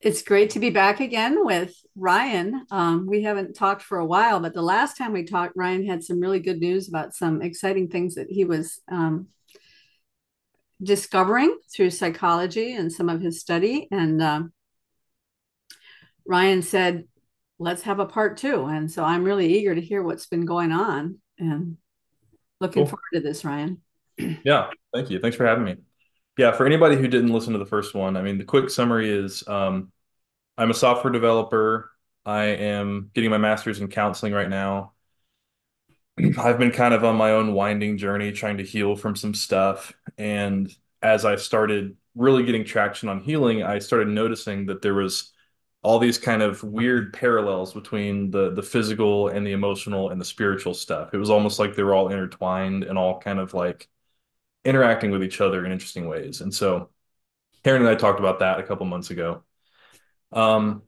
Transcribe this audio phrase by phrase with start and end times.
[0.00, 2.66] It's great to be back again with Ryan.
[2.70, 6.04] Um, we haven't talked for a while, but the last time we talked, Ryan had
[6.04, 9.28] some really good news about some exciting things that he was um,
[10.82, 13.88] discovering through psychology and some of his study.
[13.90, 14.42] And uh,
[16.26, 17.04] Ryan said,
[17.58, 18.66] let's have a part two.
[18.66, 21.78] And so I'm really eager to hear what's been going on and
[22.60, 22.90] looking Cool.
[22.90, 23.80] forward to this, Ryan.
[24.18, 25.20] Yeah, thank you.
[25.20, 25.76] Thanks for having me.
[26.36, 29.08] Yeah, for anybody who didn't listen to the first one, I mean, the quick summary
[29.10, 29.90] is um,
[30.58, 31.92] I'm a software developer.
[32.26, 34.92] I am getting my master's in counseling right now.
[36.38, 39.92] I've been kind of on my own winding journey trying to heal from some stuff.
[40.18, 45.32] And as I started really getting traction on healing, I started noticing that there was
[45.82, 50.24] all these kind of weird parallels between the the physical and the emotional and the
[50.24, 51.10] spiritual stuff.
[51.14, 53.88] It was almost like they were all intertwined and all kind of like
[54.66, 56.42] interacting with each other in interesting ways.
[56.42, 56.90] And so
[57.64, 59.44] Karen and I talked about that a couple months ago.
[60.32, 60.82] Um,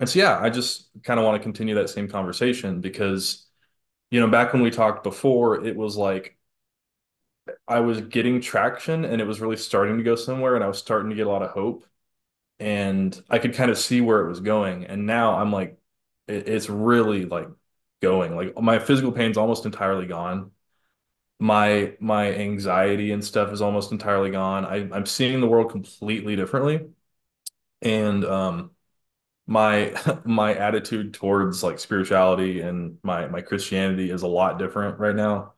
[0.00, 3.46] and so yeah, I just kind of want to continue that same conversation because,
[4.10, 6.38] you know, back when we talked before, it was like
[7.66, 10.78] I was getting traction and it was really starting to go somewhere and I was
[10.78, 11.84] starting to get a lot of hope
[12.60, 14.86] and I could kind of see where it was going.
[14.86, 15.78] And now I'm like,
[16.28, 17.48] it, it's really like
[18.02, 18.36] going.
[18.36, 20.52] Like my physical pain's almost entirely gone.
[21.42, 24.64] My my anxiety and stuff is almost entirely gone.
[24.64, 26.88] I, I'm seeing the world completely differently.
[27.82, 28.70] And um
[29.46, 29.94] my
[30.26, 35.54] my attitude towards like spirituality and my my Christianity is a lot different right now.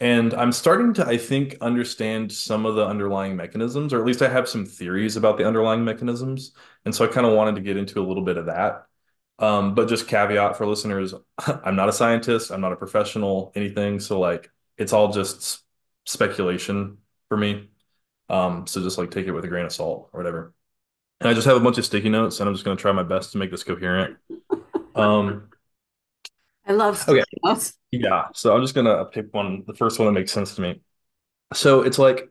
[0.00, 4.22] And I'm starting to, I think, understand some of the underlying mechanisms, or at least
[4.22, 6.52] I have some theories about the underlying mechanisms.
[6.84, 8.86] And so I kind of wanted to get into a little bit of that.
[9.38, 11.14] Um, but just caveat for listeners,
[11.64, 14.00] I'm not a scientist, I'm not a professional, anything.
[14.00, 15.62] So like it's all just
[16.04, 17.68] speculation for me.
[18.28, 20.54] Um, so just like take it with a grain of salt or whatever.
[21.20, 22.92] And I just have a bunch of sticky notes and I'm just going to try
[22.92, 24.16] my best to make this coherent.
[24.94, 25.48] Um,
[26.66, 27.20] I love okay.
[27.20, 27.74] sticky notes.
[27.92, 28.26] Yeah.
[28.34, 30.80] So I'm just gonna pick one, the first one that makes sense to me.
[31.54, 32.28] So it's like,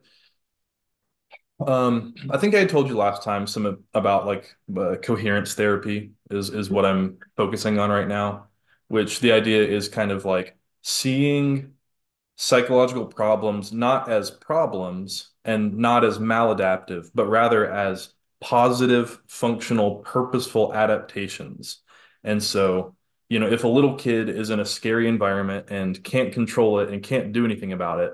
[1.66, 6.50] um, I think I told you last time some about like uh, coherence therapy is
[6.50, 8.48] is what I'm focusing on right now,
[8.88, 11.72] which the idea is kind of like seeing
[12.36, 18.10] psychological problems not as problems and not as maladaptive, but rather as
[18.40, 21.82] positive, functional, purposeful adaptations.
[22.22, 22.94] And so,
[23.28, 26.90] you know, if a little kid is in a scary environment and can't control it
[26.90, 28.12] and can't do anything about it,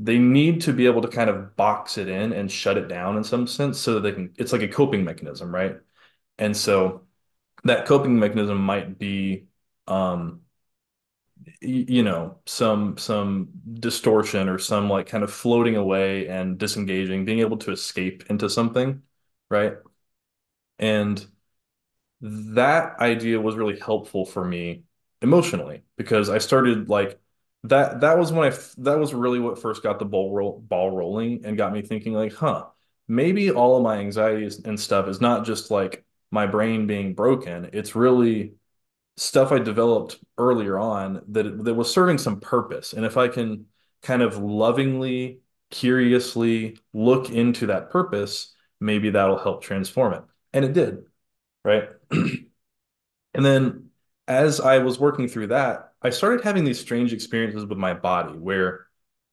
[0.00, 3.16] they need to be able to kind of box it in and shut it down
[3.16, 5.76] in some sense so that they can, it's like a coping mechanism, right?
[6.38, 7.02] And so
[7.64, 9.46] that coping mechanism might be,
[9.86, 10.40] um,
[11.60, 13.48] you know some some
[13.80, 18.48] distortion or some like kind of floating away and disengaging being able to escape into
[18.50, 19.02] something
[19.50, 19.74] right?
[20.78, 21.24] And
[22.20, 24.84] that idea was really helpful for me
[25.22, 27.18] emotionally because I started like
[27.64, 31.44] that that was when I that was really what first got the ball ball rolling
[31.44, 32.66] and got me thinking like huh
[33.08, 37.68] maybe all of my anxieties and stuff is not just like my brain being broken.
[37.72, 38.54] It's really
[39.16, 42.92] stuff I developed earlier on that that was serving some purpose.
[42.92, 43.66] And if I can
[44.02, 50.22] kind of lovingly, curiously look into that purpose, maybe that'll help transform it.
[50.52, 51.04] And it did,
[51.64, 51.88] right?
[53.34, 53.90] And then
[54.28, 58.34] as I was working through that, I started having these strange experiences with my body
[58.38, 58.86] where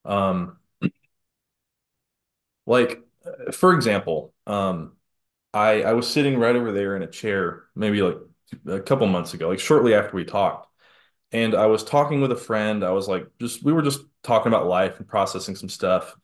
[0.06, 0.58] um
[2.66, 3.02] like
[3.52, 4.94] for example, um
[5.53, 8.18] I I was sitting right over there in a chair maybe like
[8.67, 10.67] a couple months ago, like shortly after we talked.
[11.31, 12.84] And I was talking with a friend.
[12.84, 16.16] I was like, just we were just talking about life and processing some stuff.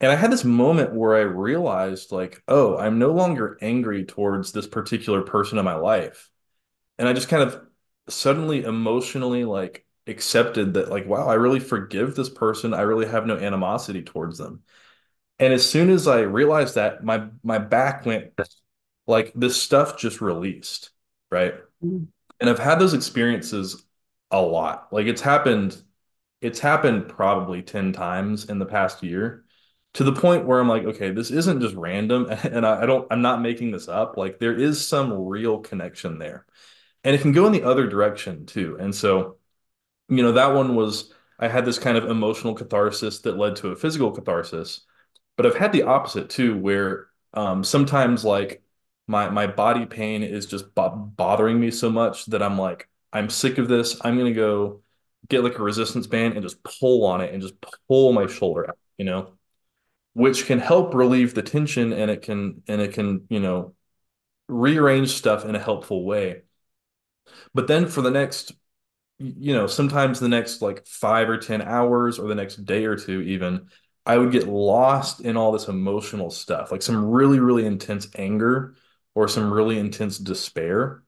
[0.00, 4.52] And I had this moment where I realized, like, oh, I'm no longer angry towards
[4.52, 6.28] this particular person in my life.
[6.98, 7.60] And I just kind of
[8.08, 12.74] suddenly emotionally like accepted that, like, wow, I really forgive this person.
[12.74, 14.62] I really have no animosity towards them.
[15.38, 18.32] And as soon as I realized that, my my back went
[19.06, 20.90] like this stuff just released,
[21.32, 21.54] right?
[21.84, 22.06] Mm.
[22.40, 23.84] And I've had those experiences
[24.30, 24.92] a lot.
[24.92, 25.80] Like it's happened,
[26.40, 29.44] it's happened probably 10 times in the past year
[29.94, 33.06] to the point where I'm like, okay, this isn't just random and I, I don't,
[33.10, 34.16] I'm not making this up.
[34.16, 36.46] Like there is some real connection there.
[37.04, 38.76] And it can go in the other direction too.
[38.78, 39.38] And so,
[40.08, 43.70] you know, that one was, I had this kind of emotional catharsis that led to
[43.70, 44.82] a physical catharsis.
[45.36, 48.62] But I've had the opposite too, where um, sometimes like
[49.12, 53.28] my my body pain is just bo bothering me so much that I'm like, I'm
[53.30, 54.00] sick of this.
[54.02, 54.82] I'm gonna go
[55.28, 57.54] get like a resistance band and just pull on it and just
[57.88, 59.34] pull my shoulder out, you know,
[60.14, 63.74] which can help relieve the tension and it can and it can, you know,
[64.48, 66.42] rearrange stuff in a helpful way.
[67.54, 68.52] But then for the next,
[69.18, 72.96] you know, sometimes the next like five or 10 hours or the next day or
[72.96, 73.68] two, even,
[74.04, 78.74] I would get lost in all this emotional stuff, like some really, really intense anger
[79.14, 81.02] or some really intense despair.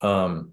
[0.00, 0.52] Um,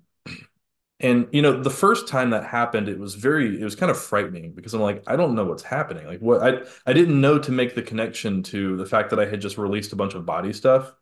[1.00, 4.00] and you know, the first time that happened, it was very, it was kind of
[4.00, 6.06] frightening because I'm like, I don't know what's happening.
[6.08, 9.26] Like what I I didn't know to make the connection to the fact that I
[9.26, 10.94] had just released a bunch of body stuff.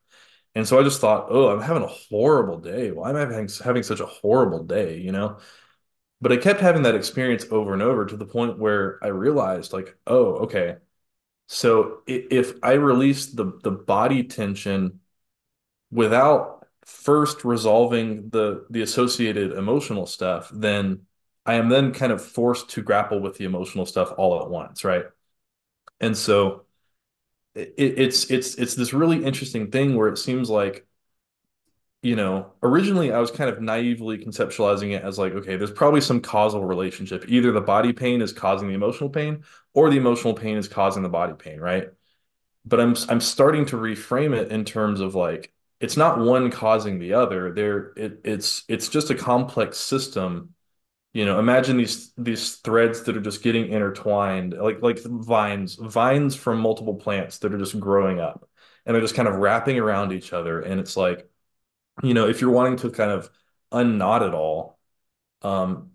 [0.55, 2.91] And so I just thought, oh, I'm having a horrible day.
[2.91, 5.39] Why am I having having such a horrible day, you know?
[6.21, 9.73] But I kept having that experience over and over to the point where I realized
[9.73, 10.77] like, oh, okay.
[11.49, 15.00] So if I release the the body tension
[15.91, 21.01] without first resolving the the associated emotional stuff, then
[21.45, 24.83] I am then kind of forced to grapple with the emotional stuff all at once,
[24.83, 25.05] right?
[25.99, 26.65] And so
[27.55, 30.85] it, it's it's it's this really interesting thing where it seems like
[32.01, 36.01] you know originally I was kind of naively conceptualizing it as like okay there's probably
[36.01, 40.33] some causal relationship either the body pain is causing the emotional pain or the emotional
[40.33, 41.89] pain is causing the body pain right
[42.65, 46.99] but I'm I'm starting to reframe it in terms of like it's not one causing
[46.99, 50.53] the other there it, it's it's just a complex system
[51.13, 56.35] you know, imagine these these threads that are just getting intertwined, like like vines, vines
[56.35, 58.47] from multiple plants that are just growing up,
[58.85, 60.61] and they're just kind of wrapping around each other.
[60.61, 61.29] And it's like,
[62.03, 63.29] you know, if you're wanting to kind of
[63.71, 64.79] unknot it all,
[65.41, 65.91] um,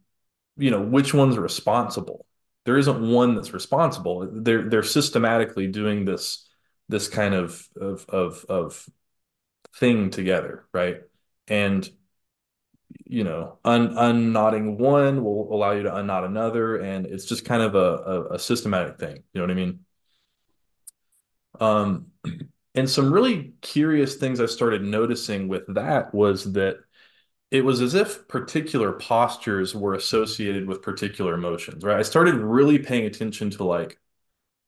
[0.56, 2.26] you know, which one's responsible?
[2.64, 4.28] There isn't one that's responsible.
[4.32, 6.46] They're they're systematically doing this
[6.88, 8.88] this kind of of of of
[9.76, 11.02] thing together, right?
[11.48, 11.88] And
[13.04, 17.62] you know, un unknotting one will allow you to unknot another, and it's just kind
[17.62, 19.16] of a, a, a systematic thing.
[19.32, 19.80] You know what I mean?
[21.60, 22.06] Um,
[22.74, 26.76] and some really curious things I started noticing with that was that
[27.50, 31.98] it was as if particular postures were associated with particular emotions, right?
[31.98, 33.98] I started really paying attention to like,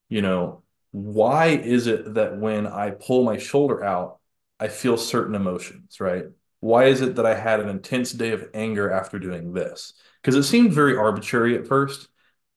[0.09, 0.63] you know,
[0.93, 4.18] why is it that when I pull my shoulder out,
[4.61, 6.27] I feel certain emotions, right?
[6.61, 9.95] why is it that I had an intense day of anger after doing this?
[10.21, 12.09] Because it seemed very arbitrary at first,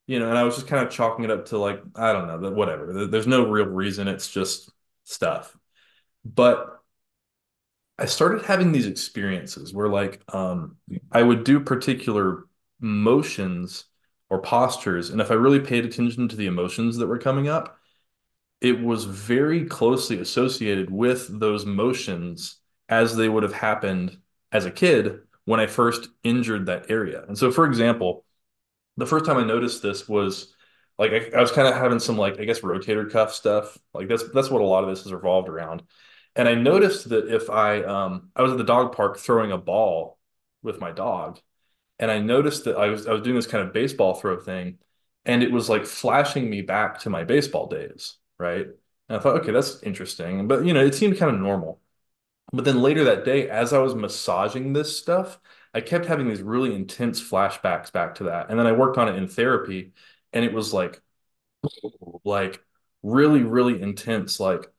[0.07, 2.41] you know, and I was just kind of chalking it up to like, I don't
[2.41, 3.07] know, whatever.
[3.07, 4.07] There's no real reason.
[4.07, 4.71] It's just
[5.03, 5.55] stuff.
[6.25, 6.79] But
[7.99, 10.77] I started having these experiences where like um,
[11.11, 12.45] I would do particular
[12.79, 13.85] motions
[14.29, 17.77] or postures, and if I really paid attention to the emotions that were coming up,
[18.61, 22.57] it was very closely associated with those motions
[22.89, 24.17] as they would have happened
[24.51, 27.23] as a kid when I first injured that area.
[27.27, 28.25] And so, for example,
[28.97, 30.53] the first time I noticed this was
[30.97, 33.77] like I, I was kind of having some like I guess rotator cuff stuff.
[33.93, 35.83] Like that's that's what a lot of this is revolved around.
[36.35, 39.57] And I noticed that if I um I was at the dog park throwing a
[39.57, 40.19] ball
[40.63, 41.39] with my dog,
[41.99, 44.79] and I noticed that I was I was doing this kind of baseball throw thing,
[45.25, 48.67] and it was like flashing me back to my baseball days, right?
[49.09, 50.47] And I thought, okay, that's interesting.
[50.47, 51.81] But you know, it seemed kind of normal.
[52.53, 55.39] But then later that day, as I was massaging this stuff,
[55.73, 58.49] I kept having these really intense flashbacks back to that.
[58.49, 59.93] And then I worked on it in therapy,
[60.33, 61.01] and it was like,
[62.23, 62.63] like
[63.03, 64.71] really, really intense, like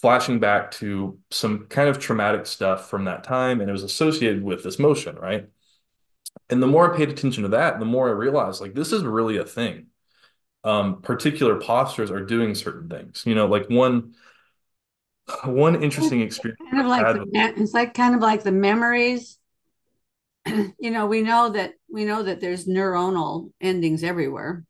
[0.00, 3.60] flashing back to some kind of traumatic stuff from that time.
[3.60, 5.48] And it was associated with this motion, right?
[6.50, 9.02] And the more I paid attention to that, the more I realized like this is
[9.04, 9.86] really a thing.
[10.66, 13.22] Um, particular postures are doing certain things.
[13.24, 14.14] You know, like one
[15.44, 19.38] one interesting experience kind of like the, it's like kind of like the memories.
[20.78, 24.64] You know we know that we know that there's neuronal endings everywhere.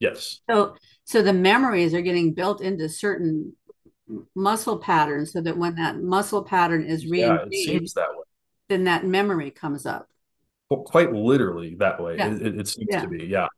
[0.00, 0.40] Yes.
[0.50, 3.54] So so the memories are getting built into certain
[4.34, 8.24] muscle patterns so that when that muscle pattern is yeah, it seems that way.
[8.68, 10.08] then that memory comes up.
[10.70, 12.16] Well, quite literally that way.
[12.16, 12.34] Yeah.
[12.34, 13.02] it, it, seems yeah.
[13.02, 13.48] to be yeah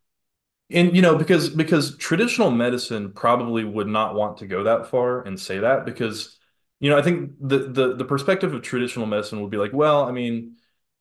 [0.70, 5.22] and you know because because traditional medicine probably would not want to go that far
[5.22, 6.36] and say that because
[6.80, 10.04] you know, I think the the the perspective of traditional medicine would be like, well,
[10.04, 10.56] I mean,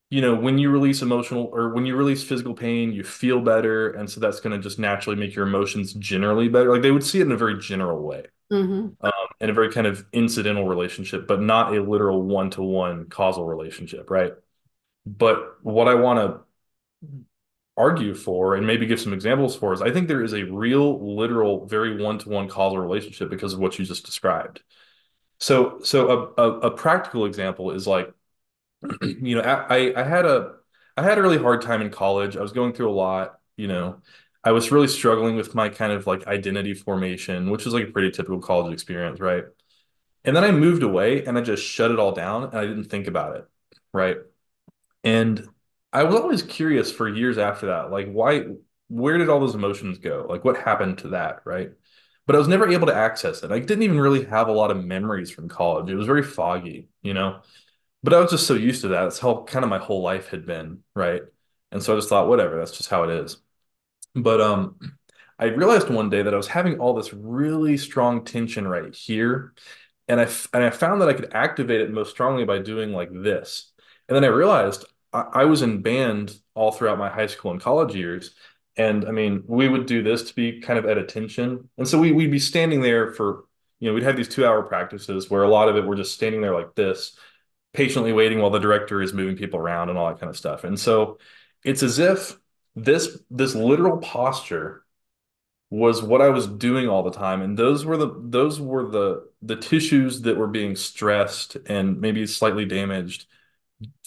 [0.10, 3.92] you know, when you release emotional or when you release physical pain, you feel better,
[3.92, 6.72] and so that's going to just naturally make your emotions generally better.
[6.72, 9.06] Like they would see it in a very general way, mm-hmm.
[9.06, 13.08] um, in a very kind of incidental relationship, but not a literal one to one
[13.10, 14.34] causal relationship, right?
[15.06, 17.10] But what I want to
[17.78, 21.16] argue for and maybe give some examples for is I think there is a real,
[21.16, 24.62] literal, very one to one causal relationship because of what you just described.
[25.40, 28.14] So, so a, a, a practical example is like,
[29.02, 30.54] you know, I, I had a,
[30.98, 32.38] I had a really hard time in college.
[32.38, 34.02] I was going through a lot, you know,
[34.44, 37.92] I was really struggling with my kind of like identity formation, which is like a
[37.92, 39.44] pretty typical college experience, right?
[40.24, 42.86] And then I moved away and I just shut it all down and I didn't
[42.86, 43.48] think about it.
[43.92, 44.18] Right.
[45.04, 45.48] And
[45.96, 48.48] I was always curious for years after that, like why,
[48.90, 50.26] where did all those emotions go?
[50.28, 51.44] Like what happened to that?
[51.46, 51.72] Right.
[52.28, 53.52] But I was never able to access it.
[53.52, 55.90] I didn't even really have a lot of memories from college.
[55.90, 57.40] It was very foggy, you know?
[58.04, 59.04] But I was just so used to that.
[59.04, 61.22] That's how kind of my whole life had been, right?
[61.72, 63.38] And so I just thought, whatever, that's just how it is.
[64.16, 64.76] But um,
[65.40, 69.54] I realized one day that I was having all this really strong tension right here,
[70.10, 73.10] and I and I found that I could activate it most strongly by doing like
[73.14, 73.72] this.
[74.08, 74.86] And then I realized
[75.34, 78.32] I, was in band all throughout my high school and college years,
[78.78, 82.00] and I mean, we would do this to be kind of at attention, and so
[82.00, 83.46] we we'd be standing there for
[83.80, 86.14] you know we'd have these two hour practices where a lot of it we're just
[86.14, 87.18] standing there like this
[87.74, 90.64] patiently waiting while the director is moving people around and all that kind of stuff.
[90.64, 91.20] And so
[91.64, 92.38] it's as if
[92.76, 94.84] this this literal posture
[95.70, 97.42] was what I was doing all the time.
[97.42, 102.26] And those were the those were the the tissues that were being stressed and maybe
[102.28, 103.28] slightly damaged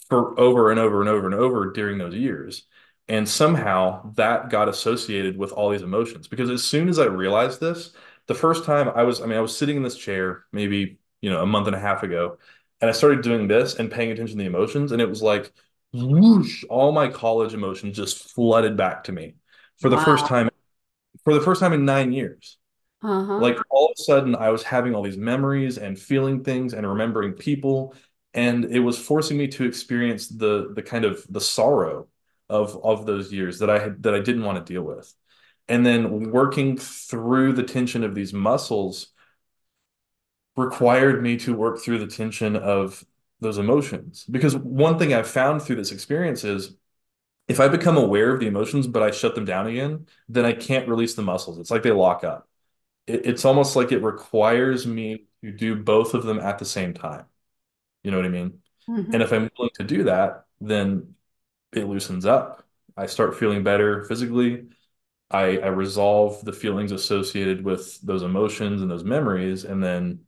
[0.08, 2.64] for over and over and over and over during those years.
[3.08, 6.28] And somehow that got associated with all these emotions.
[6.28, 7.92] Because as soon as I realized this,
[8.26, 11.30] the first time I was, I mean, I was sitting in this chair maybe, you
[11.30, 12.38] know, a month and a half ago,
[12.80, 15.52] and I started doing this and paying attention to the emotions, and it was like
[15.92, 19.34] whoosh, all my college emotions just flooded back to me
[19.78, 20.04] for the wow.
[20.04, 20.50] first time
[21.24, 22.58] for the first time in nine years.
[23.02, 23.38] Uh-huh.
[23.38, 26.86] Like all of a sudden, I was having all these memories and feeling things and
[26.86, 27.94] remembering people,
[28.34, 32.08] and it was forcing me to experience the the kind of the sorrow
[32.48, 35.12] of of those years that I had that I didn't want to deal with,
[35.68, 39.08] and then working through the tension of these muscles
[40.56, 43.04] required me to work through the tension of
[43.40, 44.24] those emotions.
[44.30, 46.74] Because one thing I've found through this experience is
[47.48, 50.52] if I become aware of the emotions, but I shut them down again, then I
[50.52, 51.58] can't release the muscles.
[51.58, 52.48] It's like they lock up.
[53.06, 56.94] It, it's almost like it requires me to do both of them at the same
[56.94, 57.26] time.
[58.02, 58.60] You know what I mean?
[58.88, 59.14] Mm-hmm.
[59.14, 61.14] And if I'm willing to do that, then
[61.72, 62.64] it loosens up.
[62.96, 64.66] I start feeling better physically.
[65.30, 69.64] I, I resolve the feelings associated with those emotions and those memories.
[69.64, 70.20] And then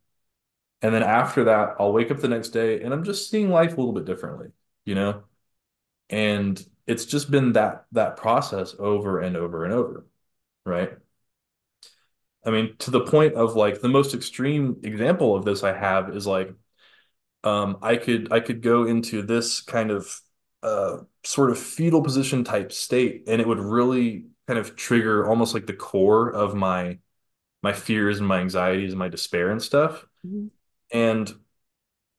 [0.82, 3.74] and then after that, I'll wake up the next day and I'm just seeing life
[3.74, 4.48] a little bit differently,
[4.84, 5.24] you know?
[6.08, 10.06] And it's just been that that process over and over and over,
[10.64, 10.92] right?
[12.44, 16.16] I mean, to the point of like the most extreme example of this I have
[16.16, 16.52] is like
[17.44, 20.20] um I could I could go into this kind of
[20.62, 25.54] uh sort of fetal position type state and it would really kind of trigger almost
[25.54, 26.98] like the core of my
[27.62, 30.04] my fears and my anxieties and my despair and stuff.
[30.26, 30.46] Mm-hmm.
[30.92, 31.32] And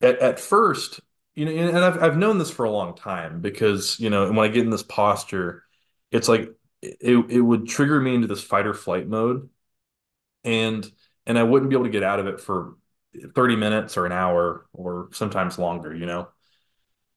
[0.02, 1.00] at, at first,
[1.36, 4.40] you know, and I've I've known this for a long time because, you know, when
[4.40, 5.64] I get in this posture,
[6.12, 6.52] it's like
[6.82, 9.50] it it would trigger me into this fight or flight mode.
[10.44, 10.90] And
[11.26, 12.76] and I wouldn't be able to get out of it for
[13.36, 16.28] 30 minutes or an hour or sometimes longer, you know.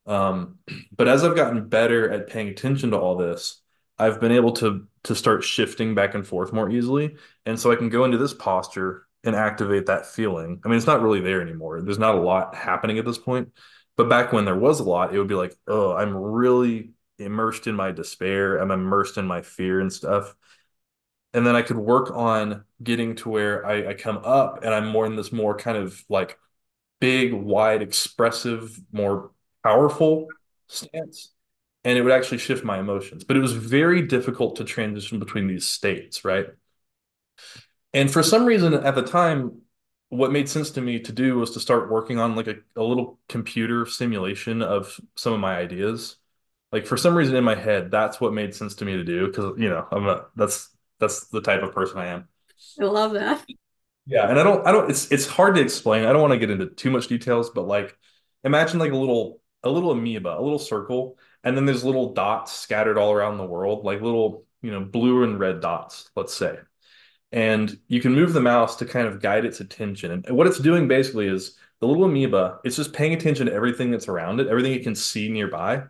[0.07, 0.59] Um,
[0.97, 3.61] but as I've gotten better at paying attention to all this,
[3.99, 7.17] I've been able to to start shifting back and forth more easily.
[7.47, 10.61] And so I can go into this posture and activate that feeling.
[10.65, 11.81] I mean, it's not really there anymore.
[11.83, 13.53] There's not a lot happening at this point.
[13.97, 17.67] But back when there was a lot, it would be like, oh, I'm really immersed
[17.67, 18.57] in my despair.
[18.57, 20.35] I'm immersed in my fear and stuff.
[21.33, 24.89] And then I could work on getting to where I, I come up and I'm
[24.89, 26.39] more in this more kind of like
[27.01, 29.31] big, wide, expressive, more
[29.63, 30.29] powerful
[30.69, 31.31] stance.
[31.85, 33.25] And it would actually shift my emotions.
[33.25, 36.47] But it was very difficult to transition between these states, right?
[37.93, 39.63] And for some reason at the time,
[40.09, 42.83] what made sense to me to do was to start working on like a, a
[42.83, 46.17] little computer simulation of some of my ideas.
[46.73, 49.27] Like for some reason in my head, that's what made sense to me to do
[49.27, 52.29] because you know I'm a that's that's the type of person I am.
[52.81, 53.45] I love that.
[54.07, 56.05] Yeah, and I don't I don't it's it's hard to explain.
[56.05, 57.97] I don't want to get into too much details, but like
[58.43, 62.53] imagine like a little a little amoeba, a little circle, and then there's little dots
[62.53, 66.59] scattered all around the world, like little, you know, blue and red dots, let's say
[67.33, 70.23] and you can move the mouse to kind of guide its attention.
[70.27, 73.91] And what it's doing basically is the little amoeba, it's just paying attention to everything
[73.91, 75.83] that's around it, everything it can see nearby.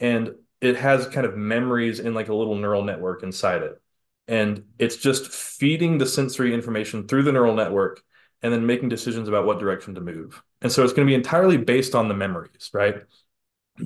[0.00, 3.80] And it has kind of memories in like a little neural network inside it.
[4.28, 8.02] And it's just feeding the sensory information through the neural network
[8.42, 10.42] and then making decisions about what direction to move.
[10.60, 13.02] And so it's going to be entirely based on the memories, right?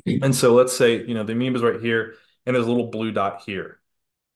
[0.06, 2.14] And so let's say, you know, the amoeba is right here
[2.46, 3.80] and there's a little blue dot here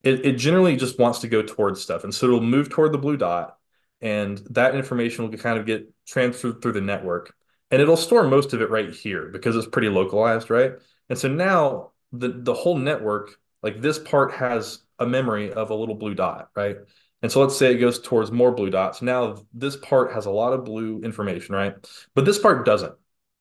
[0.05, 2.05] it, it generally just wants to go towards stuff.
[2.05, 3.57] And so it'll move toward the blue dot,
[4.01, 7.35] and that information will kind of get transferred through the network.
[7.71, 10.75] And it'll store most of it right here because it's pretty localized, right?
[11.09, 15.75] And so now the, the whole network, like this part has a memory of a
[15.75, 16.77] little blue dot, right?
[17.23, 19.01] And so let's say it goes towards more blue dots.
[19.01, 21.75] Now this part has a lot of blue information, right?
[22.15, 22.95] But this part doesn't.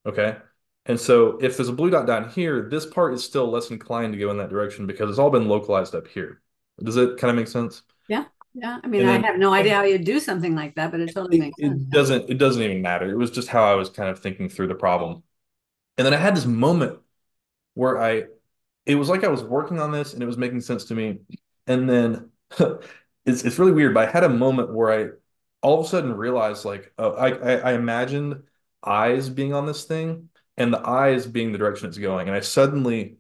[0.06, 0.38] Okay.
[0.86, 4.14] And so if there's a blue dot down here, this part is still less inclined
[4.14, 6.42] to go in that direction because it's all been localized up here.
[6.82, 7.84] Does it kind of make sense?
[8.08, 8.26] Yeah.
[8.54, 8.80] Yeah.
[8.84, 11.40] I mean, I have no idea how you'd do something like that, but it totally
[11.40, 11.82] makes sense.
[11.82, 13.10] It doesn't, it doesn't even matter.
[13.10, 15.24] It was just how I was kind of thinking through the problem.
[15.98, 17.00] And then I had this moment
[17.74, 18.24] where I,
[18.86, 21.20] it was like I was working on this and it was making sense to me.
[21.68, 22.30] And then
[23.26, 25.10] it's, it's really weird, but I had a moment where I
[25.62, 28.44] all of a sudden realized like, oh, I, I, I imagined
[28.84, 32.28] eyes being on this thing and the eyes being the direction it's going.
[32.28, 33.18] And I suddenly,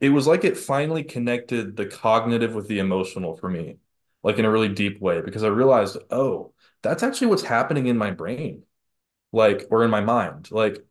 [0.00, 3.78] it was like it finally connected the cognitive with the emotional for me,
[4.22, 7.98] like in a really deep way, because I realized, oh, that's actually what's happening in
[7.98, 8.64] my brain,
[9.32, 10.50] like, or in my mind.
[10.52, 10.84] Like,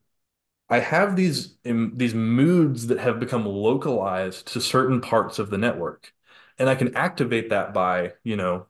[0.69, 6.13] I have these these moods that have become localized to certain parts of the network,
[6.59, 8.67] and I can activate that by, you know,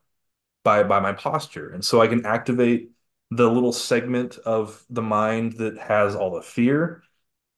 [0.63, 1.71] by by my posture.
[1.71, 2.91] And so I can activate
[3.31, 7.03] the little segment of the mind that has all the fear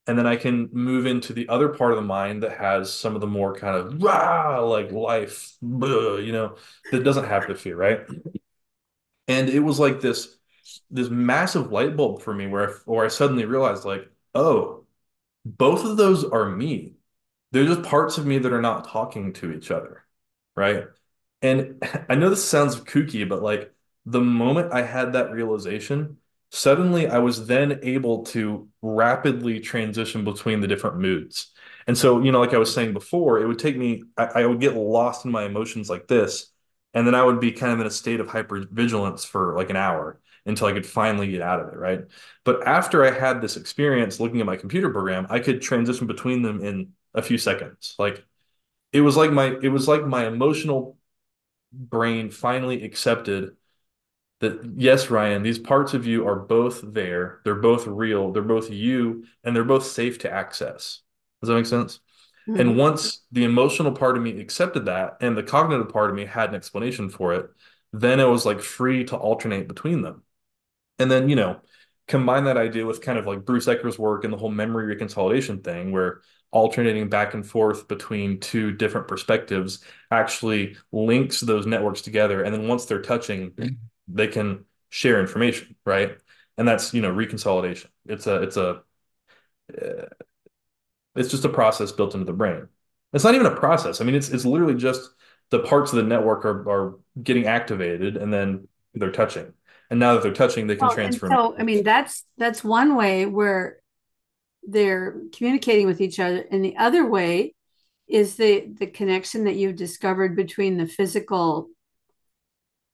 [0.08, 3.16] and then I can move into the other part of the mind that has some
[3.16, 6.58] of the more kind of rah, like life, you know,
[6.92, 8.02] that doesn't have the fear, right?
[9.28, 10.38] And it was like this
[10.90, 14.86] this massive light bulb for me where I, where I suddenly realized like, oh,
[15.46, 16.96] both of those are me.
[17.52, 20.04] They're just parts of me that are not talking to each other,
[20.56, 20.86] right?
[21.42, 23.74] And I know this sounds kooky, but like
[24.06, 26.18] the moment I had that realization,
[26.50, 31.52] suddenly I was then able to rapidly transition between the different moods.
[31.88, 34.46] And so, you know, like I was saying before, it would take me, I, I
[34.46, 36.48] would get lost in my emotions like this.
[36.94, 39.78] And then I would be kind of in a state of hypervigilance for like an
[39.78, 42.02] hour until I could finally get out of it, right?
[42.44, 46.42] But after I had this experience looking at my computer program, I could transition between
[46.42, 47.96] them in a few seconds.
[47.98, 48.26] Like
[48.92, 50.98] it was like my it was like my emotional
[51.72, 53.56] brain finally accepted
[54.40, 57.42] that yes, Ryan, these parts of you are both there.
[57.44, 58.32] They're both real.
[58.32, 61.02] They're both you, and they're both safe to access.
[61.42, 62.00] Does that make sense?
[62.48, 62.60] Mm-hmm.
[62.60, 66.26] And once the emotional part of me accepted that, and the cognitive part of me
[66.26, 67.50] had an explanation for it,
[67.94, 70.24] then it was like free to alternate between them.
[70.98, 71.62] And then, you know,
[72.08, 75.64] combine that idea with kind of like Bruce Ecker's work and the whole memory reconsolidation
[75.64, 82.44] thing, where alternating back and forth between two different perspectives actually links those networks together.
[82.44, 83.54] And then once they're touching,
[84.08, 86.18] they can share information, right?
[86.58, 87.88] And that's you know reconsolidation.
[88.06, 88.82] It's a it's a
[89.82, 90.06] uh,
[91.16, 92.68] it's just a process built into the brain.
[93.14, 94.02] It's not even a process.
[94.02, 95.10] I mean, it's it's literally just
[95.50, 99.54] the parts of the network are are getting activated, and then they're touching.
[99.90, 101.28] And now that they're touching, they can well, transfer.
[101.28, 103.81] So, I mean, that's that's one way where
[104.64, 107.54] they're communicating with each other, and the other way
[108.08, 111.70] is the the connection that you've discovered between the physical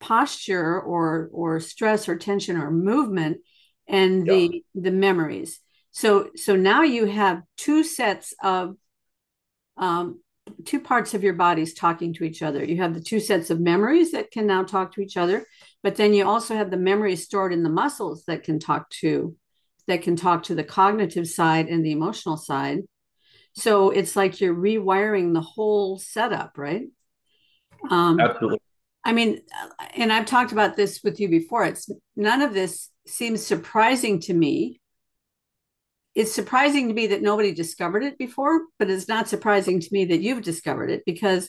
[0.00, 3.38] posture or or stress or tension or movement
[3.88, 4.32] and yeah.
[4.32, 5.60] the the memories.
[5.90, 8.76] So so now you have two sets of
[9.76, 10.20] um,
[10.64, 12.64] two parts of your bodies talking to each other.
[12.64, 15.44] You have the two sets of memories that can now talk to each other
[15.82, 19.36] but then you also have the memories stored in the muscles that can talk to
[19.88, 22.80] that can talk to the cognitive side and the emotional side
[23.54, 26.86] so it's like you're rewiring the whole setup right
[27.90, 28.58] um, absolutely
[29.08, 29.40] I mean,
[29.94, 31.64] and I've talked about this with you before.
[31.64, 34.82] It's none of this seems surprising to me.
[36.14, 40.04] It's surprising to me that nobody discovered it before, but it's not surprising to me
[40.06, 41.48] that you've discovered it because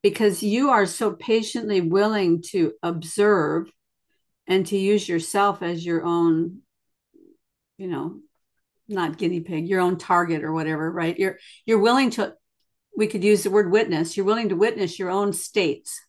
[0.00, 3.70] because you are so patiently willing to observe
[4.46, 6.60] and to use yourself as your own
[7.80, 8.20] you know
[8.88, 12.34] not guinea pig your own target or whatever right you're you're willing to
[12.96, 16.00] we could use the word witness you're willing to witness your own states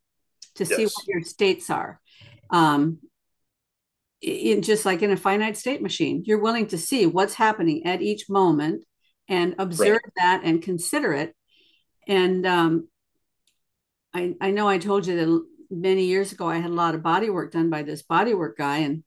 [0.56, 0.76] to yes.
[0.76, 2.00] see what your states are.
[2.50, 3.00] Um,
[4.22, 8.02] in just like in a finite state machine, you're willing to see what's happening at
[8.02, 8.86] each moment
[9.28, 10.14] and observe right.
[10.18, 11.36] that and consider it.
[12.08, 12.88] And um,
[14.14, 17.02] I, I know I told you that many years ago I had a lot of
[17.02, 18.80] body work done by this body work guy.
[18.80, 19.04] And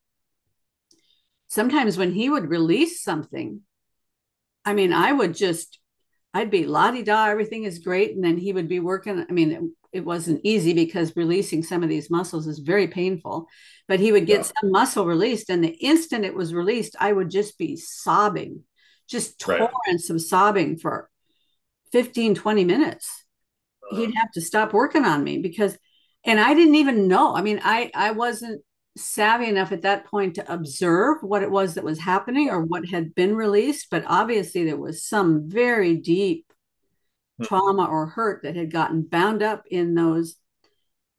[1.54, 3.60] sometimes when he would release something,
[4.64, 5.78] I mean, I would just,
[6.32, 8.14] I'd be la di da, everything is great.
[8.14, 9.24] And then he would be working.
[9.28, 13.48] I mean, it wasn't easy because releasing some of these muscles is very painful
[13.86, 14.50] but he would get yeah.
[14.60, 18.64] some muscle released and the instant it was released i would just be sobbing
[19.08, 20.10] just torrents right.
[20.10, 21.08] of sobbing for
[21.92, 23.24] 15 20 minutes
[23.90, 24.00] uh-huh.
[24.00, 25.78] he'd have to stop working on me because
[26.24, 28.62] and i didn't even know i mean i i wasn't
[28.96, 32.86] savvy enough at that point to observe what it was that was happening or what
[32.86, 36.46] had been released but obviously there was some very deep
[37.42, 40.36] trauma or hurt that had gotten bound up in those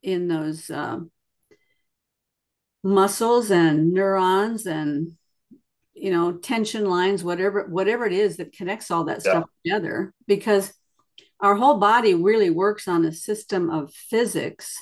[0.01, 0.99] in those uh,
[2.83, 5.11] muscles and neurons and
[5.93, 10.73] you know tension lines whatever whatever it is that connects all that stuff together because
[11.41, 14.77] our whole body really works on a system of physics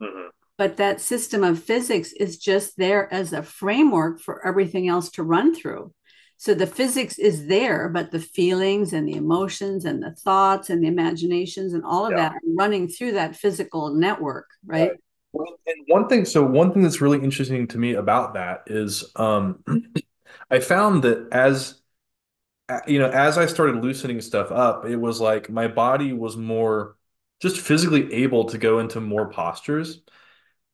[0.00, 0.28] mm-hmm.
[0.58, 5.22] But that system of physics is just there as a framework for everything else to
[5.22, 5.92] run through
[6.36, 10.82] so the physics is there but the feelings and the emotions and the thoughts and
[10.82, 12.30] the imaginations and all of yeah.
[12.30, 14.92] that running through that physical network right,
[15.34, 15.48] right.
[15.66, 19.62] and one thing so one thing that's really interesting to me about that is um
[20.50, 21.82] I found that as
[22.86, 26.96] you know, as I started loosening stuff up, it was like my body was more
[27.40, 30.00] just physically able to go into more postures.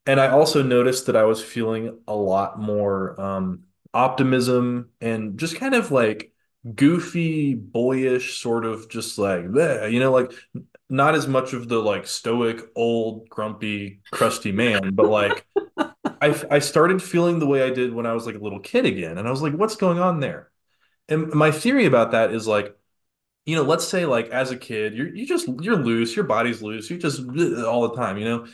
[0.09, 5.57] And I also noticed that I was feeling a lot more um, optimism and just
[5.57, 6.33] kind of like
[6.75, 10.33] goofy, boyish, sort of just like, you know, like
[10.89, 15.47] not as much of the like stoic, old, grumpy, crusty man, but like
[16.23, 18.87] I, I started feeling the way I did when I was like a little kid
[18.87, 19.19] again.
[19.19, 20.51] And I was like, what's going on there?
[21.09, 22.75] And my theory about that is like,
[23.47, 26.63] you know, let's say like as a kid, you're you just you're loose, your body's
[26.63, 27.21] loose, you just
[27.65, 28.47] all the time, you know.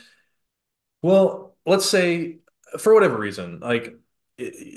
[1.01, 2.39] Well, let's say
[2.77, 3.95] for whatever reason, like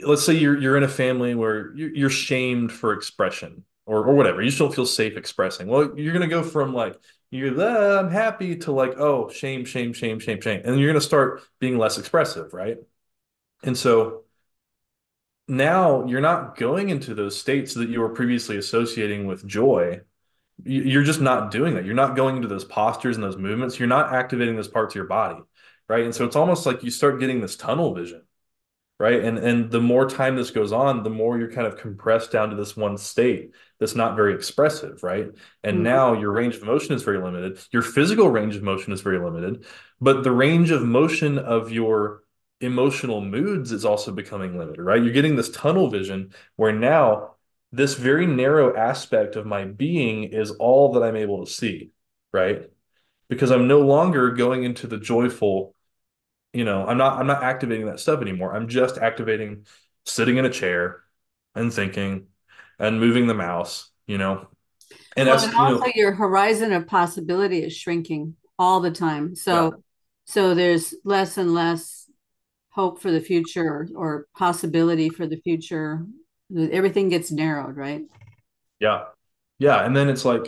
[0.05, 4.43] let's say you're you're in a family where you're shamed for expression or or whatever,
[4.43, 5.69] you just don't feel safe expressing.
[5.69, 6.99] Well, you're gonna go from like
[7.31, 11.01] you're ah, I'm happy to like oh shame shame shame shame shame, and you're gonna
[11.01, 12.79] start being less expressive, right?
[13.63, 14.25] And so
[15.49, 20.01] now you're not going into those states that you were previously associating with joy.
[20.65, 21.85] You're just not doing that.
[21.85, 23.79] You're not going into those postures and those movements.
[23.79, 25.41] You're not activating those parts of your body.
[25.89, 26.05] Right.
[26.05, 28.23] And so it's almost like you start getting this tunnel vision.
[29.01, 29.23] Right.
[29.23, 32.51] And and the more time this goes on, the more you're kind of compressed down
[32.51, 35.03] to this one state that's not very expressive.
[35.03, 35.29] Right.
[35.63, 35.83] And mm-hmm.
[35.85, 37.61] now your range of motion is very limited.
[37.71, 39.65] Your physical range of motion is very limited,
[40.01, 42.23] but the range of motion of your
[42.61, 45.03] emotional moods is also becoming limited, right?
[45.03, 47.35] You're getting this tunnel vision where now
[47.73, 51.91] this very narrow aspect of my being is all that I'm able to see,
[52.33, 52.71] right?
[53.29, 55.75] Because I'm no longer going into the joyful,
[56.53, 58.55] you know, I'm not I'm not activating that stuff anymore.
[58.55, 59.67] I'm just activating
[60.07, 61.03] sitting in a chair
[61.55, 62.27] and thinking
[62.79, 64.47] and moving the mouse, you know.
[65.17, 69.35] And, well, and also you know, your horizon of possibility is shrinking all the time.
[69.35, 69.71] So yeah.
[70.25, 71.99] so there's less and less
[72.79, 76.07] hope for the future or possibility for the future
[76.57, 78.03] everything gets narrowed right
[78.79, 79.07] yeah
[79.59, 80.47] yeah and then it's like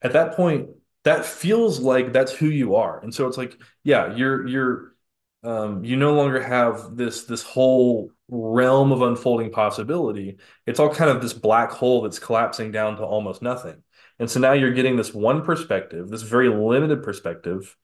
[0.00, 0.68] at that point
[1.02, 4.94] that feels like that's who you are and so it's like yeah you're you're
[5.42, 11.10] um you no longer have this this whole realm of unfolding possibility it's all kind
[11.10, 13.82] of this black hole that's collapsing down to almost nothing
[14.18, 17.76] and so now you're getting this one perspective this very limited perspective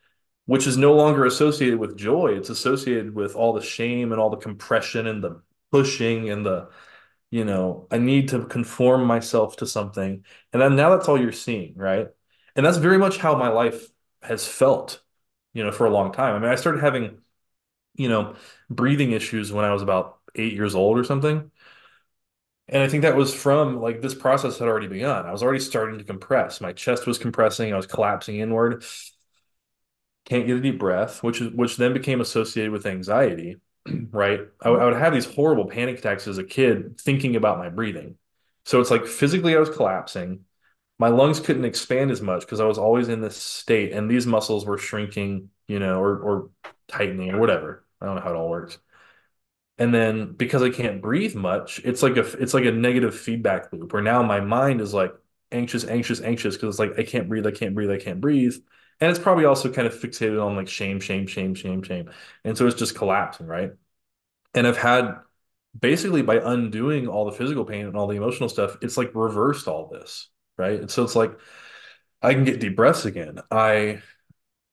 [0.46, 2.28] which is no longer associated with joy.
[2.36, 5.42] It's associated with all the shame and all the compression and the
[5.72, 6.68] pushing and the,
[7.30, 10.24] you know, I need to conform myself to something.
[10.52, 12.08] And then now that's all you're seeing, right?
[12.54, 13.88] And that's very much how my life
[14.22, 15.02] has felt,
[15.52, 16.36] you know, for a long time.
[16.36, 17.18] I mean, I started having,
[17.96, 18.36] you know,
[18.70, 21.50] breathing issues when I was about eight years old or something.
[22.68, 25.24] And I think that was from like this process had already begun.
[25.24, 26.60] I was already starting to compress.
[26.60, 27.72] My chest was compressing.
[27.72, 28.84] I was collapsing inward
[30.24, 33.56] can't get a deep breath, which is which then became associated with anxiety.
[34.10, 37.68] Right, I, I would have these horrible panic attacks as a kid thinking about my
[37.68, 38.16] breathing.
[38.64, 40.40] So it's like physically I was collapsing.
[40.98, 44.26] My lungs couldn't expand as much because I was always in this state, and these
[44.26, 46.50] muscles were shrinking, you know, or or
[46.88, 47.85] tightening or whatever.
[48.00, 48.78] I don't know how it all works.
[49.78, 53.72] And then because I can't breathe much, it's like a it's like a negative feedback
[53.72, 55.12] loop where now my mind is like
[55.52, 58.56] anxious, anxious, anxious because it's like I can't breathe, I can't breathe, I can't breathe.
[59.00, 62.10] And it's probably also kind of fixated on like shame shame shame shame shame.
[62.44, 63.72] And so it's just collapsing right?
[64.54, 65.16] And i've had
[65.78, 69.68] basically by undoing all the physical pain and all the emotional stuff it's like reversed
[69.68, 70.28] all this
[70.58, 70.80] right?
[70.80, 71.38] And so it's like
[72.22, 73.40] i can get deep breaths again.
[73.50, 74.02] I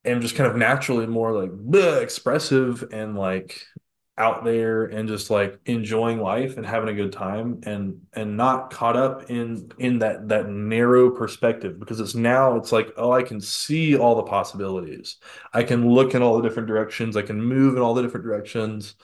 [0.06, 3.66] am just kind of naturally more like bleh, expressive and like
[4.18, 8.70] out there and just like enjoying life and having a good time and and not
[8.70, 13.24] caught up in in that that narrow perspective because it's now it's like oh I
[13.24, 15.18] can see all the possibilities.
[15.52, 17.18] I can look in all the different directions.
[17.18, 18.96] I can move in all the different directions.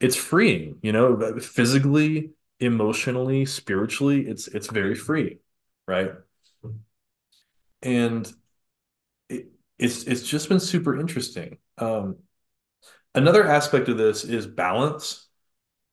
[0.00, 5.38] It's freeing, you know, physically, emotionally, spiritually, it's it's very free,
[5.86, 6.12] right?
[6.64, 6.76] Mm-hmm.
[7.82, 8.34] And it,
[9.78, 11.58] it's it's just been super interesting.
[11.78, 12.16] Um
[13.14, 15.26] Another aspect of this is balance.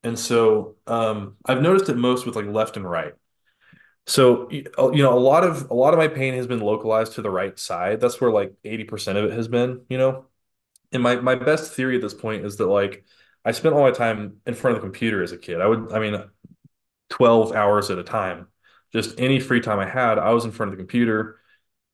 [0.04, 3.14] And so um, I've noticed it most with like left and right.
[4.08, 7.22] So you know, a lot of a lot of my pain has been localized to
[7.24, 8.00] the right side.
[8.02, 10.26] That's where like 80% of it has been, you know.
[10.94, 13.06] and my my best theory at this point is that like
[13.46, 15.62] I spent all my time in front of the computer as a kid.
[15.62, 16.22] I would, I mean,
[17.10, 18.48] 12 hours at a time.
[18.94, 21.40] Just any free time I had, I was in front of the computer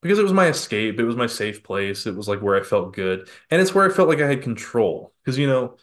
[0.02, 0.98] because it was my escape.
[0.98, 2.06] It was my safe place.
[2.06, 3.28] It was like where I felt good.
[3.50, 5.14] And it's where I felt like I had control.
[5.24, 5.76] Because, you know,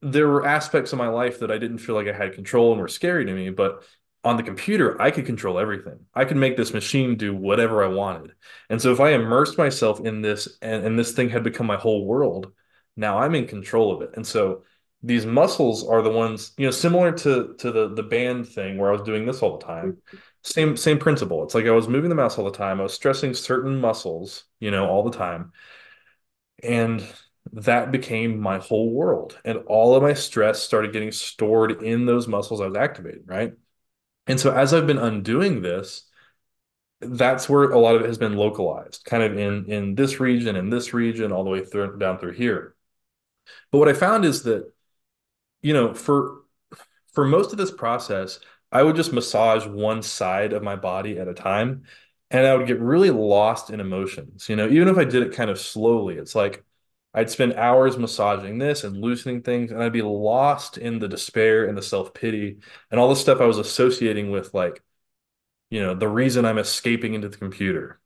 [0.00, 2.80] there were aspects of my life that I didn't feel like I had control and
[2.80, 3.50] were scary to me.
[3.50, 3.84] But
[4.24, 6.00] on the computer, I could control everything.
[6.14, 8.32] I could make this machine do whatever I wanted.
[8.68, 11.76] And so if I immersed myself in this and, and this thing had become my
[11.76, 12.52] whole world,
[12.96, 14.10] now I'm in control of it.
[14.14, 14.62] And so
[15.02, 18.90] these muscles are the ones, you know, similar to to the the band thing where
[18.90, 19.98] I was doing this all the time.
[20.44, 21.44] Same same principle.
[21.44, 22.80] It's like I was moving the mouse all the time.
[22.80, 25.52] I was stressing certain muscles, you know, all the time.
[26.62, 27.06] And
[27.52, 29.38] that became my whole world.
[29.44, 33.52] And all of my stress started getting stored in those muscles I was activating, right?
[34.26, 36.04] And so as I've been undoing this,
[37.00, 40.56] that's where a lot of it has been localized, kind of in in this region,
[40.56, 42.76] in this region, all the way through down through here.
[43.70, 44.72] But what I found is that,
[45.62, 46.42] you know, for
[47.12, 48.38] for most of this process,
[48.72, 51.82] I would just massage one side of my body at a time,
[52.30, 54.48] and I would get really lost in emotions.
[54.48, 56.64] You know, even if I did it kind of slowly, it's like
[57.12, 61.66] I'd spend hours massaging this and loosening things, and I'd be lost in the despair
[61.66, 62.58] and the self-pity
[62.90, 64.82] and all the stuff I was associating with like,
[65.70, 68.00] you know, the reason I'm escaping into the computer.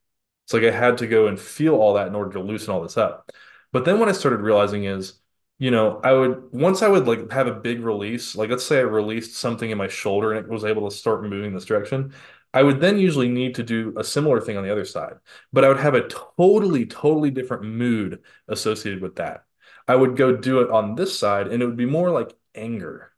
[0.45, 2.83] It's like I had to go and feel all that in order to loosen all
[2.83, 3.31] this up.
[3.73, 5.21] But then what I started realizing is,
[5.59, 8.79] you know, I would once I would like have a big release, like let's say
[8.79, 12.13] I released something in my shoulder and it was able to start moving this direction.
[12.53, 15.15] I would then usually need to do a similar thing on the other side,
[15.53, 19.45] but I would have a totally, totally different mood associated with that.
[19.89, 23.13] I would go do it on this side and it would be more like anger.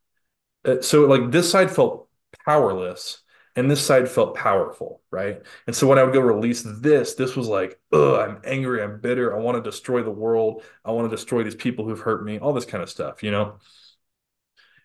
[0.64, 2.09] Uh, so like this side felt
[2.46, 3.22] powerless
[3.59, 5.42] and this side felt powerful, right?
[5.66, 9.35] And so when I would go release this, this was like, I'm angry, I'm bitter,
[9.35, 12.38] I want to destroy the world, I want to destroy these people who've hurt me,
[12.38, 13.59] all this kind of stuff, you know?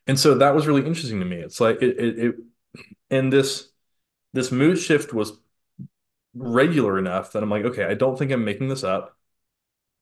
[0.07, 1.35] And so that was really interesting to me.
[1.37, 2.35] It's like it, it, it
[3.11, 3.69] and this
[4.33, 5.33] this mood shift was
[6.33, 9.15] regular enough that I'm like, okay, I don't think I'm making this up.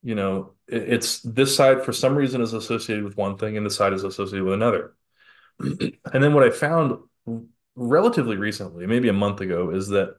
[0.02, 3.66] You know, it, it's this side for some reason is associated with one thing and
[3.66, 4.94] this side is associated with another.
[5.60, 6.98] and then what I found
[7.74, 10.16] relatively recently, maybe a month ago, is that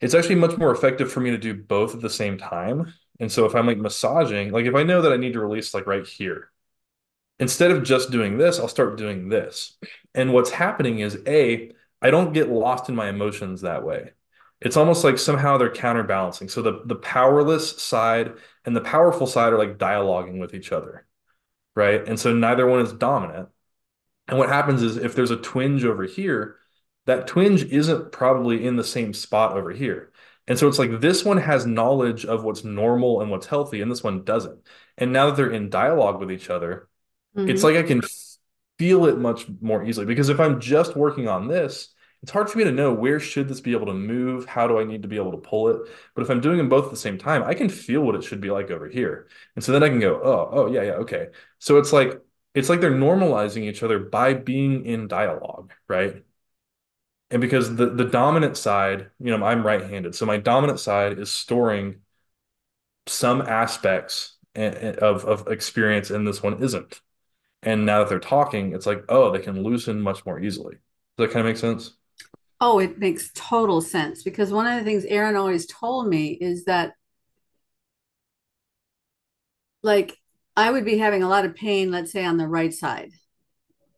[0.00, 2.92] it's actually much more effective for me to do both at the same time.
[3.20, 5.72] And so if I'm like massaging, like if I know that I need to release
[5.72, 6.50] like right here,
[7.38, 9.76] instead of just doing this, I'll start doing this.
[10.14, 11.72] And what's happening is A,
[12.02, 14.12] I don't get lost in my emotions that way.
[14.60, 16.48] It's almost like somehow they're counterbalancing.
[16.48, 21.06] So the the powerless side and the powerful side are like dialoguing with each other,
[21.74, 22.06] right?
[22.06, 23.48] And so neither one is dominant.
[24.28, 26.56] And what happens is if there's a twinge over here,
[27.06, 30.12] that twinge isn't probably in the same spot over here.
[30.46, 33.90] And so it's like this one has knowledge of what's normal and what's healthy, and
[33.90, 34.60] this one doesn't.
[34.98, 36.88] And now that they're in dialogue with each other,
[37.36, 37.48] mm-hmm.
[37.48, 38.02] it's like I can
[38.78, 40.06] feel it much more easily.
[40.06, 43.48] Because if I'm just working on this, it's hard for me to know where should
[43.48, 44.46] this be able to move?
[44.46, 45.90] How do I need to be able to pull it?
[46.14, 48.24] But if I'm doing them both at the same time, I can feel what it
[48.24, 49.28] should be like over here.
[49.56, 51.28] And so then I can go, oh, oh, yeah, yeah, okay.
[51.58, 52.20] So it's like
[52.54, 56.24] it's like they're normalizing each other by being in dialogue, right?
[57.30, 61.30] And because the the dominant side, you know, I'm right-handed, so my dominant side is
[61.30, 62.02] storing
[63.06, 67.00] some aspects of of experience, and this one isn't.
[67.62, 70.76] And now that they're talking, it's like, oh, they can loosen much more easily.
[71.18, 71.94] Does that kind of make sense?
[72.60, 76.64] Oh, it makes total sense because one of the things Aaron always told me is
[76.64, 76.94] that,
[79.82, 80.18] like,
[80.56, 83.10] I would be having a lot of pain, let's say on the right side.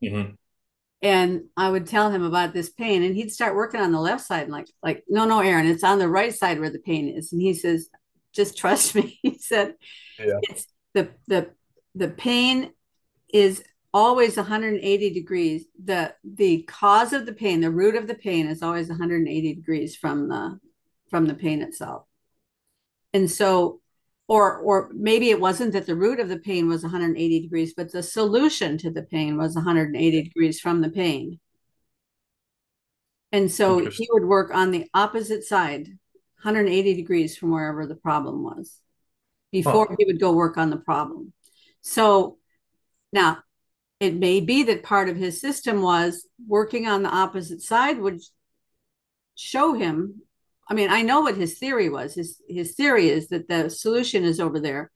[0.03, 0.33] Mm-hmm.
[1.03, 4.25] And I would tell him about this pain, and he'd start working on the left
[4.25, 7.09] side, and like, like, no, no, Aaron, it's on the right side where the pain
[7.09, 7.33] is.
[7.33, 7.89] And he says,
[8.33, 9.19] just trust me.
[9.23, 9.75] he said,
[10.19, 10.39] yeah.
[10.43, 11.51] it's the the
[11.95, 12.73] the pain
[13.33, 15.67] is always 180 degrees.
[15.83, 19.97] The the cause of the pain, the root of the pain is always 180 degrees
[19.97, 20.59] from the
[21.11, 22.05] from the pain itself.
[23.13, 23.81] And so
[24.29, 27.93] or or maybe it wasn't that the root of the pain was 180 degrees but
[27.93, 31.39] the solution to the pain was 180 degrees from the pain.
[33.33, 35.89] And so he would work on the opposite side
[36.43, 38.81] 180 degrees from wherever the problem was
[39.51, 39.97] before huh.
[39.99, 41.33] he would go work on the problem.
[41.83, 42.39] So
[43.13, 43.39] now
[44.01, 48.21] it may be that part of his system was working on the opposite side would
[49.35, 50.23] show him
[50.69, 52.15] I mean, I know what his theory was.
[52.15, 54.91] His his theory is that the solution is over there,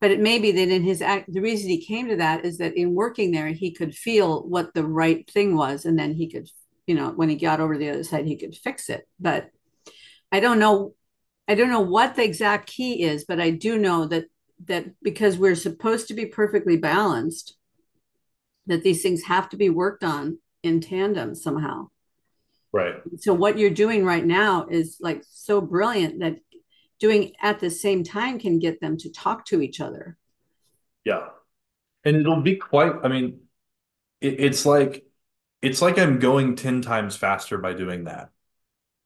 [0.00, 2.58] but it may be that in his act, the reason he came to that is
[2.58, 6.28] that in working there, he could feel what the right thing was, and then he
[6.30, 6.48] could,
[6.86, 9.08] you know, when he got over the other side, he could fix it.
[9.18, 9.50] But
[10.30, 10.94] I don't know,
[11.48, 14.26] I don't know what the exact key is, but I do know that
[14.66, 17.56] that because we're supposed to be perfectly balanced,
[18.66, 21.88] that these things have to be worked on in tandem somehow.
[22.76, 22.96] Right.
[23.18, 26.36] So what you're doing right now is like so brilliant that
[27.00, 30.18] doing at the same time can get them to talk to each other.
[31.02, 31.28] Yeah.
[32.04, 33.40] And it'll be quite, I mean,
[34.20, 35.06] it, it's like
[35.62, 38.30] it's like I'm going 10 times faster by doing that.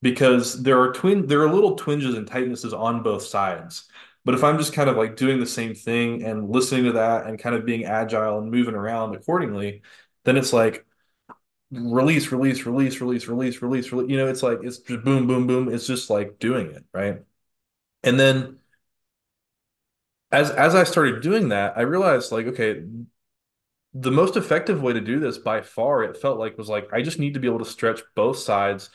[0.02, 3.84] Because there are twin there are little twinges and tightnesses on both sides.
[4.24, 7.26] But if I'm just kind of like doing the same thing and listening to that
[7.26, 9.82] and kind of being agile and moving around accordingly,
[10.24, 10.84] then it's like
[11.70, 14.10] release, release, release, release, release, release, release.
[14.10, 15.72] You know, it's like it's just boom, boom, boom.
[15.72, 17.22] It's just like doing it, right?
[18.02, 18.58] And then
[20.32, 22.82] as as I started doing that, I realized like, okay,
[23.92, 27.02] the most effective way to do this by far, it felt like was like I
[27.02, 28.90] just need to be able to stretch both sides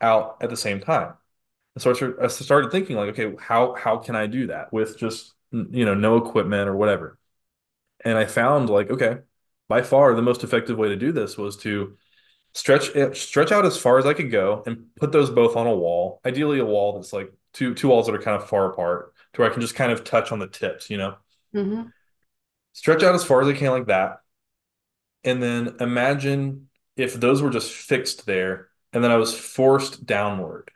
[0.00, 1.14] out at the same time.
[1.74, 4.72] And so I started, I started thinking like, okay, how how can I do that
[4.72, 7.18] with just you know no equipment or whatever?
[8.04, 9.18] And I found like, okay,
[9.68, 11.96] by far the most effective way to do this was to
[12.54, 15.66] stretch it, stretch out as far as I could go and put those both on
[15.66, 16.20] a wall.
[16.24, 19.40] Ideally, a wall that's like two two walls that are kind of far apart, to
[19.40, 21.16] where I can just kind of touch on the tips, you know.
[21.54, 21.82] Mm-hmm.
[22.72, 24.20] Stretch out as far as I can like that,
[25.24, 30.70] and then imagine if those were just fixed there, and then I was forced downward.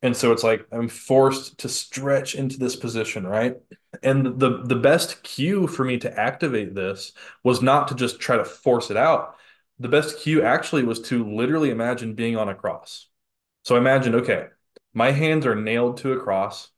[0.00, 3.56] And so it's like I'm forced to stretch into this position, right?
[4.02, 8.36] And the the best cue for me to activate this was not to just try
[8.36, 9.34] to force it out.
[9.78, 13.06] The best cue actually was to literally imagine being on a cross.
[13.64, 14.46] So I imagined, okay,
[14.92, 16.70] my hands are nailed to a cross,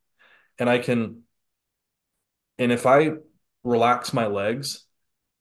[0.59, 1.23] and I can,
[2.57, 3.13] and if I
[3.63, 4.85] relax my legs,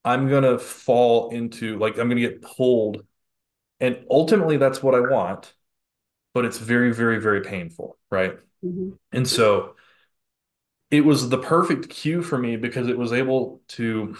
[0.05, 3.05] I'm gonna fall into like I'm gonna get pulled,
[3.81, 5.53] and ultimately that's what I want
[6.35, 8.39] but it's very, very, very painful, right?
[8.65, 8.91] Mm-hmm.
[9.13, 9.75] And so
[10.91, 14.17] it was the perfect cue for me because it was able to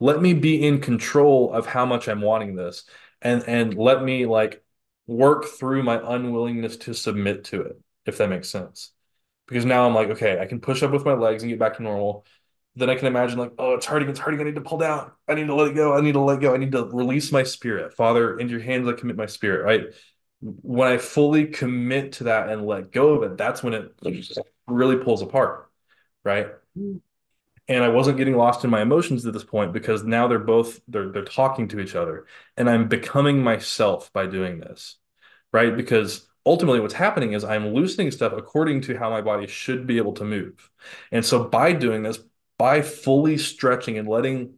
[0.00, 2.84] let me be in control of how much I'm wanting this
[3.20, 4.62] and and let me like
[5.06, 8.92] work through my unwillingness to submit to it, if that makes sense.
[9.46, 11.76] Because now I'm like, okay, I can push up with my legs and get back
[11.78, 12.26] to normal.
[12.76, 14.38] Then I can imagine like, oh, it's hurting, it's hurting.
[14.40, 15.10] I need to pull down.
[15.26, 15.96] I need to let it go.
[15.96, 16.54] I need to let go.
[16.54, 17.94] I need to release my spirit.
[17.94, 19.86] Father, into your hands I commit my spirit, right?
[20.40, 23.92] when I fully commit to that and let go of it, that's when it
[24.66, 25.68] really pulls apart,
[26.24, 26.48] right?
[26.76, 26.98] Hmm.
[27.68, 30.80] And I wasn't getting lost in my emotions at this point because now they're both
[30.88, 32.26] they're they're talking to each other,
[32.56, 34.96] and I'm becoming myself by doing this,
[35.52, 35.76] right?
[35.76, 39.98] Because ultimately, what's happening is I'm loosening stuff according to how my body should be
[39.98, 40.70] able to move,
[41.12, 42.18] and so by doing this,
[42.56, 44.54] by fully stretching and letting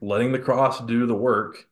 [0.00, 1.66] letting the cross do the work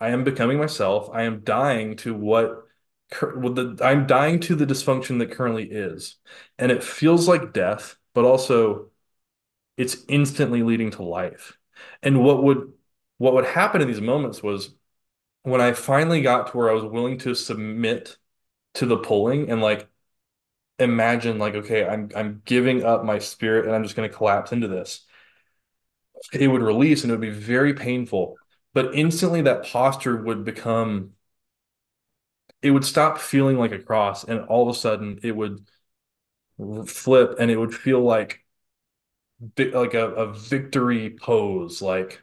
[0.00, 1.10] I am becoming myself.
[1.12, 2.64] I am dying to what
[3.10, 6.16] the I'm dying to the dysfunction that currently is.
[6.58, 8.90] And it feels like death, but also
[9.76, 11.58] it's instantly leading to life.
[12.02, 12.72] And what would
[13.18, 14.74] what would happen in these moments was
[15.42, 18.18] when I finally got to where I was willing to submit
[18.74, 19.88] to the pulling and like
[20.78, 24.52] imagine like okay, I'm I'm giving up my spirit and I'm just going to collapse
[24.52, 25.04] into this.
[26.32, 28.36] It would release and it would be very painful
[28.74, 31.12] but instantly that posture would become
[32.62, 35.66] it would stop feeling like a cross and all of a sudden it would
[36.86, 38.44] flip and it would feel like
[39.58, 42.22] like a, a victory pose like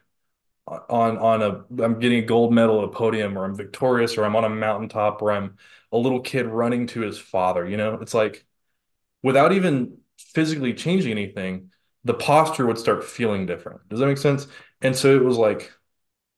[0.67, 4.17] uh, on on a I'm getting a gold medal at a podium or I'm victorious
[4.17, 5.58] or I'm on a mountaintop or I'm
[5.91, 8.45] a little kid running to his father you know it's like
[9.23, 11.71] without even physically changing anything
[12.04, 14.47] the posture would start feeling different does that make sense
[14.82, 15.73] and so it was like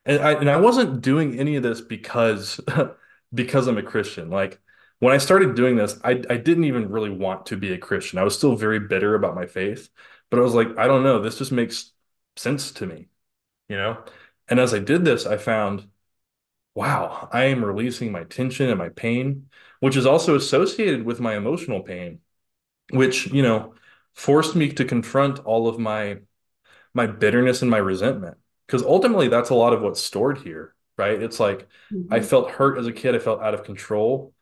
[0.05, 2.59] and I and I wasn't doing any of this because
[3.33, 4.29] because I'm a Christian.
[4.29, 4.59] Like
[4.99, 8.19] when I started doing this, I I didn't even really want to be a Christian.
[8.19, 9.89] I was still very bitter about my faith,
[10.35, 11.93] but I was like, I don't know, this just makes
[12.35, 13.07] sense to me,
[13.69, 14.03] you know?
[14.49, 15.87] And as I did this, I found,
[16.73, 19.47] wow, I am releasing my tension and my pain,
[19.79, 22.19] which is also associated with my emotional pain,
[22.89, 23.75] which, you know,
[24.13, 26.17] forced me to confront all of my
[26.93, 31.21] my bitterness and my resentment because ultimately that's a lot of what's stored here, right?
[31.21, 32.13] It's like mm-hmm.
[32.13, 34.33] I felt hurt as a kid, I felt out of control,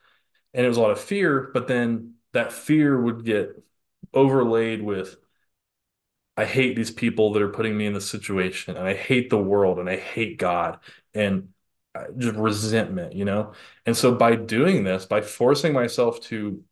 [0.56, 3.64] and it was a lot of fear, but then that fear would get
[4.12, 5.18] overlaid with
[6.36, 9.38] I hate these people that are putting me in this situation, and I hate the
[9.38, 10.80] world, and I hate God,
[11.14, 11.50] and
[11.96, 13.54] uh, just resentment, you know?
[13.86, 16.64] And so by doing this, by forcing myself to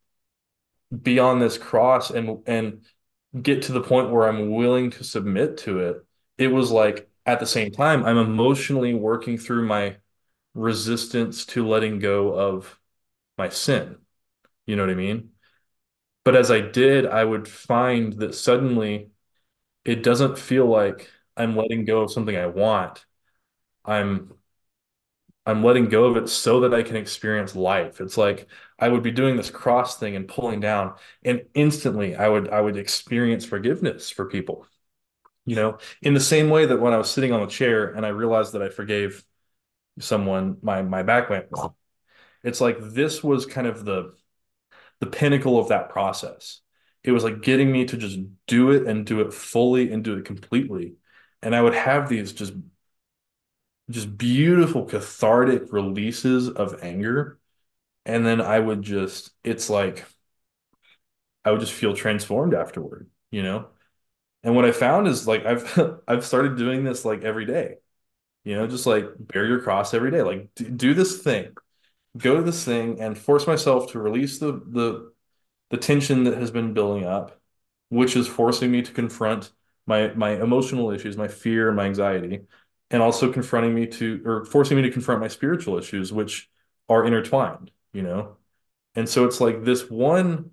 [1.01, 2.81] be on this cross and and
[3.41, 6.05] get to the point where I'm willing to submit to it,
[6.37, 9.97] it was like at the same time, I'm emotionally working through my
[10.53, 12.77] resistance to letting go of
[13.37, 13.97] my sin.
[14.65, 15.29] You know what I mean?
[16.25, 19.10] But as I did, I would find that suddenly
[19.85, 23.05] it doesn't feel like I'm letting go of something I want.
[23.85, 24.33] I'm
[25.45, 27.99] I'm letting go of it so that I can experience life.
[27.99, 32.27] It's like I would be doing this cross thing and pulling down, and instantly I
[32.29, 34.65] would I would experience forgiveness for people.
[35.45, 38.05] You know, in the same way that when I was sitting on the chair and
[38.05, 39.23] I realized that I forgave
[39.99, 41.47] someone, my my back went.
[42.43, 44.13] It's like this was kind of the
[44.99, 46.61] the pinnacle of that process.
[47.03, 50.17] It was like getting me to just do it and do it fully and do
[50.17, 50.95] it completely.
[51.41, 52.53] And I would have these just
[53.89, 57.39] just beautiful cathartic releases of anger.
[58.05, 60.05] And then I would just, it's like
[61.43, 63.67] I would just feel transformed afterward, you know?
[64.43, 67.77] And what I found is like I've I've started doing this like every day.
[68.45, 70.23] You know, just like bear your cross every day.
[70.23, 71.55] Like do, do this thing.
[72.17, 75.10] Go to this thing and force myself to release the the
[75.71, 77.39] the tension that has been building up,
[77.89, 79.51] which is forcing me to confront
[79.87, 82.41] my my emotional issues, my fear, my anxiety,
[82.91, 86.49] and also confronting me to or forcing me to confront my spiritual issues, which
[86.89, 88.37] are intertwined, you know?
[88.95, 90.51] And so it's like this one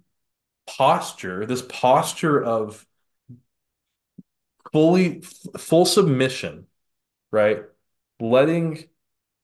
[0.66, 2.87] posture, this posture of
[4.73, 5.23] fully
[5.59, 6.66] full submission,
[7.33, 7.62] right?
[8.21, 8.85] Letting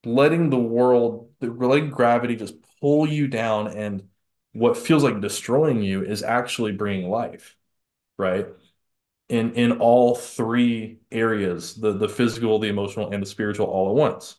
[0.05, 4.07] letting the world, letting gravity just pull you down and
[4.55, 7.55] what feels like destroying you is actually bringing life,
[8.17, 8.47] right?
[9.27, 13.95] in in all three areas the the physical the emotional and the spiritual all at
[13.95, 14.35] once.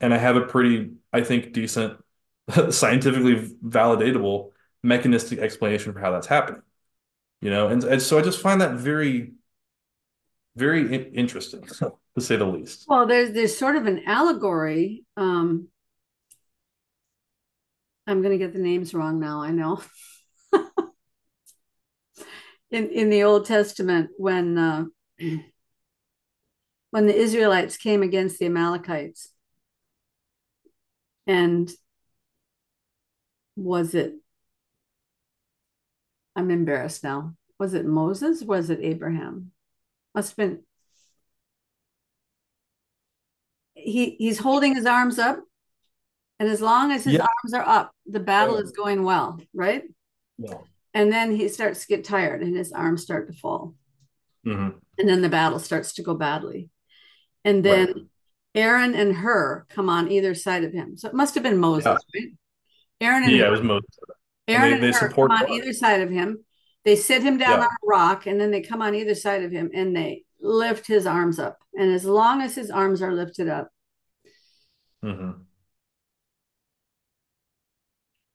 [0.00, 2.02] And i have a pretty i think decent
[2.70, 4.52] scientifically validatable
[4.82, 6.62] mechanistic explanation for how that's happening
[7.40, 7.68] you know?
[7.68, 9.32] And, and so i just find that very
[10.56, 11.62] very interesting
[12.16, 12.84] to say the least.
[12.88, 15.68] Well there's there's sort of an allegory um
[18.08, 19.80] i'm going to get the names wrong now i know
[22.70, 24.84] in in the Old Testament when uh,
[26.90, 29.30] when the Israelites came against the Amalekites,
[31.26, 31.70] and
[33.56, 34.14] was it?
[36.36, 37.34] I'm embarrassed now.
[37.58, 38.42] Was it Moses?
[38.42, 39.52] Was it Abraham?
[40.14, 40.62] Must have been.
[43.74, 45.40] He he's holding his arms up,
[46.38, 47.22] and as long as his yeah.
[47.22, 48.62] arms are up, the battle yeah.
[48.62, 49.82] is going well, right?
[50.38, 50.58] Yeah
[50.94, 53.74] and then he starts to get tired and his arms start to fall
[54.46, 54.76] mm-hmm.
[54.98, 56.68] and then the battle starts to go badly
[57.44, 57.96] and then right.
[58.54, 61.86] aaron and Hur come on either side of him so it must have been moses
[61.86, 62.20] yeah.
[62.20, 62.32] right
[63.00, 63.98] aaron and yeah Hur, it was moses
[64.48, 66.44] aaron and, they, and they Hur come on either side of him
[66.84, 67.64] they sit him down yeah.
[67.64, 70.86] on a rock and then they come on either side of him and they lift
[70.86, 73.68] his arms up and as long as his arms are lifted up
[75.04, 75.42] mm-hmm.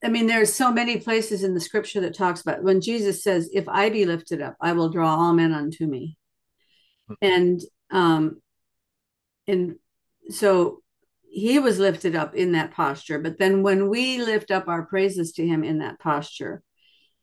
[0.04, 3.50] I mean, there's so many places in the scripture that talks about when Jesus says,
[3.52, 6.18] "If I be lifted up, I will draw all men unto me,"
[7.22, 8.42] and um,
[9.46, 9.76] and
[10.28, 10.82] so
[11.22, 13.18] he was lifted up in that posture.
[13.18, 16.62] But then when we lift up our praises to him in that posture,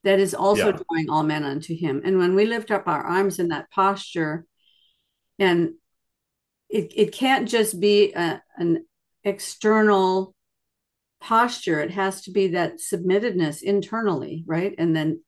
[0.03, 0.71] that is also yeah.
[0.71, 2.01] drawing all men unto him.
[2.03, 4.45] And when we lift up our arms in that posture,
[5.39, 5.75] and
[6.69, 8.85] it, it can't just be a, an
[9.23, 10.35] external
[11.21, 14.75] posture it has to be that submittedness internally right?
[14.77, 15.21] And then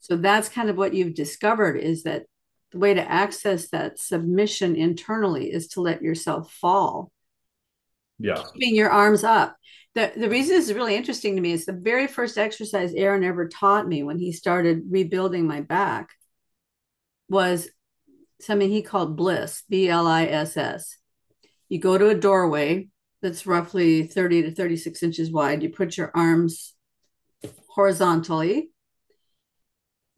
[0.00, 2.24] so that's kind of what you've discovered is that
[2.72, 7.10] the way to access that submission internally is to let yourself fall.
[8.18, 8.42] Yeah.
[8.54, 9.56] Keeping your arms up.
[9.94, 13.24] The, the reason this is really interesting to me is the very first exercise aaron
[13.24, 16.10] ever taught me when he started rebuilding my back
[17.28, 17.68] was
[18.40, 20.96] something he called bliss b-l-i-s-s
[21.68, 22.86] you go to a doorway
[23.22, 25.62] that's roughly 30 to 36 inches wide.
[25.62, 26.74] You put your arms
[27.68, 28.70] horizontally,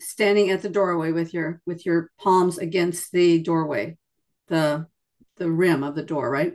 [0.00, 3.96] standing at the doorway with your with your palms against the doorway,
[4.48, 4.86] the
[5.36, 6.55] the rim of the door, right?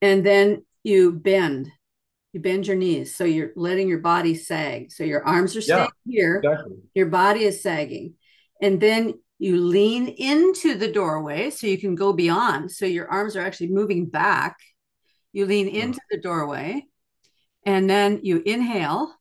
[0.00, 1.70] And then you bend.
[2.32, 3.14] You bend your knees.
[3.14, 4.90] So you're letting your body sag.
[4.90, 6.36] So your arms are staying yeah, here.
[6.42, 6.76] Exactly.
[6.94, 8.14] Your body is sagging.
[8.60, 12.70] And then you lean into the doorway so you can go beyond.
[12.70, 14.56] So your arms are actually moving back.
[15.32, 16.84] You lean into the doorway
[17.66, 19.12] and then you inhale.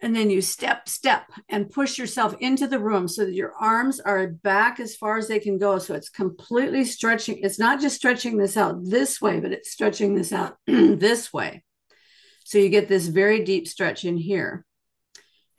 [0.00, 3.98] And then you step, step, and push yourself into the room so that your arms
[3.98, 5.78] are back as far as they can go.
[5.78, 7.38] So it's completely stretching.
[7.42, 11.64] It's not just stretching this out this way, but it's stretching this out this way.
[12.44, 14.64] So you get this very deep stretch in here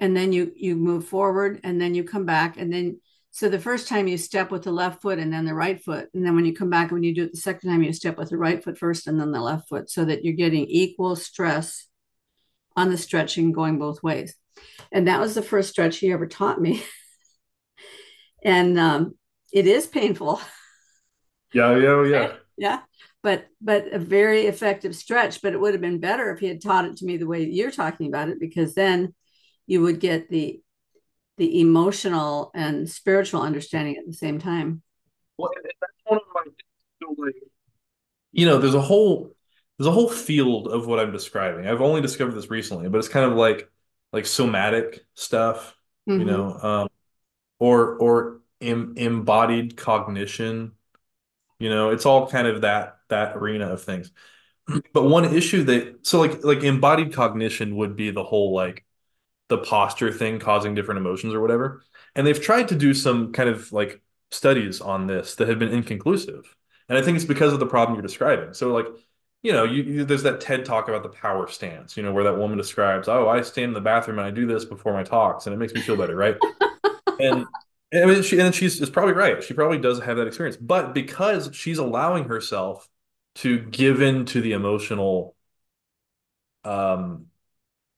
[0.03, 2.99] and then you you move forward and then you come back and then
[3.31, 6.09] so the first time you step with the left foot and then the right foot
[6.13, 8.17] and then when you come back when you do it the second time you step
[8.17, 11.15] with the right foot first and then the left foot so that you're getting equal
[11.15, 11.87] stress
[12.75, 14.35] on the stretching going both ways
[14.91, 16.83] And that was the first stretch he ever taught me.
[18.45, 19.15] and um,
[19.53, 20.41] it is painful.
[21.53, 22.33] Yeah, yeah, yeah.
[22.57, 22.79] Yeah.
[23.21, 25.41] But but a very effective stretch.
[25.41, 27.43] But it would have been better if he had taught it to me the way
[27.43, 29.13] you're talking about it, because then
[29.66, 30.61] you would get the
[31.38, 34.82] the emotional and spiritual understanding at the same time.
[35.38, 36.41] Well, that's one of my
[37.26, 37.36] like,
[38.32, 39.36] you know, there's a whole
[39.78, 41.68] there's a whole field of what I'm describing.
[41.68, 43.70] I've only discovered this recently, but it's kind of like
[44.11, 45.76] like somatic stuff,
[46.07, 46.20] mm-hmm.
[46.20, 46.88] you know, um,
[47.59, 50.74] or or em, embodied cognition.
[51.59, 54.11] You know, it's all kind of that that arena of things.
[54.93, 58.86] But one issue that so like like embodied cognition would be the whole like
[59.49, 61.83] the posture thing causing different emotions or whatever.
[62.15, 65.73] And they've tried to do some kind of like studies on this that have been
[65.73, 66.55] inconclusive.
[66.89, 68.53] And I think it's because of the problem you're describing.
[68.53, 68.87] So like,
[69.41, 72.23] you know, you, you, there's that TED talk about the power stance, you know, where
[72.23, 75.03] that woman describes, "Oh, I stand in the bathroom and I do this before my
[75.03, 76.37] talks, and it makes me feel better, right?"
[77.19, 77.45] and
[77.93, 79.43] I mean, she and she's is probably right.
[79.43, 82.87] She probably does have that experience, but because she's allowing herself
[83.35, 85.35] to give in to the emotional,
[86.63, 87.27] um,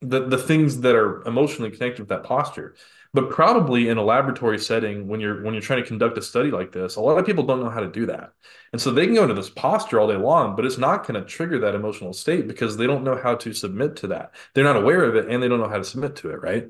[0.07, 2.75] the the things that are emotionally connected with that posture.
[3.13, 6.51] But probably in a laboratory setting, when you're when you're trying to conduct a study
[6.51, 8.33] like this, a lot of people don't know how to do that,
[8.73, 11.21] and so they can go into this posture all day long, but it's not going
[11.21, 14.35] to trigger that emotional state because they don't know how to submit to that.
[14.53, 16.63] They're not aware of it, and they don't know how to submit to it, right?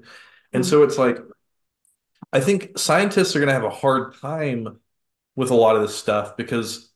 [0.53, 0.69] And mm-hmm.
[0.69, 1.17] so it's like
[2.31, 4.79] I think scientists are going to have a hard time
[5.35, 6.91] with a lot of this stuff because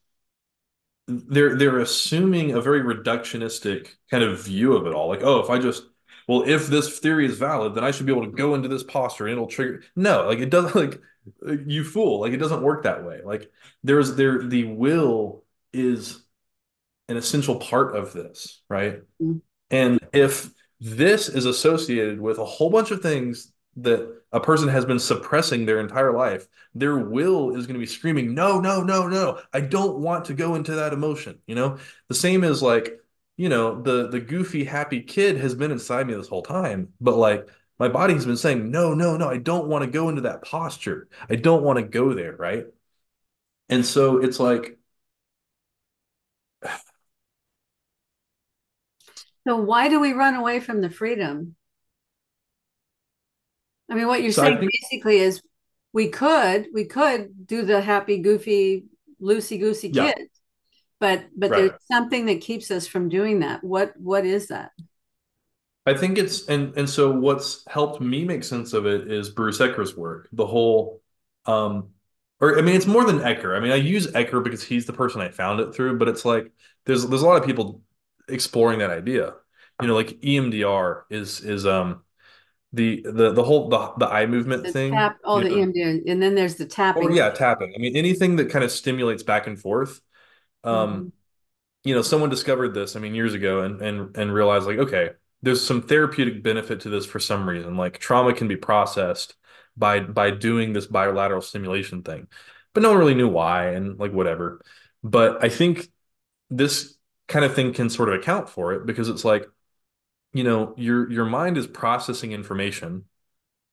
[1.06, 5.08] they're they're assuming a very reductionistic kind of view of it all.
[5.08, 5.84] Like, oh, if I just
[6.28, 8.82] well, if this theory is valid, then I should be able to go into this
[8.82, 9.82] posture and it'll trigger.
[9.96, 11.00] No, like it doesn't.
[11.42, 12.22] Like you fool.
[12.22, 13.20] Like it doesn't work that way.
[13.22, 13.52] Like
[13.84, 16.24] there's there the will is
[17.08, 19.02] an essential part of this, right?
[19.22, 19.38] Mm-hmm.
[19.70, 20.50] And if
[20.80, 25.66] this is associated with a whole bunch of things that a person has been suppressing
[25.66, 29.60] their entire life, their will is going to be screaming, no, no, no, no, I
[29.60, 31.38] don't want to go into that emotion.
[31.46, 32.98] You know, the same as like,
[33.40, 37.16] you know, the the goofy happy kid has been inside me this whole time, but
[37.16, 40.42] like my body's been saying, no, no, no, I don't want to go into that
[40.42, 41.08] posture.
[41.30, 42.66] I don't want to go there, right?
[43.70, 44.78] And so it's like
[49.48, 51.56] So why do we run away from the freedom?
[53.90, 55.40] I mean, what you're so saying think, basically is
[55.94, 58.84] we could we could do the happy, goofy,
[59.18, 60.12] loosey goosey yeah.
[60.12, 60.28] kid,
[61.00, 61.58] but but right.
[61.58, 63.64] there's something that keeps us from doing that.
[63.64, 64.70] What what is that?
[65.86, 69.58] I think it's and and so what's helped me make sense of it is Bruce
[69.58, 70.28] Ecker's work.
[70.32, 71.00] The whole,
[71.46, 71.88] um,
[72.38, 73.56] or I mean, it's more than Ecker.
[73.56, 76.24] I mean, I use Ecker because he's the person I found it through, but it's
[76.24, 76.52] like
[76.84, 77.82] there's there's a lot of people
[78.28, 79.34] exploring that idea.
[79.80, 82.02] You know, like EMDR is is um
[82.74, 84.92] the the the whole the the eye movement the thing.
[84.92, 85.56] Tap, oh, the know.
[85.56, 87.04] EMDR, and then there's the tapping.
[87.04, 87.72] Oh, yeah, tapping.
[87.74, 90.00] I mean, anything that kind of stimulates back and forth.
[90.64, 91.08] Um, mm-hmm.
[91.84, 92.96] you know, someone discovered this.
[92.96, 95.10] I mean, years ago, and and and realized like, okay,
[95.42, 97.76] there's some therapeutic benefit to this for some reason.
[97.76, 99.34] Like trauma can be processed
[99.76, 102.28] by by doing this bilateral stimulation thing,
[102.74, 104.60] but no one really knew why and like whatever.
[105.02, 105.88] But I think
[106.50, 106.96] this
[107.28, 109.46] kind of thing can sort of account for it because it's like
[110.32, 113.04] you know your your mind is processing information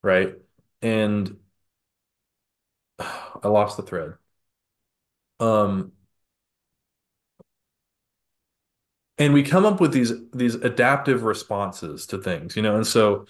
[0.04, 0.36] right
[0.82, 1.38] and
[3.00, 4.14] i lost the thread
[5.40, 5.92] um
[9.18, 13.26] and we come up with these these adaptive responses to things you know and so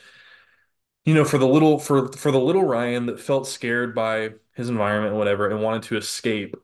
[1.05, 4.69] you know for the little for for the little ryan that felt scared by his
[4.69, 6.55] environment and whatever and wanted to escape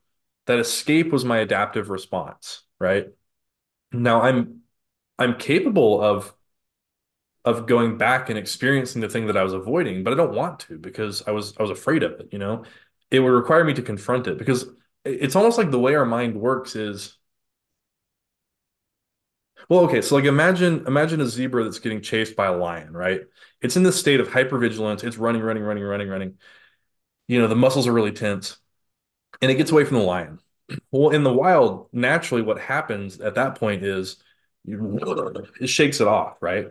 [0.45, 3.07] that escape was my adaptive response right
[3.91, 4.61] now i'm
[5.19, 6.33] i'm capable of
[7.45, 10.59] of going back and experiencing the thing that I was avoiding, but I don't want
[10.61, 12.63] to because I was I was afraid of it, you know.
[13.11, 14.65] It would require me to confront it because
[15.05, 17.17] it's almost like the way our mind works is
[19.69, 23.21] well, okay, so like imagine imagine a zebra that's getting chased by a lion, right?
[23.61, 25.03] It's in this state of hypervigilance.
[25.03, 26.37] It's running, running, running, running, running.
[27.27, 28.57] You know, the muscles are really tense.
[29.41, 30.39] And it gets away from the lion.
[30.91, 34.17] Well, in the wild, naturally what happens at that point is
[34.65, 36.67] it shakes it off, right?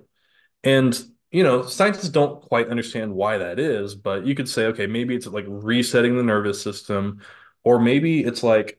[0.64, 0.98] And
[1.30, 5.14] you know, scientists don't quite understand why that is, but you could say, okay, maybe
[5.14, 7.22] it's like resetting the nervous system,
[7.64, 8.78] or maybe it's like,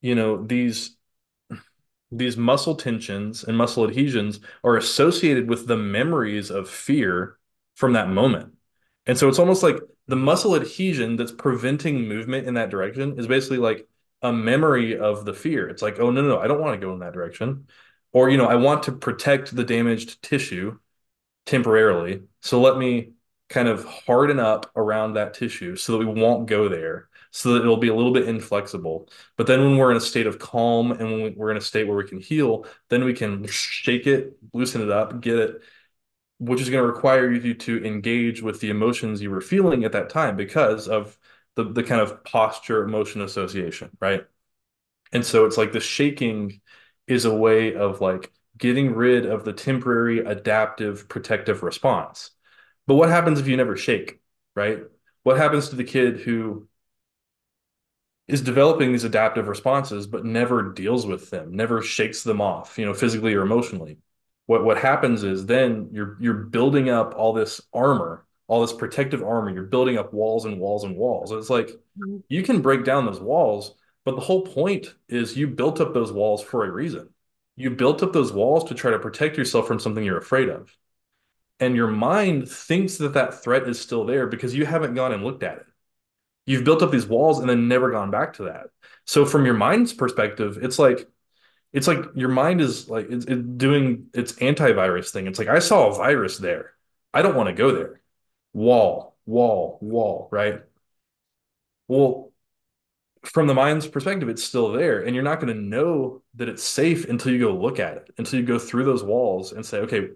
[0.00, 0.97] you know, these
[2.10, 7.38] these muscle tensions and muscle adhesions are associated with the memories of fear
[7.74, 8.54] from that moment.
[9.06, 13.26] And so it's almost like the muscle adhesion that's preventing movement in that direction is
[13.26, 13.86] basically like
[14.22, 15.68] a memory of the fear.
[15.68, 17.68] It's like, oh no, no, no, I don't want to go in that direction.
[18.12, 20.78] Or, you know, I want to protect the damaged tissue
[21.44, 22.22] temporarily.
[22.40, 23.12] So let me
[23.48, 27.62] kind of harden up around that tissue so that we won't go there, so that
[27.62, 29.08] it'll be a little bit inflexible.
[29.36, 31.86] But then when we're in a state of calm and when we're in a state
[31.86, 35.62] where we can heal, then we can shake it, loosen it up, get it,
[36.38, 39.92] which is going to require you to engage with the emotions you were feeling at
[39.92, 41.18] that time because of
[41.56, 44.24] the, the kind of posture emotion association, right?
[45.12, 46.60] And so it's like the shaking
[47.06, 52.30] is a way of like getting rid of the temporary adaptive protective response.
[52.88, 54.18] But what happens if you never shake,
[54.56, 54.80] right?
[55.22, 56.66] What happens to the kid who
[58.26, 62.86] is developing these adaptive responses but never deals with them, never shakes them off, you
[62.86, 63.98] know, physically or emotionally?
[64.46, 69.22] What what happens is then you're you're building up all this armor, all this protective
[69.22, 69.50] armor.
[69.50, 71.30] You're building up walls and walls and walls.
[71.30, 72.20] It's like mm-hmm.
[72.30, 73.74] you can break down those walls,
[74.06, 77.10] but the whole point is you built up those walls for a reason.
[77.54, 80.74] You built up those walls to try to protect yourself from something you're afraid of.
[81.60, 85.24] And your mind thinks that that threat is still there because you haven't gone and
[85.24, 85.66] looked at it.
[86.46, 88.68] You've built up these walls and then never gone back to that.
[89.04, 91.08] So from your mind's perspective, it's like
[91.72, 95.26] it's like your mind is like it's, doing its antivirus thing.
[95.26, 96.72] It's like I saw a virus there.
[97.12, 98.00] I don't want to go there.
[98.52, 100.62] Wall, wall, wall, right?
[101.88, 102.32] Well,
[103.24, 105.02] from the mind's perspective, it's still there.
[105.02, 108.10] And you're not going to know that it's safe until you go look at it,
[108.18, 110.10] until you go through those walls and say, okay,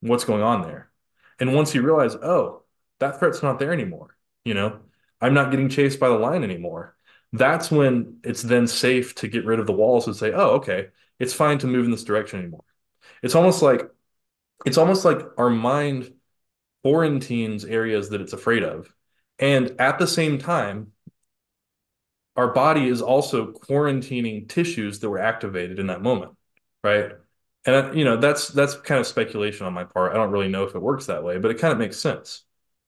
[0.00, 0.90] what's going on there?
[1.38, 2.62] And once you realize, oh,
[3.00, 4.80] that threat's not there anymore, you know,
[5.20, 6.96] I'm not getting chased by the lion anymore.
[7.32, 10.88] That's when it's then safe to get rid of the walls and say, oh, okay,
[11.18, 12.64] it's fine to move in this direction anymore.
[13.22, 13.82] It's almost like
[14.66, 16.12] it's almost like our mind
[16.82, 18.92] quarantines areas that it's afraid of.
[19.38, 20.92] And at the same time,
[22.36, 26.32] our body is also quarantining tissues that were activated in that moment,
[26.82, 27.12] right?
[27.64, 30.12] And you know, that's that's kind of speculation on my part.
[30.12, 32.44] I don't really know if it works that way, but it kind of makes sense,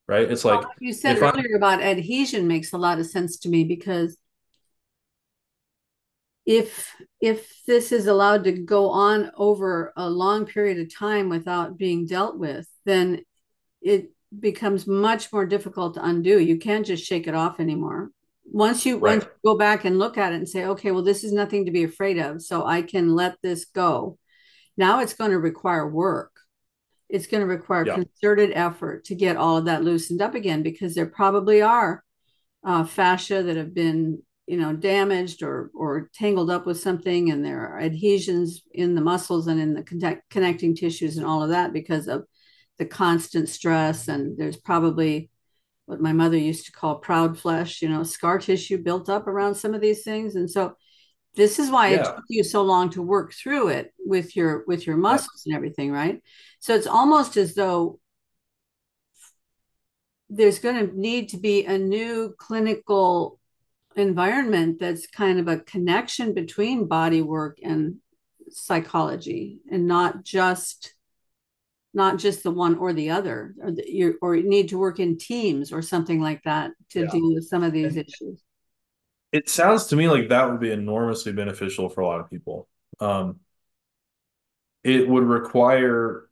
[0.08, 0.30] right?
[0.30, 3.48] It's like well, you said earlier I, about adhesion makes a lot of sense to
[3.48, 4.16] me because
[6.46, 11.76] if if this is allowed to go on over a long period of time without
[11.76, 13.24] being dealt with, then
[13.82, 16.38] it becomes much more difficult to undo.
[16.38, 18.10] You can't just shake it off anymore
[18.52, 19.12] once you right.
[19.12, 21.66] once you go back and look at it and say okay well this is nothing
[21.66, 24.18] to be afraid of so i can let this go
[24.80, 26.32] now it's going to require work
[27.08, 27.94] it's going to require yeah.
[27.94, 32.02] concerted effort to get all of that loosened up again because there probably are
[32.64, 37.44] uh, fascia that have been you know damaged or or tangled up with something and
[37.44, 41.50] there are adhesions in the muscles and in the connect, connecting tissues and all of
[41.50, 42.24] that because of
[42.78, 45.30] the constant stress and there's probably
[45.90, 49.56] what my mother used to call proud flesh, you know, scar tissue built up around
[49.56, 50.36] some of these things.
[50.36, 50.76] And so
[51.34, 52.00] this is why yeah.
[52.00, 55.50] it took you so long to work through it with your with your muscles yeah.
[55.50, 56.22] and everything, right?
[56.60, 57.98] So it's almost as though
[60.28, 63.38] there's going to need to be a new clinical
[63.96, 67.96] environment that's kind of a connection between body work and
[68.50, 70.94] psychology and not just
[71.92, 75.00] not just the one or the other, or, the, you or you need to work
[75.00, 77.10] in teams or something like that to yeah.
[77.10, 78.40] deal with some of these issues.
[79.32, 82.68] It sounds to me like that would be enormously beneficial for a lot of people.
[82.98, 83.40] Um,
[84.84, 86.28] it would require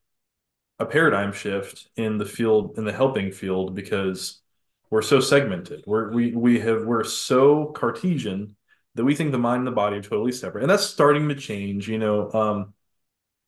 [0.79, 4.43] a paradigm shift in the field in the helping field because
[4.91, 5.85] we're so segmented.
[5.87, 8.57] We're we we have we're so Cartesian
[8.95, 11.35] that we think the mind and the body are totally separate, and that's starting to
[11.35, 11.89] change.
[11.89, 12.75] You know, um,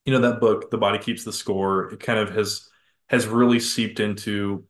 [0.07, 2.69] you know that book the body keeps the score it kind of has
[3.09, 4.65] has really seeped into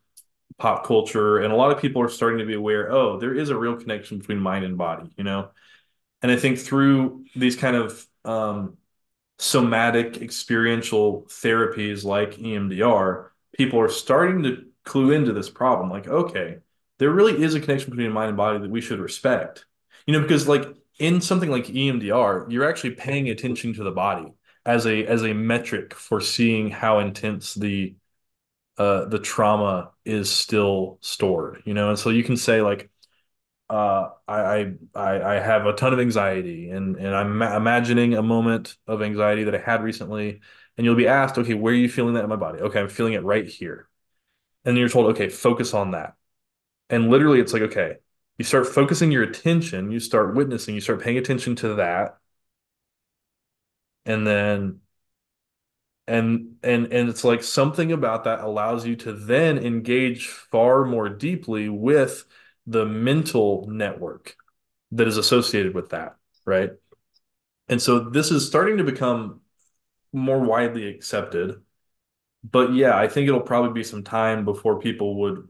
[0.59, 3.51] pop culture and a lot of people are starting to be aware oh there is
[3.51, 5.51] a real connection between mind and body you know?
[6.23, 8.77] And i think through these kind of um,
[9.39, 16.59] somatic experiential therapies like emdr people are starting to clue into this problem like okay
[17.01, 19.65] there really is a connection between mind and body that we should respect.
[20.07, 24.33] You know because like in something like emdr you're actually paying attention to the body
[24.67, 27.95] as a as a metric for seeing how intense the
[28.79, 31.91] uh the trauma is still stored you know?
[31.91, 32.91] And so you can say like
[33.71, 38.23] uh I I I have a ton of anxiety and and I'm ma- imagining a
[38.23, 40.41] moment of anxiety that I had recently
[40.77, 42.61] and you'll be asked okay where are you feeling that in my body?
[42.61, 43.89] Okay I'm feeling it right here.
[44.65, 46.17] And you're told okay focus on that.
[46.91, 47.97] And literally it's like okay
[48.39, 52.19] you start focusing your attention you start witnessing you start paying attention to that.
[54.07, 54.81] And then
[56.11, 61.09] and and and it's like something about that allows you to then engage far more
[61.09, 62.25] deeply with
[62.67, 64.37] the mental network
[64.93, 66.73] that is associated with that right
[67.69, 69.41] and so this is starting to become
[70.13, 71.61] more widely accepted
[72.51, 75.49] but yeah, I think it'll probably be some time before people would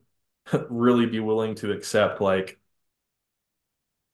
[0.71, 2.59] really be willing to accept like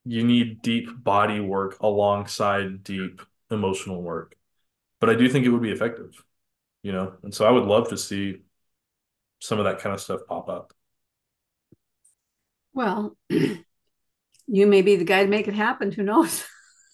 [0.04, 4.36] you need deep body work alongside deep emotional work.
[5.00, 6.24] But I do think it would be effective,
[6.86, 7.14] you know?
[7.24, 8.42] And so I would love to see
[9.40, 10.72] some of that kind of stuff pop up.
[12.74, 15.90] Well, you may be the guy to make it happen.
[15.90, 16.44] Who knows?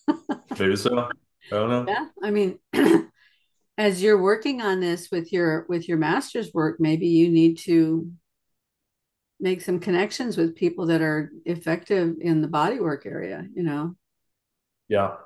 [0.58, 0.98] Maybe so.
[0.98, 1.10] I
[1.50, 1.84] don't know.
[1.86, 2.06] Yeah.
[2.22, 2.58] I mean,
[3.76, 8.10] as you're working on this with your with your master's work, maybe you need to
[9.40, 13.94] make some connections with people that are effective in the bodywork area, you know.
[14.88, 15.16] Yeah.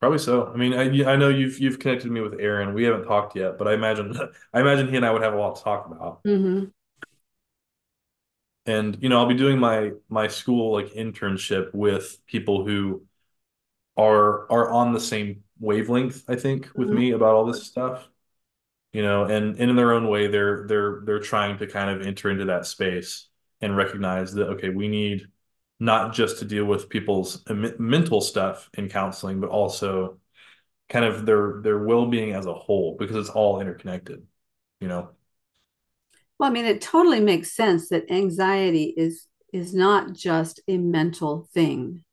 [0.00, 0.46] Probably so.
[0.46, 2.72] I mean, I, I know you've you've connected me with Aaron.
[2.72, 4.16] We haven't talked yet, but I imagine
[4.54, 6.22] I imagine he and I would have a lot to talk about.
[6.24, 6.66] Mm-hmm.
[8.66, 13.02] And you know, I'll be doing my my school like internship with people who
[13.96, 16.96] are are on the same wavelength, I think, with mm-hmm.
[16.96, 18.08] me about all this stuff.
[18.92, 22.06] You know, and, and in their own way, they're they're they're trying to kind of
[22.06, 23.28] enter into that space
[23.60, 25.26] and recognize that okay, we need
[25.80, 27.44] not just to deal with people's
[27.78, 30.18] mental stuff in counseling, but also
[30.88, 34.26] kind of their their well-being as a whole because it's all interconnected,
[34.80, 35.10] you know.
[36.38, 41.48] Well, I mean, it totally makes sense that anxiety is is not just a mental
[41.54, 42.04] thing.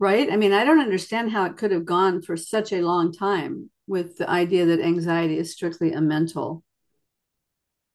[0.00, 0.32] Right?
[0.32, 3.70] I mean, I don't understand how it could have gone for such a long time
[3.86, 6.62] with the idea that anxiety is strictly a mental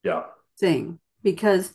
[0.04, 0.24] yeah
[0.60, 1.74] thing because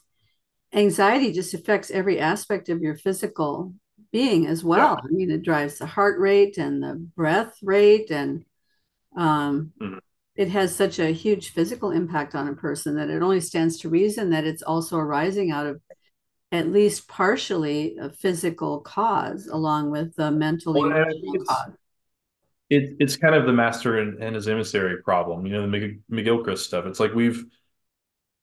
[0.73, 3.75] anxiety just affects every aspect of your physical
[4.13, 4.99] being as well.
[5.03, 5.09] Yeah.
[5.09, 8.45] I mean, it drives the heart rate and the breath rate, and
[9.17, 9.99] um, mm-hmm.
[10.37, 13.89] it has such a huge physical impact on a person that it only stands to
[13.89, 15.81] reason that it's also arising out of
[16.51, 21.73] at least partially a physical cause, along with the mental well, emotional cause.
[22.71, 26.59] It, it's kind of the master and, and his emissary problem, you know, the McGilchrist
[26.59, 26.85] stuff.
[26.87, 27.45] It's like we've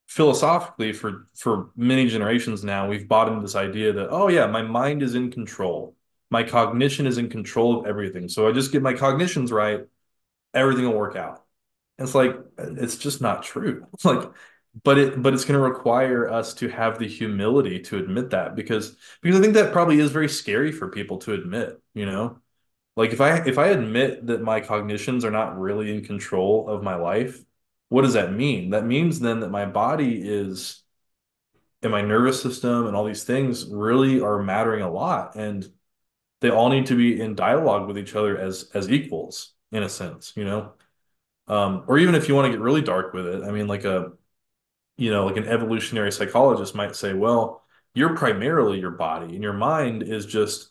[0.06, 4.62] philosophically for for many generations now we've bought into this idea that oh yeah my
[4.62, 5.94] mind is in control.
[6.30, 8.28] My cognition is in control of everything.
[8.28, 9.82] So i just get my cognitions right
[10.54, 11.44] everything will work out.
[11.98, 13.86] And it's like it's just not true.
[13.94, 14.30] It's like
[14.84, 18.54] but it but it's going to require us to have the humility to admit that
[18.54, 22.38] because because i think that probably is very scary for people to admit you know?
[22.96, 26.82] Like if i if i admit that my cognitions are not really in control of
[26.82, 27.42] my life
[27.88, 28.70] what does that mean?
[28.70, 30.82] That means then that my body is
[31.82, 35.68] and my nervous system and all these things really are mattering a lot and
[36.40, 39.88] they all need to be in dialogue with each other as as equals in a
[39.88, 40.72] sense you know
[41.48, 43.84] um, or even if you want to get really dark with it i mean like
[43.84, 44.12] a
[44.96, 47.62] you know like an evolutionary psychologist might say well
[47.94, 50.70] you're primarily your body and your mind is just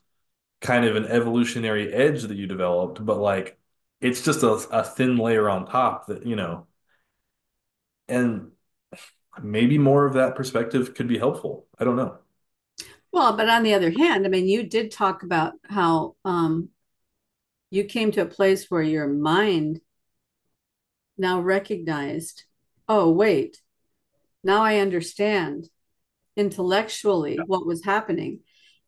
[0.61, 3.57] kind of an evolutionary edge that you developed but like
[4.01, 6.67] it's just a, a thin layer on top that you know
[8.07, 8.51] and
[9.41, 11.67] maybe more of that perspective could be helpful.
[11.79, 12.17] I don't know.
[13.11, 16.69] Well, but on the other hand, I mean, you did talk about how um,
[17.71, 19.79] you came to a place where your mind
[21.17, 22.43] now recognized,
[22.89, 23.61] oh, wait,
[24.43, 25.69] now I understand
[26.35, 27.43] intellectually yeah.
[27.45, 28.41] what was happening.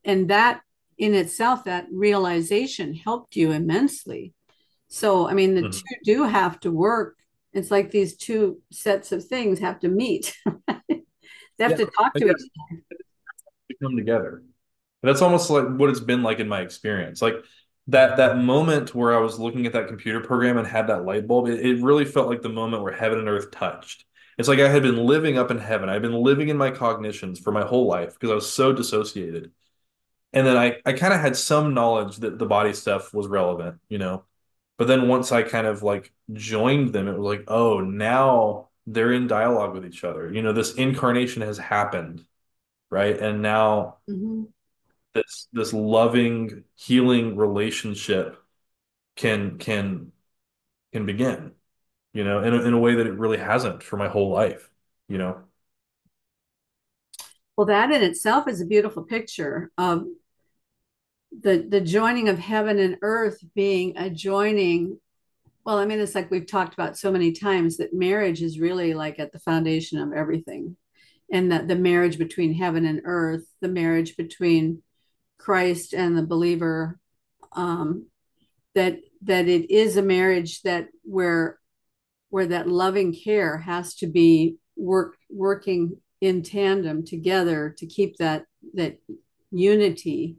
[0.03, 0.61] And that
[0.97, 4.33] in itself, that realization helped you immensely.
[4.87, 5.71] So, I mean, the mm-hmm.
[5.71, 7.17] two do have to work
[7.57, 10.35] it's like these two sets of things have to meet.
[10.67, 11.03] they
[11.59, 12.83] have yeah, to talk to each other.
[13.81, 14.43] Come together.
[15.03, 17.21] That's almost like what it's been like in my experience.
[17.21, 17.35] Like
[17.87, 21.27] that that moment where I was looking at that computer program and had that light
[21.27, 24.05] bulb, it, it really felt like the moment where heaven and earth touched.
[24.37, 25.89] It's like I had been living up in heaven.
[25.89, 29.51] I've been living in my cognitions for my whole life because I was so dissociated.
[30.33, 33.79] And then I, I kind of had some knowledge that the body stuff was relevant,
[33.89, 34.25] you know.
[34.77, 39.11] But then once I kind of like joined them, it was like, oh, now they're
[39.11, 40.31] in dialogue with each other.
[40.31, 42.23] You know, this incarnation has happened,
[42.89, 43.19] right?
[43.19, 44.43] And now mm-hmm.
[45.13, 48.37] this this loving, healing relationship
[49.15, 50.11] can can
[50.93, 51.53] can begin,
[52.13, 54.69] you know, in a, in a way that it really hasn't for my whole life,
[55.09, 55.43] you know.
[57.57, 60.05] Well, that in itself is a beautiful picture of
[61.31, 64.99] the the joining of heaven and earth being a joining
[65.65, 68.93] well i mean it's like we've talked about so many times that marriage is really
[68.93, 70.75] like at the foundation of everything.
[71.29, 74.81] And that the marriage between heaven and earth the marriage between
[75.37, 76.99] christ and the believer
[77.53, 78.07] um,
[78.75, 81.59] that that it is a marriage that where
[82.29, 88.45] where that loving care has to be work working in tandem together to keep that
[88.73, 88.99] that
[89.51, 90.37] unity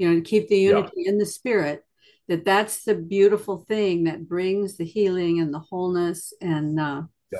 [0.00, 1.10] you know, to keep the unity yeah.
[1.10, 1.84] in the spirit,
[2.26, 7.38] that that's the beautiful thing that brings the healing and the wholeness and uh, yeah.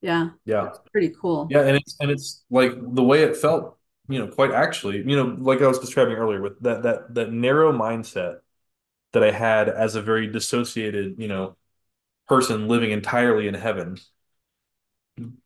[0.00, 0.62] Yeah, Yeah.
[0.64, 1.48] that's pretty cool.
[1.50, 3.76] Yeah, and it's and it's like the way it felt,
[4.08, 7.30] you know, quite actually, you know, like I was describing earlier with that that that
[7.30, 8.38] narrow mindset
[9.12, 11.56] that I had as a very dissociated, you know,
[12.26, 13.98] person living entirely in heaven.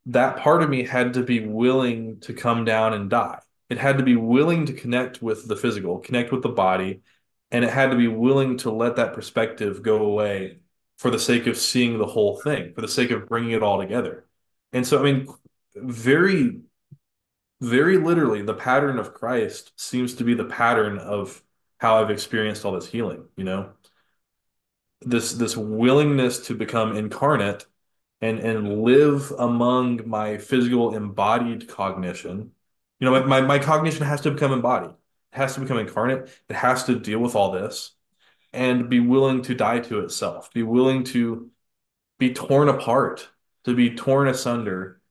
[0.06, 3.40] That part of me had to be willing to come down and die.
[3.68, 7.02] It had to be willing to connect with the physical, connect with the body,
[7.50, 10.58] and it had to be willing to let that perspective go away
[10.98, 13.80] for the sake of seeing the whole thing, for the sake of bringing it all
[13.80, 14.26] together.
[14.72, 15.28] And so, I mean,
[15.74, 16.60] very
[17.60, 21.42] very literally, the pattern of Christ seems to be the pattern of
[21.78, 23.70] how I've experienced all this healing, you know?
[25.00, 27.66] This this willingness to become incarnate
[28.20, 32.52] and and live among my physical embodied cognition.
[33.04, 34.92] You know, my, my cognition has to become embodied.
[34.92, 36.30] It has to become incarnate.
[36.48, 37.90] It has to deal with all this
[38.50, 41.50] and be willing to die to itself, be willing to
[42.18, 43.28] be torn apart,
[43.64, 45.02] to be torn asunder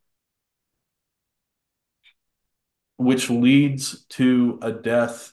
[2.97, 5.31] which leads to a death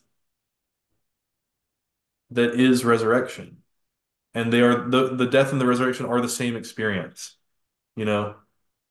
[2.31, 3.63] that is resurrection.
[4.35, 7.37] And they are the, the death and the resurrection are the same experience,
[7.97, 8.35] you know,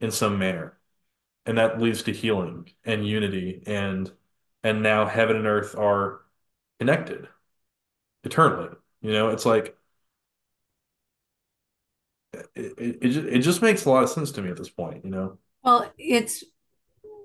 [0.02, 0.79] in some manner.
[1.50, 4.12] And that leads to healing and unity and
[4.64, 6.22] and now heaven and earth are
[6.80, 7.28] connected
[8.24, 8.70] eternally.
[9.02, 9.76] You know, it's like
[12.34, 15.10] it, it, it, just, makes a lot of sense to me at this point, you
[15.10, 15.40] know?
[15.64, 16.44] Well, it's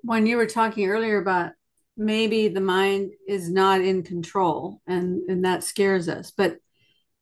[0.01, 1.53] when you were talking earlier about
[1.99, 6.57] maybe the mind is not in control and and that scares us but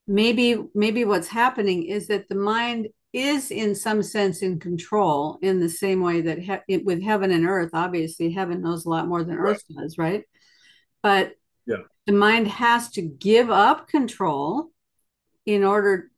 [0.06, 5.60] maybe maybe what's happening is that the mind is in some sense in control in
[5.60, 9.06] the same way that he- it, with heaven and earth obviously heaven knows a lot
[9.06, 9.52] more than Right.
[9.56, 10.24] earth does right
[11.02, 11.34] but
[11.66, 11.82] Yeah.
[12.06, 14.70] the mind has to give up control
[15.44, 16.10] in order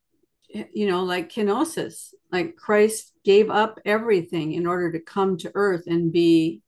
[0.73, 5.85] you know like kenosis like christ gave up everything in order to come to earth
[5.87, 6.63] and be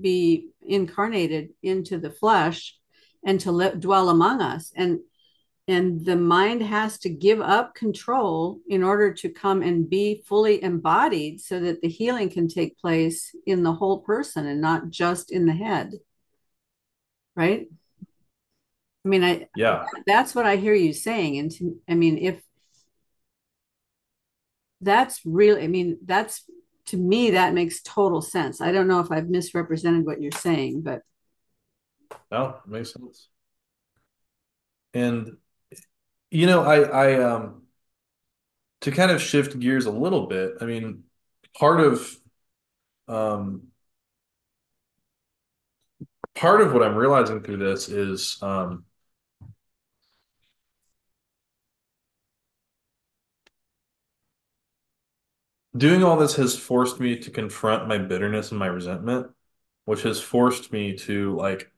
[0.00, 2.78] be incarnated into the flesh
[3.24, 5.00] and to li- dwell among us and
[5.68, 10.62] and the mind has to give up control in order to come and be fully
[10.62, 15.30] embodied so that the healing can take place in the whole person and not just
[15.30, 15.92] in the head
[17.36, 17.68] right
[19.04, 19.84] i mean i Yeah.
[20.06, 22.42] that's what i hear you saying and to, i mean if
[24.80, 26.44] that's really i mean that's
[26.86, 30.80] to me that makes total sense i don't know if i've misrepresented what you're saying
[30.80, 31.02] but
[32.30, 33.28] No, it makes sense.
[34.94, 35.36] And
[36.30, 37.62] you know, I I um
[38.82, 41.04] to kind of shift gears a little bit, I mean,
[41.58, 42.16] part of
[43.08, 43.68] um
[46.34, 48.84] part of what I'm realizing through this is um
[55.76, 59.28] doing all this has forced me to confront my bitterness and my resentment,
[59.84, 61.70] which has forced me to like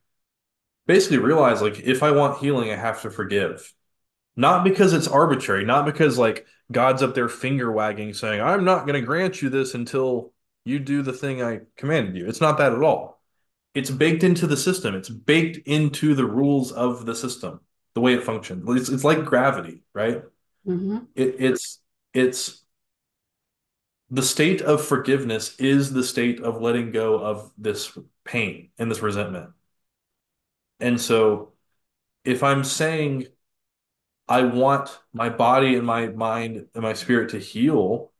[0.86, 3.72] basically realize like if I want healing, I have to forgive.
[4.36, 8.86] Not because it's arbitrary, not because like God's up there finger wagging saying, I'm not
[8.86, 10.32] going to grant you this until
[10.64, 12.28] you do the thing I commanded you.
[12.28, 13.20] It's not that at all.
[13.74, 14.94] It's baked into the system.
[14.94, 17.60] It's baked into the rules of the system,
[17.94, 18.64] the way it functions.
[18.68, 20.22] It's, it's like gravity, right?
[20.64, 21.08] mhm.
[21.14, 21.80] It, it's
[22.14, 22.64] it's
[24.10, 29.00] the state of forgiveness is the state of letting go of this pain and this
[29.02, 29.50] resentment.
[30.80, 31.52] And so
[32.24, 33.26] if I'm saying
[34.30, 38.12] I want my body and my mind and my spirit to heal,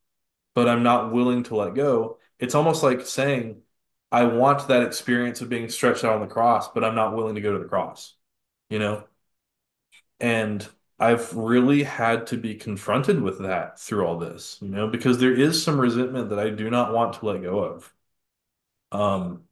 [0.57, 2.19] but I'm not willing to let go.
[2.41, 3.63] It's almost like saying,
[4.11, 7.37] I want that experience of being stretched out on the cross, but I'm not willing
[7.37, 8.17] to go to the cross,
[8.69, 9.05] you know?
[10.19, 10.67] And
[10.99, 15.33] I've really had to be confronted with that through all this, you know, because there
[15.33, 17.95] is some resentment that I do not want to let go of.
[18.93, 19.45] Um,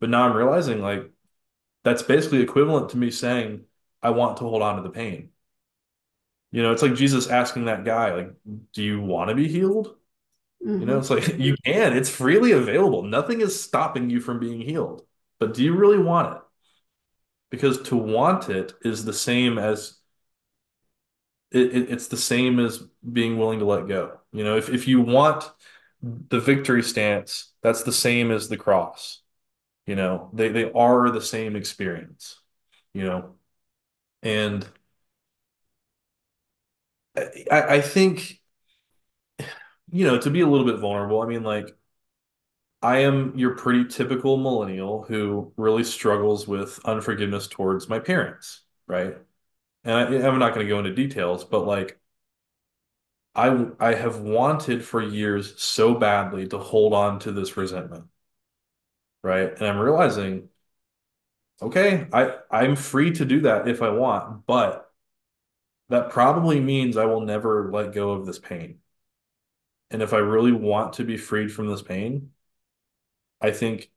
[0.00, 1.10] but now I'm realizing like
[1.84, 3.64] that's basically equivalent to me saying,
[4.02, 5.30] I want to hold on to the pain.
[6.52, 8.32] You know, it's like Jesus asking that guy, like,
[8.72, 9.96] do you want to be healed?
[10.78, 11.00] You know, Mhm.
[11.00, 13.02] it's like you can, it's freely available.
[13.04, 15.06] Nothing is stopping you from being healed.
[15.40, 16.42] But do you really want it?
[17.50, 19.98] Because to want it is the same as
[21.50, 22.78] it, it- it's the same as
[23.12, 24.18] being willing to let go.
[24.32, 25.50] You know, if if you want
[26.02, 29.20] the victory stance, that's the same as the cross.
[29.86, 32.40] You know, they they are the same experience,
[32.94, 33.36] you know.
[34.22, 34.66] And
[37.16, 38.40] I, I think,
[39.90, 41.74] you know, to be a little bit vulnerable, I mean, like
[42.82, 49.18] I am your pretty typical millennial who really struggles with unforgiveness towards my parents, right?
[49.84, 52.00] And I, I'm not going to go into details, but like
[53.34, 58.06] I I have wanted for years so badly to hold on to this resentment,
[59.22, 59.50] right?
[59.52, 60.48] And I'm realizing,
[61.62, 64.89] okay, I I'm free to do that if I want, but
[65.90, 68.78] that probably means I will never let go of this pain.
[69.90, 72.30] And if I really want to be freed from this pain,
[73.40, 73.90] I think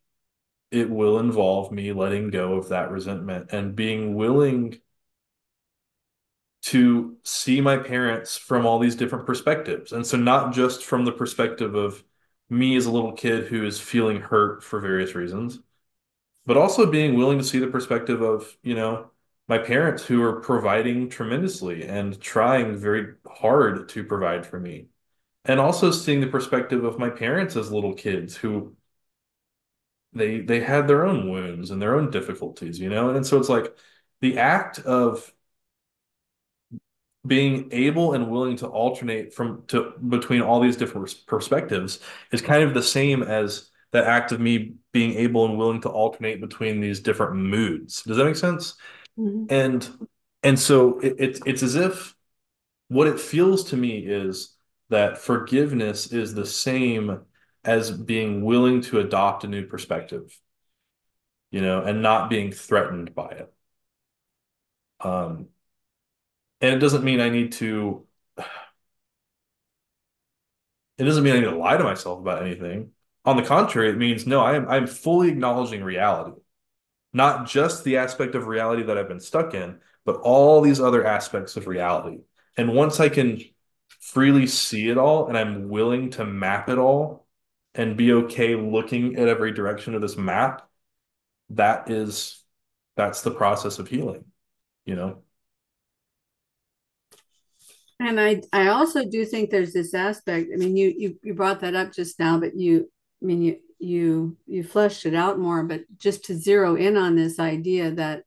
[0.72, 4.82] it will involve me letting go of that resentment and being willing
[6.64, 9.92] to see my parents from all these different perspectives.
[9.92, 12.04] And so, not just from the perspective of
[12.50, 15.60] me as a little kid who is feeling hurt for various reasons,
[16.46, 19.12] but also being willing to see the perspective of, you know,
[19.48, 24.88] my parents who are providing tremendously and trying very hard to provide for me.
[25.46, 28.76] And also seeing the perspective of my parents as little kids who
[30.14, 33.10] they they had their own wounds and their own difficulties, you know?
[33.10, 33.76] And so it's like
[34.22, 35.34] the act of
[37.26, 42.00] being able and willing to alternate from to between all these different perspectives
[42.32, 45.90] is kind of the same as that act of me being able and willing to
[45.90, 48.04] alternate between these different moods.
[48.04, 48.76] Does that make sense?
[49.18, 49.46] Mm-hmm.
[49.50, 50.08] And
[50.42, 52.16] and so it, it, it's as if
[52.88, 54.56] what it feels to me is
[54.90, 57.22] that forgiveness is the same
[57.64, 60.38] as being willing to adopt a new perspective,
[61.50, 63.54] you know, and not being threatened by it.
[65.00, 65.48] Um,
[66.62, 68.06] and it doesn't mean I need to,
[70.98, 72.92] it doesn't mean I need to lie to myself about anything.
[73.26, 76.40] On the contrary, it means no, I am I'm fully acknowledging reality,
[77.14, 81.06] not just the aspect of reality that I've been stuck in, but all these other
[81.06, 82.20] aspects of reality.
[82.58, 83.40] And once I can
[84.02, 87.26] freely see it all and I'm willing to map it all
[87.76, 90.68] and be okay looking at every direction of this map,
[91.52, 92.44] that is
[92.96, 94.26] that's the process of healing,
[94.86, 95.24] you know.
[98.00, 100.50] And I, I also do think there's this aspect.
[100.54, 102.92] I mean, you, you, you brought that up just now, but you,
[103.22, 105.64] I mean, you, you, you fleshed it out more.
[105.64, 108.24] But just to zero in on this idea that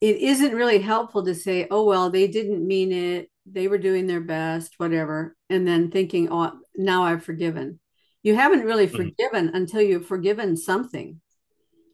[0.00, 3.30] it isn't really helpful to say, "Oh well, they didn't mean it.
[3.46, 7.80] They were doing their best, whatever," and then thinking, "Oh, now I've forgiven."
[8.22, 8.96] You haven't really mm-hmm.
[8.96, 11.20] forgiven until you've forgiven something,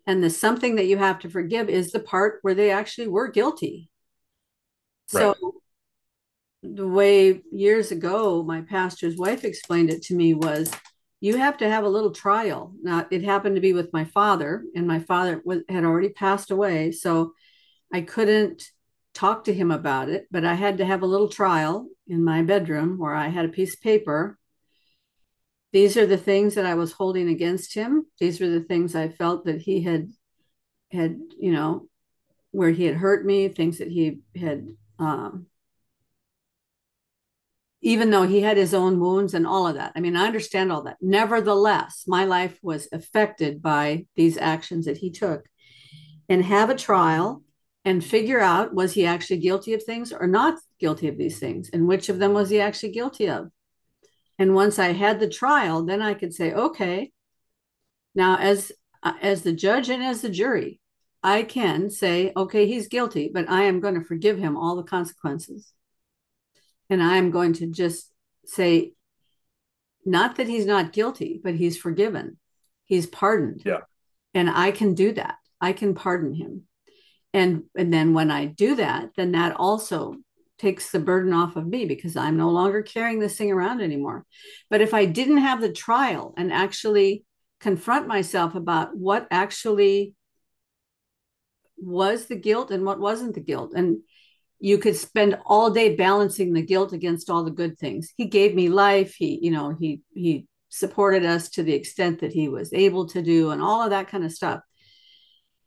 [0.07, 3.29] and the something that you have to forgive is the part where they actually were
[3.29, 3.91] guilty
[5.09, 5.53] so right.
[6.63, 10.73] The way years ago my pastor's wife explained it to me was
[11.21, 12.73] you have to have a little trial.
[12.83, 16.51] Now it happened to be with my father, and my father was, had already passed
[16.51, 17.33] away, so
[17.93, 18.65] I couldn't
[19.15, 20.27] talk to him about it.
[20.31, 23.49] But I had to have a little trial in my bedroom where I had a
[23.49, 24.39] piece of paper.
[25.73, 28.07] These are the things that I was holding against him.
[28.21, 30.13] These were the things I felt that he had
[30.93, 31.89] had you know
[32.53, 34.69] where he had hurt me, things that he had
[35.01, 35.47] um,
[37.81, 39.93] even though he had his own wounds and all of that.
[39.95, 40.97] I mean, I understand all that.
[41.01, 45.49] Nevertheless, my life was affected by these actions that he took.
[46.29, 47.43] And have a trial
[47.85, 51.71] and figure out was he actually guilty of things or not guilty of these things?
[51.73, 53.49] And which of them was he actually guilty of?
[54.39, 57.13] And once I had the trial, then I could say, okay,
[58.15, 58.73] now as
[59.03, 60.81] as the judge and as the jury,
[61.23, 64.83] I can say, okay, he's guilty, but I am going to forgive him all the
[64.83, 65.73] consequences.
[66.91, 68.11] And I am going to just
[68.45, 68.93] say,
[70.05, 72.39] not that he's not guilty, but he's forgiven.
[72.85, 73.63] He's pardoned.
[73.65, 73.81] Yeah.
[74.35, 75.37] And I can do that.
[75.61, 76.63] I can pardon him.
[77.35, 80.17] And and then when I do that, then that also
[80.59, 84.25] takes the burden off of me because I'm no longer carrying this thing around anymore.
[84.71, 87.25] But if I didn't have the trial and actually
[87.61, 90.15] confront myself about what actually
[91.77, 93.73] was the guilt and what wasn't the guilt.
[93.75, 93.99] And
[94.61, 98.13] you could spend all day balancing the guilt against all the good things.
[98.17, 99.15] He gave me life.
[99.15, 103.23] He, you know, he he supported us to the extent that he was able to
[103.23, 104.61] do and all of that kind of stuff.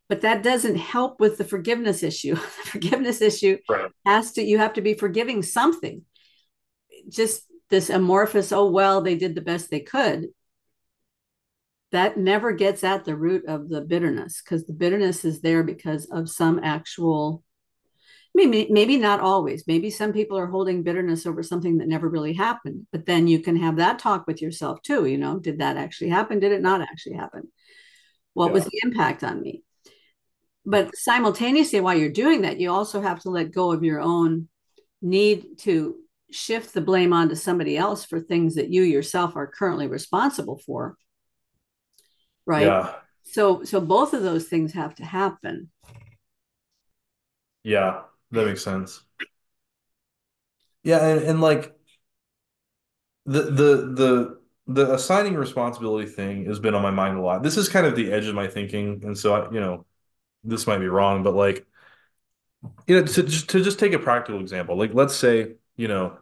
[0.09, 2.35] But that doesn't help with the forgiveness issue.
[2.63, 3.89] the forgiveness issue right.
[4.05, 6.03] has to you have to be forgiving something.
[7.09, 10.27] Just this amorphous, oh well, they did the best they could
[11.91, 16.05] that never gets at the root of the bitterness because the bitterness is there because
[16.05, 17.43] of some actual
[18.33, 19.65] maybe maybe not always.
[19.67, 23.39] Maybe some people are holding bitterness over something that never really happened but then you
[23.39, 26.39] can have that talk with yourself too you know did that actually happen?
[26.39, 27.51] Did it not actually happen?
[28.33, 28.53] What yeah.
[28.53, 29.63] was the impact on me?
[30.65, 34.47] But simultaneously while you're doing that you also have to let go of your own
[35.01, 35.95] need to
[36.31, 40.95] shift the blame onto somebody else for things that you yourself are currently responsible for.
[42.45, 42.67] Right?
[42.67, 42.93] Yeah.
[43.23, 45.69] So so both of those things have to happen.
[47.63, 48.01] Yeah
[48.31, 49.03] that makes sense
[50.83, 51.75] Yeah, and, and like
[53.25, 57.43] the the the the assigning responsibility thing has been on my mind a lot.
[57.43, 59.85] This is kind of the edge of my thinking, and so I, you know,
[60.43, 61.65] this might be wrong, but like,
[62.87, 66.17] you know, to to just take a practical example, like let's say, you know,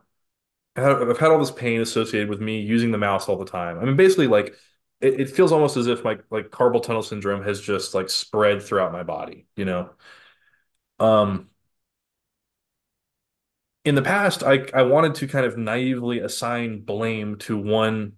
[0.75, 3.79] I've had all this pain associated with me using the mouse all the time.
[3.79, 4.55] I mean, basically, like
[5.01, 8.63] it, it feels almost as if my like carpal tunnel syndrome has just like spread
[8.63, 9.91] throughout my body, you know.
[10.99, 11.48] Um,
[13.85, 18.13] in the past, I I wanted to kind of naively assign blame to one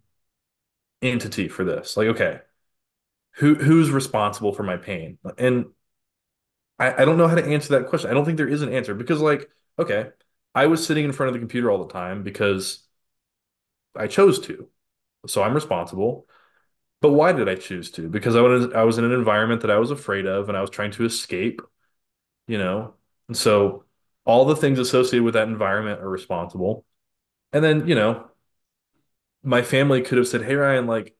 [1.01, 1.97] entity for this.
[1.97, 2.39] Like, okay,
[3.37, 5.17] who who's responsible for my pain?
[5.37, 5.67] And
[6.79, 8.09] I, I don't know how to answer that question.
[8.09, 9.49] I don't think there is an answer because, like,
[9.79, 10.09] okay,
[10.55, 12.83] I was sitting in front of the computer all the time because
[13.95, 14.67] I chose to.
[15.27, 16.27] So I'm responsible.
[17.01, 18.09] But why did I choose to?
[18.09, 20.61] Because I was I was in an environment that I was afraid of and I
[20.61, 21.61] was trying to escape,
[22.47, 22.95] you know.
[23.27, 23.85] And so
[24.25, 26.85] all the things associated with that environment are responsible.
[27.53, 28.27] And then, you know,
[29.43, 31.15] my family could have said, "Hey Ryan, like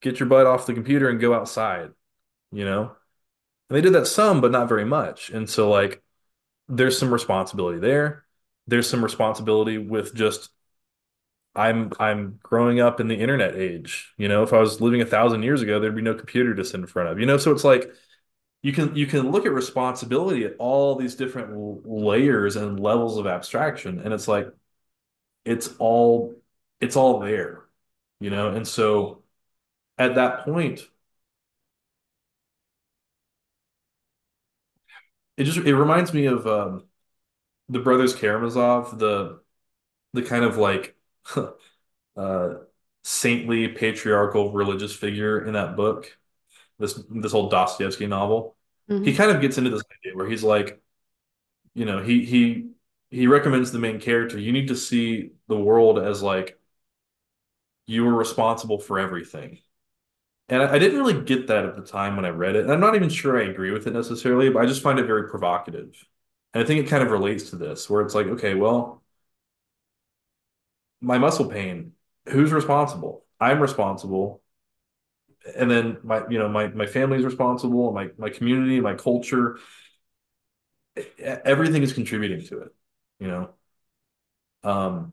[0.00, 1.92] get your butt off the computer and go outside,"
[2.52, 2.96] you know.
[3.68, 5.30] And they did that some, but not very much.
[5.30, 6.02] And so like
[6.68, 8.24] there's some responsibility there.
[8.66, 10.50] There's some responsibility with just
[11.54, 14.12] I'm I'm growing up in the internet age.
[14.18, 16.64] You know, if I was living a thousand years ago, there'd be no computer to
[16.64, 17.18] sit in front of.
[17.18, 17.90] You know, so it's like
[18.66, 21.52] you can you can look at responsibility at all these different
[21.86, 24.48] layers and levels of abstraction, and it's like
[25.44, 26.34] it's all
[26.80, 27.64] it's all there,
[28.20, 28.50] you know.
[28.50, 29.22] And so
[29.98, 30.88] at that point,
[35.36, 36.84] it just it reminds me of um,
[37.70, 39.40] the brothers Karamazov, the
[40.14, 40.96] the kind of like
[42.16, 42.54] uh,
[43.04, 46.18] saintly patriarchal religious figure in that book,
[46.80, 48.55] this this old Dostoevsky novel.
[49.02, 49.16] He Mhm.
[49.16, 50.82] kind of gets into this idea where he's like,
[51.74, 52.70] you know, he he
[53.10, 56.60] he recommends the main character, you need to see the world as like
[57.86, 59.58] you are responsible for everything.
[60.50, 62.64] And I, I didn't really get that at the time when I read it.
[62.64, 65.06] And I'm not even sure I agree with it necessarily, but I just find it
[65.06, 65.94] very provocative.
[66.54, 69.02] And I think it kind of relates to this, where it's like, okay, well,
[71.00, 71.92] my muscle pain,
[72.28, 73.24] who's responsible?
[73.40, 74.42] I'm responsible.
[75.54, 79.58] And then my, you know, my my family's responsible, my my community, my culture,
[81.18, 82.74] everything is contributing to it,
[83.20, 83.50] you know.
[84.64, 85.12] Um,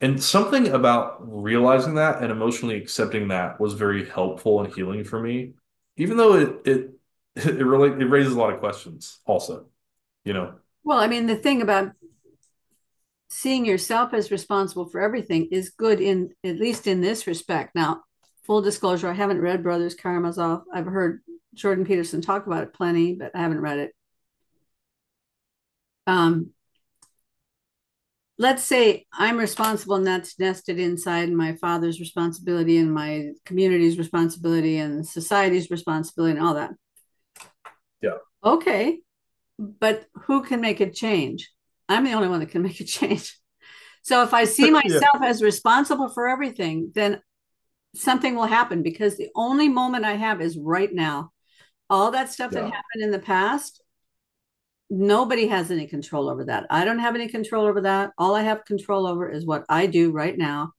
[0.00, 5.20] and something about realizing that and emotionally accepting that was very helpful and healing for
[5.20, 5.54] me,
[5.96, 6.90] even though it it
[7.36, 9.66] it really it raises a lot of questions also,
[10.24, 10.54] you know.
[10.84, 11.92] Well, I mean, the thing about
[13.28, 17.74] seeing yourself as responsible for everything is good in at least in this respect.
[17.74, 18.02] Now,
[18.46, 20.62] full disclosure, I haven't read Brothers Karamazov.
[20.72, 21.22] I've heard
[21.54, 23.92] Jordan Peterson talk about it plenty, but I haven't read it.
[26.06, 26.52] Um,
[28.38, 34.78] let's say I'm responsible and that's nested inside my father's responsibility and my community's responsibility
[34.78, 36.70] and society's responsibility and all that.
[38.02, 38.18] Yeah.
[38.44, 39.00] Okay.
[39.58, 41.50] But who can make a change?
[41.88, 43.38] I'm the only one that can make a change.
[44.02, 44.82] So if I see Yeah.
[44.82, 47.20] myself as responsible for everything, then
[47.96, 51.32] something will happen because the only moment I have is right now.
[51.88, 53.80] All that stuff that happened in the past,
[54.90, 56.66] nobody has any control over that.
[56.70, 58.12] I don't have any control over that.
[58.18, 60.72] All I have control over is what I do right now.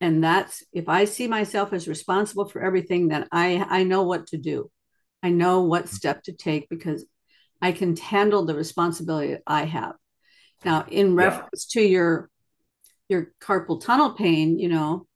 [0.00, 4.26] And that's if I see myself as responsible for everything, then I I know what
[4.28, 4.70] to do.
[5.22, 5.94] I know what mm-hmm.
[5.94, 7.04] step to take because
[7.62, 9.94] I can handle the responsibility that I have.
[10.64, 11.24] Now, in Yeah.
[11.24, 12.30] reference to your
[13.08, 15.06] your carpal tunnel pain, you know,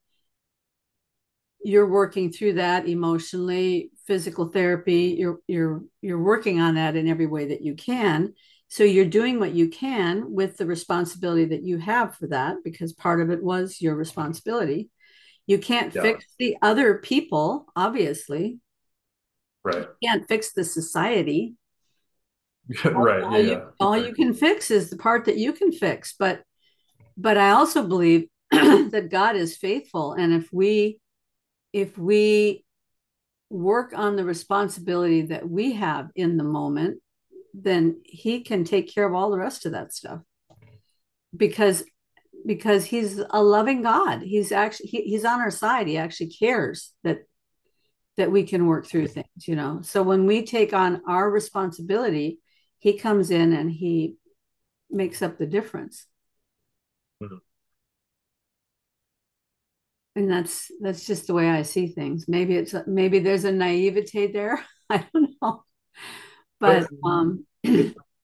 [1.64, 7.26] you're working through that emotionally, physical therapy, you're you're you're working on that in every
[7.26, 8.34] way that you can.
[8.68, 12.92] So you're doing what you can with the responsibility that you have for that because
[12.92, 14.90] part of it was your responsibility.
[15.46, 16.02] You can't Yeah.
[16.02, 18.60] fix the other people, obviously.
[19.64, 19.88] Right.
[20.00, 21.54] You can't fix the society.
[22.84, 23.22] Right.
[23.22, 23.38] All Yeah.
[23.38, 23.64] you Yeah.
[23.80, 26.14] all you can fix is the part that you can fix.
[26.18, 26.42] But
[27.16, 30.12] but I also believe that God is faithful.
[30.12, 31.00] And if we
[31.72, 32.64] if we
[33.50, 37.00] work on the responsibility that we have in the moment,
[37.54, 40.20] then he can take care of all the rest of that stuff.
[41.36, 41.84] Because
[42.46, 44.22] because he's a loving God.
[44.22, 45.86] He's actually he, he's on our side.
[45.86, 47.18] He actually cares that
[48.16, 49.80] that we can work through things, you know.
[49.82, 52.40] So when we take on our responsibility,
[52.78, 54.16] he comes in and he
[54.90, 56.06] makes up the difference.
[57.22, 57.40] Mhm.
[60.18, 62.26] And that's that's just the way I see things.
[62.26, 64.64] Maybe it's maybe there's a naivete there.
[64.90, 65.62] I don't know.
[66.58, 67.46] But But um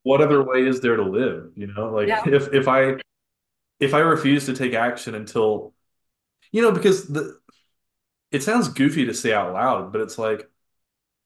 [0.03, 1.53] what other way is there to live?
[1.55, 2.97] You know, like yeah, if if I
[3.81, 5.73] if I refuse to take action until,
[6.53, 7.39] you know, because the
[8.33, 10.51] it sounds goofy to say out loud, but it's like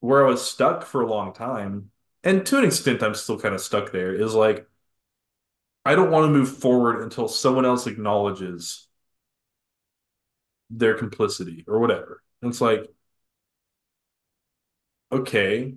[0.00, 1.92] where I was stuck for a long time,
[2.24, 4.68] and to an extent, I'm still kind of stuck there, is like
[5.84, 8.87] I don't want to move forward until someone else acknowledges
[10.70, 12.22] their complicity or whatever.
[12.42, 12.90] And it's like,
[15.12, 15.74] okay,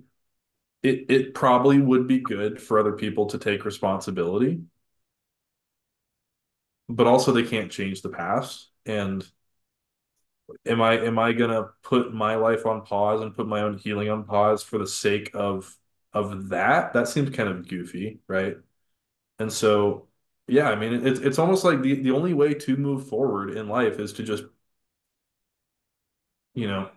[0.84, 4.62] it it probably would be good for other people to take responsibility,
[6.88, 8.68] but also they can't change the past.
[8.86, 9.24] And
[10.66, 14.08] am I am I gonna put my life on pause and put my own healing
[14.10, 15.76] on pause for the sake of
[16.12, 16.92] of that?
[16.92, 18.56] That seems kind of goofy, right?
[19.38, 20.08] And so,
[20.48, 23.68] yeah, I mean, it's it's almost like the the only way to move forward in
[23.68, 24.44] life is to just,
[26.54, 26.90] you know,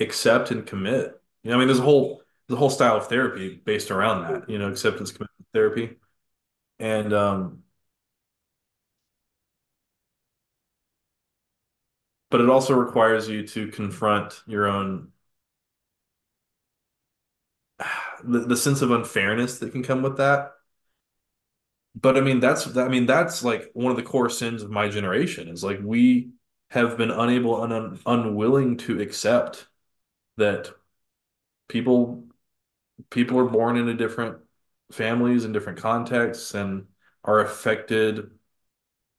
[0.00, 1.20] accept and commit.
[1.42, 4.48] You know, I mean, there's a whole a whole style of therapy based around that,
[4.48, 5.96] you know, acceptance commitment therapy.
[6.80, 7.64] And um
[12.30, 15.12] but it also requires you to confront your own
[18.24, 20.52] the, the sense of unfairness that can come with that.
[21.94, 24.88] But I mean, that's I mean, that's like one of the core sins of my
[24.88, 26.30] generation is like we
[26.70, 29.66] have been unable and un, unwilling to accept
[30.36, 30.70] that
[31.68, 32.24] people
[33.10, 34.38] people are born into different
[34.90, 36.86] families and different contexts and
[37.24, 38.30] are affected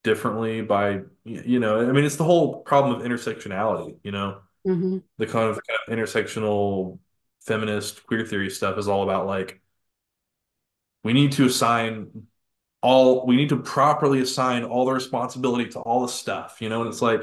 [0.03, 4.97] differently by you know i mean it's the whole problem of intersectionality you know mm-hmm.
[5.17, 6.99] the kind of, kind of intersectional
[7.41, 9.61] feminist queer theory stuff is all about like
[11.03, 12.27] we need to assign
[12.81, 16.81] all we need to properly assign all the responsibility to all the stuff you know
[16.81, 17.21] and it's like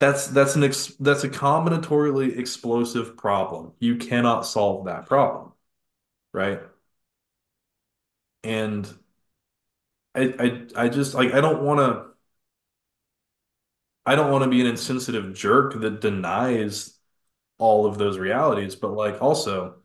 [0.00, 3.72] that's that's an ex, that's a combinatorially explosive problem.
[3.78, 5.52] You cannot solve that problem
[6.34, 6.60] right?
[8.44, 8.88] And
[10.14, 12.12] I I I just like I don't want to
[14.04, 16.98] I don't want to be an insensitive jerk that denies
[17.58, 19.76] all of those realities, but like also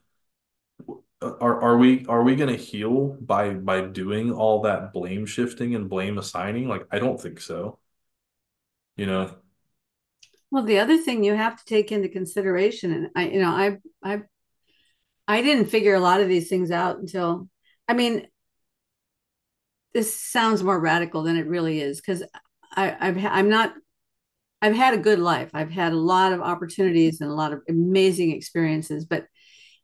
[1.22, 5.76] are are we are we going to heal by by doing all that blame shifting
[5.76, 6.68] and blame assigning?
[6.68, 7.80] Like I don't think so.
[8.96, 9.36] You know.
[10.50, 13.78] Well, the other thing you have to take into consideration, and I, you know, I,
[14.02, 14.22] I,
[15.28, 17.50] I didn't figure a lot of these things out until,
[17.86, 18.28] I mean,
[19.94, 22.24] this sounds more radical than it really is because
[22.76, 23.74] I've I'm not
[24.62, 25.50] I've had a good life.
[25.54, 29.26] I've had a lot of opportunities and a lot of amazing experiences, but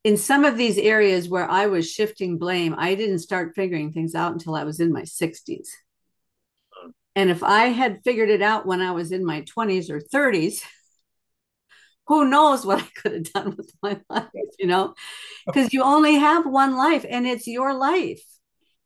[0.04, 4.16] in some of these areas where I was shifting blame, I didn't start figuring things
[4.16, 5.70] out until I was in my 60s.
[6.72, 6.90] Hmm.
[7.16, 10.62] And if I had figured it out when I was in my 20s or 30s,
[12.08, 14.28] who knows what I could have done with my life,
[14.60, 14.94] you know?
[15.46, 18.24] Because you only have one life and it's your life.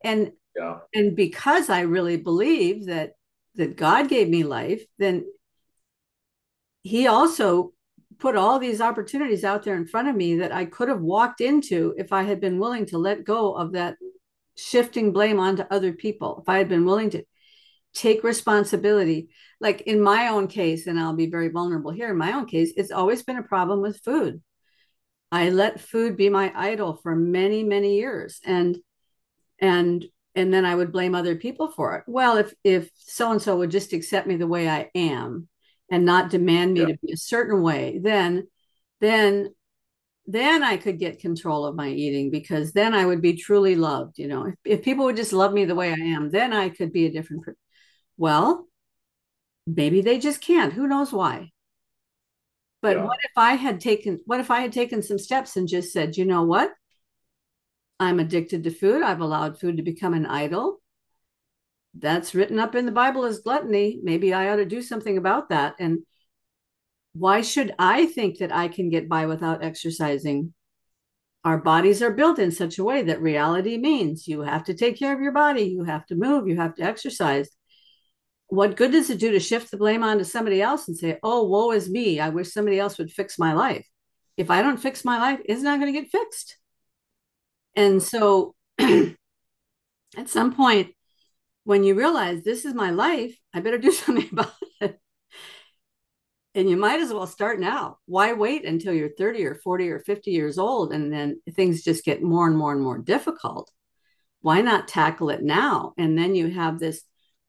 [0.03, 0.79] And yeah.
[0.93, 3.11] And because I really believe that
[3.55, 5.25] that God gave me life, then
[6.81, 7.73] he also
[8.19, 11.41] put all these opportunities out there in front of me that I could have walked
[11.41, 13.97] into if I had been willing to let go of that
[14.55, 16.39] shifting blame onto other people.
[16.41, 17.23] If I had been willing to
[17.93, 19.29] take responsibility,
[19.59, 22.73] like in my own case, and I'll be very vulnerable here, in my own case,
[22.75, 24.41] it's always been a problem with food.
[25.31, 28.39] I let food be my idol for many, many years.
[28.45, 28.77] And
[29.59, 32.03] and and then I would blame other people for it.
[32.07, 35.47] Well, if if so and so would just accept me the way I am
[35.89, 36.85] and not demand me yeah.
[36.87, 38.47] to be a certain way, then
[38.99, 39.53] then
[40.25, 44.19] then I could get control of my eating because then I would be truly loved.
[44.19, 46.69] You know, if, if people would just love me the way I am, then I
[46.69, 47.59] could be a different person.
[48.17, 48.67] Well,
[49.65, 50.73] maybe they just can't.
[50.73, 51.51] Who knows why?
[52.81, 53.03] But yeah.
[53.05, 56.17] what if I had taken what if I had taken some steps and just said,
[56.17, 56.71] you know what?
[57.99, 59.01] I'm addicted to food.
[59.01, 60.79] I've allowed food to become an idol.
[61.99, 63.99] That's written up in the Bible as gluttony.
[64.03, 65.75] Maybe I ought to do something about that.
[65.79, 65.99] And
[67.13, 70.53] why should I think that I can get by without exercising?
[71.43, 74.99] Our bodies are built in such a way that reality means you have to take
[74.99, 77.49] care of your body, you have to move, you have to exercise.
[78.47, 81.43] What good does it do to shift the blame onto somebody else and say, oh,
[81.43, 82.19] woe is me.
[82.19, 83.87] I wish somebody else would fix my life.
[84.35, 86.57] If I don't fix my life, it's not going to get fixed.
[87.75, 89.15] And so at
[90.27, 90.91] some point,
[91.67, 94.97] when you realize this is my life, I better do something about it.
[96.55, 97.97] And you might as well start now.
[98.05, 102.05] Why wait until you're 30 or 40 or 50 years old and then things just
[102.05, 103.69] get more and more and more difficult?
[104.39, 105.93] Why not tackle it now?
[105.97, 107.03] And then you have this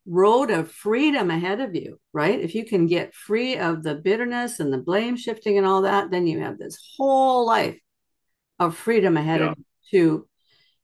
[0.05, 2.40] road of freedom ahead of you, right?
[2.40, 6.11] If you can get free of the bitterness and the blame shifting and all that,
[6.11, 7.78] then you have this whole life
[8.59, 9.53] of freedom ahead yeah.
[9.53, 10.28] of you to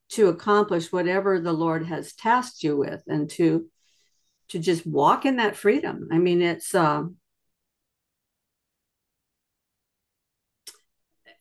[0.09, 3.67] to accomplish whatever the Lord has tasked you with and to
[4.49, 6.07] to just walk in that freedom.
[6.11, 7.17] I mean, it's um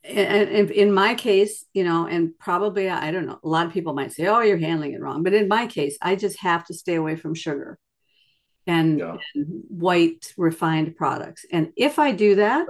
[0.05, 3.95] and in my case, you know, and probably I don't know, a lot of people
[3.95, 6.75] might say, "Oh, you're handling it wrong," but in my case, I just have to
[6.75, 7.79] stay away from sugar
[8.67, 9.17] and, yeah.
[9.35, 11.47] and white refined products.
[11.51, 12.67] And if I do that,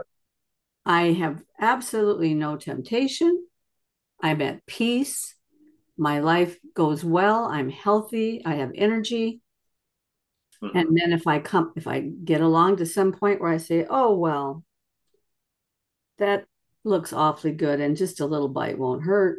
[0.87, 3.45] I have absolutely no temptation.
[4.23, 5.34] I'm at peace.
[5.97, 7.45] My life goes well.
[7.45, 8.43] I'm healthy.
[8.45, 9.41] I have energy.
[10.62, 10.77] Mm-hmm.
[10.77, 13.87] And then if I come, if I get along to some point where I say,
[13.89, 14.65] oh, well,
[16.19, 16.47] that
[16.85, 19.39] looks awfully good and just a little bite won't hurt.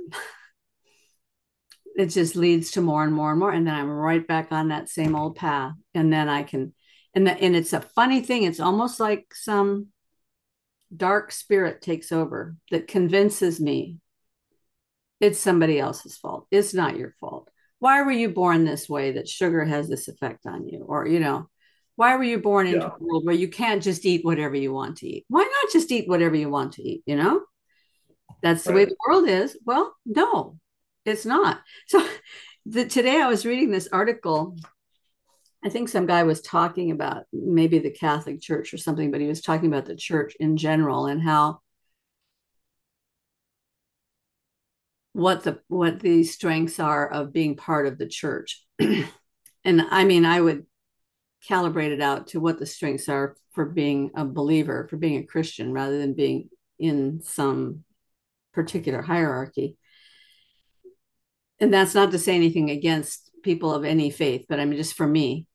[1.96, 3.52] it just leads to more and more and more.
[3.52, 5.74] And then I'm right back on that same old path.
[5.94, 6.74] And then I can,
[7.14, 8.44] and, the, and it's a funny thing.
[8.44, 9.88] It's almost like some
[10.96, 13.98] dark spirit takes over that convinces me
[15.20, 16.48] it's somebody else's fault.
[16.52, 17.50] It's not your fault.
[17.80, 20.86] Why were you born this way that sugar has this effect on you?
[20.88, 21.50] Or, you know,
[21.96, 22.92] why were you born into yeah.
[23.00, 25.26] a world where you can't just eat whatever you want to eat?
[25.30, 27.04] Why not just eat whatever you want to eat?
[27.06, 27.42] You know,
[28.42, 28.80] that's the right.
[28.80, 29.58] way the world is.
[29.66, 30.58] Well, no,
[31.06, 31.62] it's not.
[31.88, 32.06] So
[32.66, 34.58] the, today I was reading this article.
[35.64, 39.28] I think some guy was talking about maybe the Catholic Church or something, but he
[39.28, 41.60] was talking about the church in general and how
[45.16, 48.62] what the what the strengths are of being part of the church.
[48.80, 50.66] and I mean, I would
[51.50, 55.26] calibrate it out to what the strengths are for being a believer, for being a
[55.26, 57.86] Christian, rather than being in some
[58.52, 59.78] particular hierarchy.
[61.62, 64.96] And that's not to say anything against people of any faith, but I mean, just
[64.96, 65.48] for me.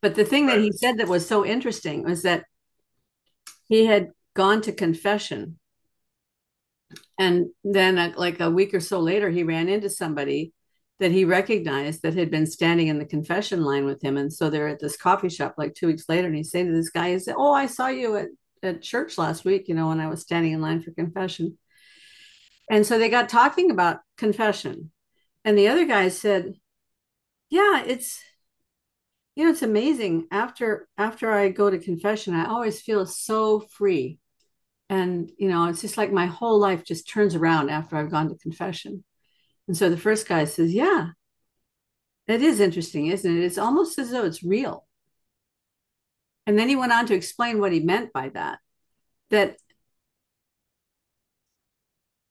[0.00, 2.46] But the thing that he said that was so interesting was that
[3.68, 5.58] he had gone to confession.
[7.18, 10.52] And then, uh, like a week or so later, he ran into somebody
[11.00, 14.16] that he recognized that had been standing in the confession line with him.
[14.16, 16.72] And so they're at this coffee shop like two weeks later, and he's saying to
[16.72, 18.28] this guy, he said, Oh, I saw you at,
[18.62, 21.58] at church last week, you know, when I was standing in line for confession.
[22.70, 24.90] And so they got talking about confession.
[25.44, 26.54] And the other guy said,
[27.50, 28.20] Yeah, it's
[29.36, 30.28] you know, it's amazing.
[30.30, 34.18] After after I go to confession, I always feel so free.
[34.88, 38.28] And you know, it's just like my whole life just turns around after I've gone
[38.28, 39.04] to confession.
[39.66, 41.10] And so the first guy says, Yeah,
[42.26, 43.44] that is interesting, isn't it?
[43.44, 44.86] It's almost as though it's real.
[46.46, 48.58] And then he went on to explain what he meant by that
[49.30, 49.56] that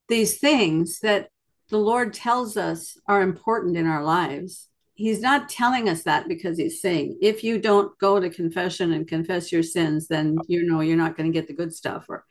[0.08, 1.30] these things that
[1.70, 4.70] the Lord tells us are important in our lives,
[5.04, 9.08] He's not telling us that because He's saying, if you don't go to confession and
[9.08, 12.06] confess your sins, then you know you're not going to get the good stuff.
[12.10, 12.26] Or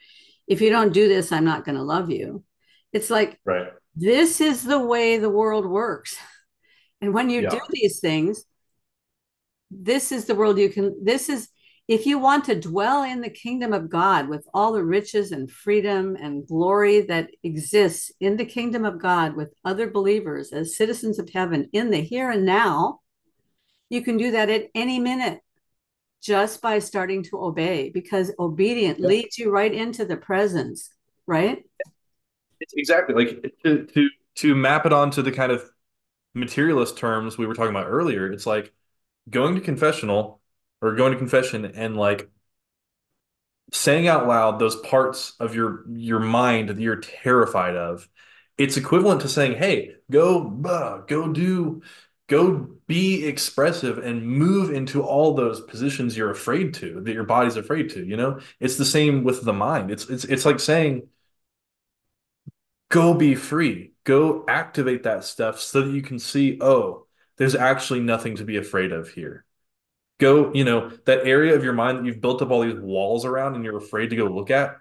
[0.47, 2.45] if you don't do this, I'm not going to love you.
[2.93, 6.17] It's like, right this is the way the world works.
[7.01, 7.51] And when you yeah.
[7.51, 8.45] do these things,
[9.71, 11.49] this is the world you can, this is,
[11.93, 15.51] if you want to dwell in the kingdom of God with all the riches and
[15.51, 21.19] freedom and glory that exists in the kingdom of God with other believers as citizens
[21.19, 23.01] of heaven in the here and now,
[23.91, 25.41] you can do that at any minute
[26.23, 29.09] just by starting to obey because obedient yeah.
[29.09, 30.89] leads you right into the presence,
[31.27, 31.63] right?
[32.75, 35.69] exactly like to to to map it onto the kind of
[36.33, 38.73] materialist terms we were talking about earlier it's like
[39.29, 40.41] going to confessional
[40.83, 42.29] or going to confession and like
[43.73, 48.07] saying out loud those parts of your your mind that you're terrified of
[48.59, 50.45] it's equivalent to saying hey go
[51.09, 51.81] go do
[52.29, 57.57] go be expressive and move into all those positions you're afraid to that your body's
[57.57, 58.41] afraid to you know?
[58.61, 59.91] It's the same with the mind.
[59.91, 61.09] It's it's it's like saying
[62.91, 63.93] go be free.
[64.05, 67.07] Go activate that stuff so that you can see oh
[67.37, 69.45] there's actually nothing to be afraid of here
[70.23, 73.25] go you know that area of your mind that you've built up all these walls
[73.25, 74.77] around and you're afraid to go look at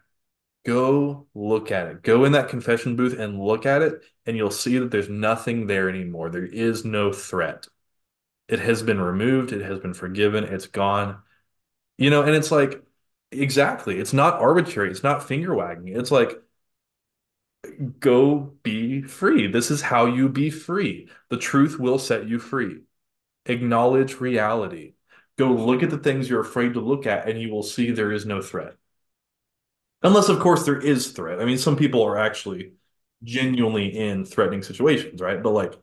[0.66, 2.04] go look at it.
[2.04, 5.68] Go in that confession booth and look at it and you'll see that there's nothing
[5.68, 6.30] there anymore.
[6.30, 7.68] There is no threat.
[8.48, 9.54] It has been removed.
[9.54, 10.44] It has been forgiven.
[10.44, 11.22] It's gone.
[11.98, 12.84] You know and it's like
[13.32, 14.00] exactly.
[14.00, 14.92] It's not arbitrary.
[14.92, 15.90] It's not finger wagging.
[15.90, 16.42] It's like
[18.00, 19.48] go be free.
[19.48, 21.10] This is how you be free.
[21.30, 22.82] The truth will set you free.
[23.46, 24.94] Acknowledge reality.
[25.38, 28.12] Go look at the things you're afraid to look at, and you will see there
[28.12, 28.76] is no threat.
[30.04, 31.40] Unless, of course, there is threat.
[31.40, 32.74] I mean, some people are actually
[33.24, 35.42] genuinely in threatening situations, right?
[35.42, 35.74] But like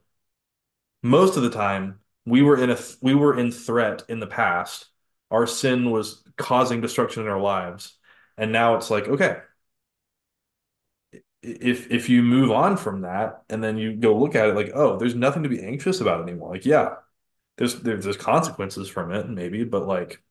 [1.03, 4.87] most of the time, we were in a we were in threat in the past.
[5.31, 7.97] Our sin was causing destruction in our lives,
[8.37, 9.39] and now it's like, okay,
[11.43, 14.71] if if you move on from that and then you go look at it like
[14.75, 16.97] oh there's nothing to be anxious about anymore like yeah
[17.59, 20.23] there's there's, consequences from it, maybe, but like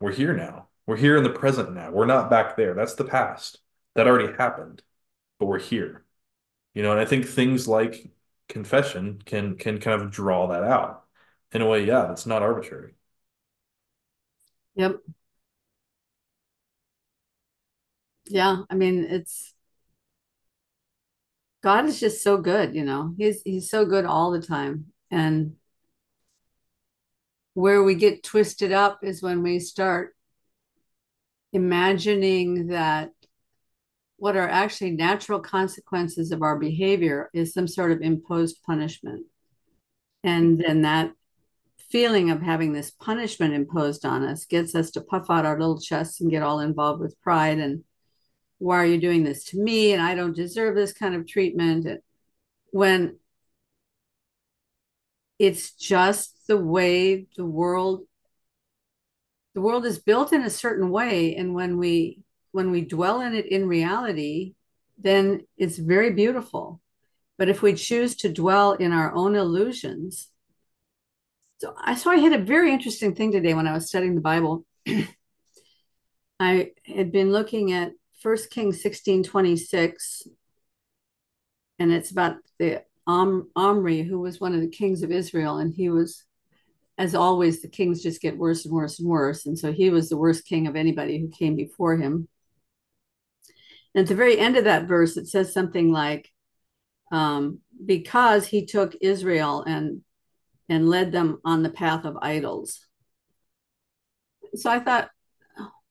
[0.00, 0.68] we're here now.
[0.86, 1.90] We're here in the present now.
[1.92, 2.74] We're not back there.
[2.74, 3.60] That's the past.
[3.94, 4.82] That already happened,
[5.38, 6.04] but we're here.
[6.74, 8.10] You know, and I think things like
[8.48, 11.04] confession can can kind of draw that out.
[11.52, 12.94] In a way, yeah, it's not arbitrary.
[14.76, 15.00] Yep.
[18.26, 19.54] Yeah, I mean, it's
[21.62, 23.14] God is just so good, you know.
[23.18, 24.92] He's he's so good all the time.
[25.10, 25.56] And
[27.54, 30.14] where we get twisted up is when we start
[31.52, 33.10] imagining that
[34.16, 39.26] what are actually natural consequences of our behavior is some sort of imposed punishment.
[40.22, 41.12] And then that
[41.90, 45.80] feeling of having this punishment imposed on us gets us to puff out our little
[45.80, 47.82] chests and get all involved with pride and
[48.58, 51.86] why are you doing this to me and I don't deserve this kind of treatment
[52.72, 53.18] when
[55.40, 58.02] it's just the way the world
[59.54, 61.34] the world is built in a certain way.
[61.34, 62.20] And when we
[62.52, 64.54] when we dwell in it in reality
[65.02, 66.82] then it's very beautiful.
[67.38, 70.28] But if we choose to dwell in our own illusions
[71.56, 74.20] so i so i had a very interesting thing today when i was studying the
[74.20, 74.66] bible.
[76.40, 80.28] I had been looking at first kings 16 26
[81.78, 85.74] and it's about the Om, Omri, who was one of the kings of Israel, and
[85.74, 86.24] he was,
[86.96, 89.46] as always, the kings just get worse and worse and worse.
[89.46, 92.28] And so he was the worst king of anybody who came before him.
[93.94, 96.30] And at the very end of that verse, it says something like,
[97.10, 100.02] um, because he took Israel and
[100.68, 102.86] and led them on the path of idols.
[104.54, 105.10] So I thought,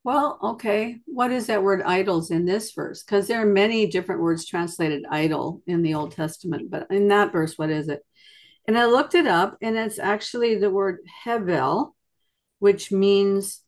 [0.03, 3.03] well, okay, what is that word idols in this verse?
[3.03, 7.31] Because there are many different words translated idol in the Old Testament, but in that
[7.31, 8.01] verse, what is it?
[8.67, 11.95] And I looked it up, and it's actually the word Hebel,
[12.59, 13.61] which means,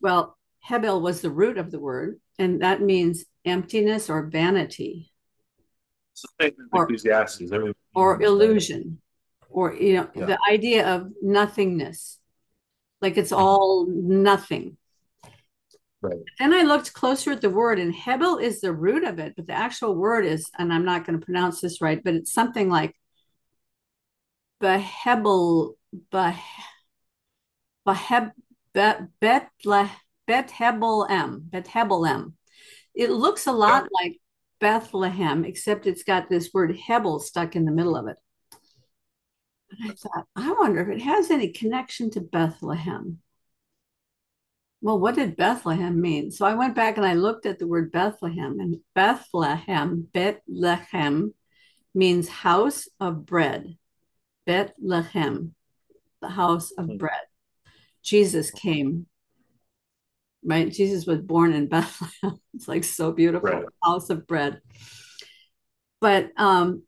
[0.00, 5.12] well, Hebel was the root of the word, and that means emptiness or vanity.
[7.94, 9.00] Or, or illusion,
[9.50, 10.26] or you know, yeah.
[10.26, 12.18] the idea of nothingness,
[13.00, 14.76] like it's all nothing.
[16.02, 16.18] Right.
[16.40, 19.46] Then I looked closer at the word, and Hebel is the root of it, but
[19.46, 22.68] the actual word is, and I'm not going to pronounce this right, but it's something
[22.68, 22.96] like
[24.60, 25.74] Behebel,
[26.12, 26.36] Beh,
[27.86, 28.32] Beheb,
[28.74, 29.08] Bet,
[30.28, 32.32] Bethebelem, Bethebelem.
[32.94, 33.88] It looks a lot yeah.
[34.02, 34.20] like
[34.60, 38.16] Bethlehem, except it's got this word Hebel stuck in the middle of it.
[39.70, 43.18] And I thought, I wonder if it has any connection to Bethlehem
[44.82, 46.32] well, what did Bethlehem mean?
[46.32, 51.32] So I went back and I looked at the word Bethlehem, and Bethlehem, Bethlehem,
[51.94, 53.76] means house of bread.
[54.44, 55.54] Bethlehem,
[56.20, 56.96] the house of hmm.
[56.96, 57.20] bread.
[58.02, 59.06] Jesus came,
[60.44, 60.70] right?
[60.72, 62.40] Jesus was born in Bethlehem.
[62.54, 63.64] It's like so beautiful, right.
[63.84, 64.60] house of bread.
[66.00, 66.82] But um,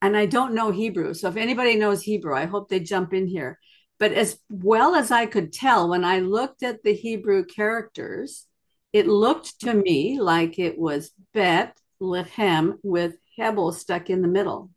[0.00, 3.26] and I don't know Hebrew, so if anybody knows Hebrew, I hope they jump in
[3.26, 3.58] here.
[4.04, 8.46] But as well as I could tell, when I looked at the Hebrew characters,
[8.92, 14.70] it looked to me like it was Bet Lehem with Hebel stuck in the middle.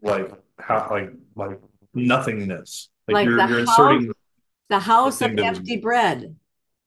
[0.00, 1.60] Like how like like
[1.92, 2.88] nothingness.
[3.06, 4.12] Like, like you're, you're house, inserting
[4.70, 6.34] the house of empty bread,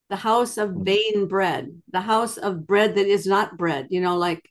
[0.09, 0.83] the house of mm-hmm.
[0.85, 3.89] vain bread, the house of bread that is not bread.
[3.91, 4.49] You know, like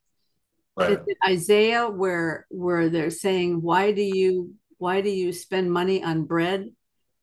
[0.76, 1.00] right.
[1.26, 6.70] Isaiah where where they're saying, Why do you why do you spend money on bread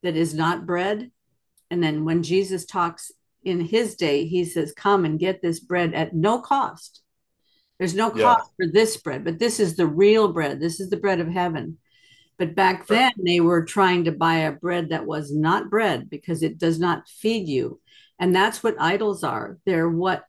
[0.04, 1.12] that is not bread?
[1.70, 3.12] And then when Jesus talks
[3.44, 7.02] in his day, he says, Come and get this bread at no cost.
[7.80, 8.66] There's no cost yeah.
[8.66, 10.60] for this bread, but this is the real bread.
[10.60, 11.78] This is the bread of heaven.
[12.38, 16.44] But back then, they were trying to buy a bread that was not bread because
[16.44, 17.80] it does not feed you.
[18.20, 19.58] And that's what idols are.
[19.66, 20.24] They're what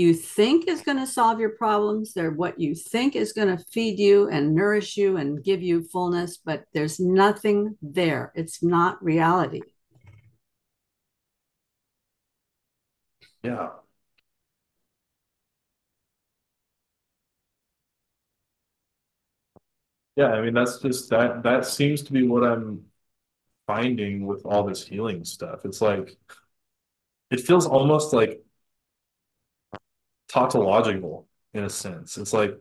[0.00, 2.14] you think is going to solve your problems.
[2.14, 5.82] They're what you think is going to feed you and nourish you and give you
[5.82, 8.32] fullness, but there's nothing there.
[8.34, 9.60] It's not reality.
[13.42, 13.70] Yeah.
[20.16, 22.84] Yeah, I mean that's just that that seems to be what I'm
[23.66, 25.64] finding with all this healing stuff.
[25.64, 26.16] It's like
[27.30, 28.44] it feels almost like
[30.30, 32.16] tautological in a sense.
[32.18, 32.58] It's like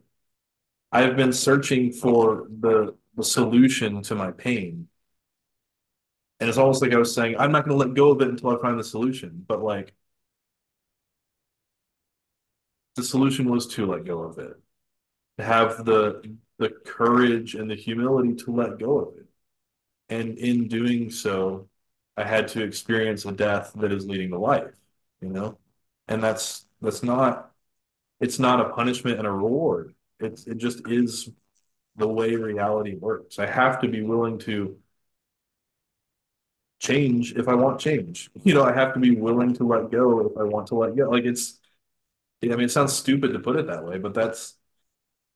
[0.91, 4.87] I've been searching for the the solution to my pain.
[6.39, 8.29] And it's almost like I was saying, I'm not going to let go of it
[8.29, 9.43] until I find the solution.
[9.45, 9.93] But like,
[12.95, 14.55] the solution was to let go of it,
[15.37, 19.25] to have the the courage and the humility to let go of it.
[20.09, 21.69] And in doing so,
[22.17, 24.75] I had to experience a death that is leading to life,
[25.21, 25.57] you know?
[26.07, 27.48] And that's that's not
[28.19, 29.93] it's not a punishment and a reward.
[30.19, 31.29] It's it just is
[31.97, 33.39] the way reality works.
[33.39, 34.77] I have to be willing to
[36.79, 38.29] change if I want change.
[38.43, 40.95] You know, I have to be willing to let go if I want to let
[40.95, 41.09] go.
[41.09, 41.59] Like it's
[42.43, 44.55] I mean, it sounds stupid to put it that way, but that's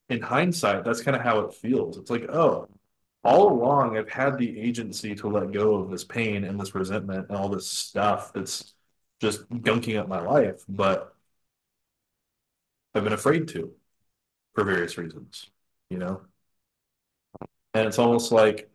[0.09, 1.97] in hindsight, that's kind of how it feels.
[1.97, 2.69] It's like, oh,
[3.23, 7.27] all along I've had the agency to let go of this pain and this resentment
[7.29, 8.73] and all this stuff that's
[9.21, 11.12] just gunking up my life, but
[12.95, 13.73] I've been afraid to
[14.55, 15.49] for various reasons,
[15.89, 16.23] you know?
[17.73, 18.69] And it's almost like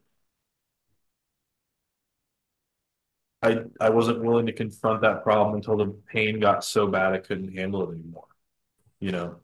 [3.42, 7.18] I I wasn't willing to confront that problem until the pain got so bad I
[7.18, 8.26] couldn't handle it anymore,
[9.00, 9.40] you know,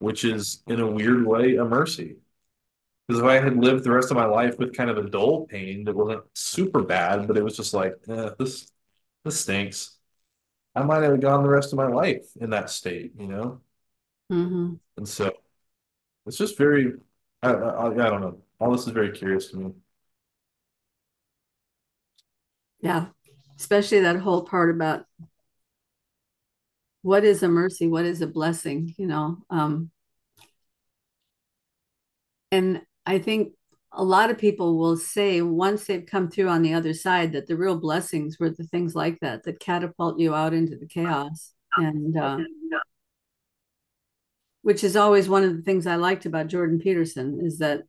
[0.00, 2.16] which is in a weird way a mercy.
[3.08, 5.46] Because if I had lived the rest of my life with kind of a dull
[5.46, 8.72] pain that wasn't super bad, but it was just like, eh, this
[9.24, 9.98] this stinks.
[10.76, 13.62] I might have gone the rest of my life in that state, you know?
[14.30, 14.74] Mm-hmm.
[14.96, 15.32] And so
[16.26, 16.94] it's just very,
[17.42, 18.38] I, I, I don't know.
[18.58, 19.72] All this is very curious to me.
[22.80, 23.06] Yeah.
[23.58, 25.06] Especially that whole part about
[27.02, 29.38] what is a mercy, what is a blessing, you know.
[29.48, 29.90] Um,
[32.50, 33.52] and I think
[33.92, 37.46] a lot of people will say once they've come through on the other side that
[37.46, 41.52] the real blessings were the things like that that catapult you out into the chaos
[41.76, 42.38] and uh,
[44.66, 47.84] which is always one of the things I liked about Jordan Peterson is that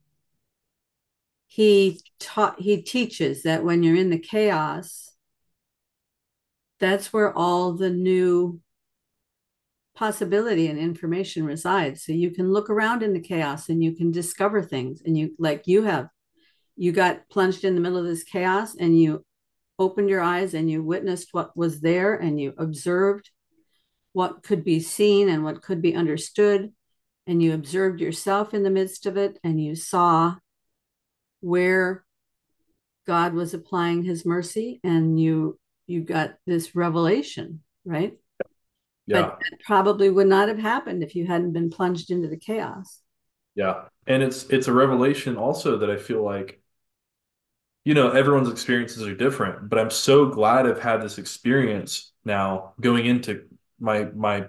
[1.47, 5.11] he taught he teaches that when you're in the chaos
[6.79, 8.61] that's where all the new
[9.95, 12.03] possibility and information resides.
[12.03, 15.33] So you can look around in the chaos and you can discover things and you
[15.39, 16.09] like you have
[16.75, 19.25] you got plunged in the middle of this chaos and you
[19.79, 23.31] opened your eyes and you witnessed what was there and you observed
[24.17, 26.73] what could be seen and what could be understood
[27.27, 30.33] and you observed yourself in the midst of it and you saw
[31.41, 32.03] where
[33.05, 38.17] God was applying his mercy and you you got this revelation, right?
[39.05, 39.21] Yeah.
[39.21, 42.99] But it probably would not have happened if you hadn't been plunged into the chaos.
[43.53, 43.83] Yeah.
[44.07, 46.59] And it's it's a revelation also that I feel like
[47.85, 52.73] you know, everyone's experiences are different, but I'm so glad I've had this experience now
[52.81, 53.43] going into
[53.79, 54.47] my my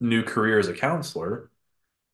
[0.00, 1.50] new career as a counselor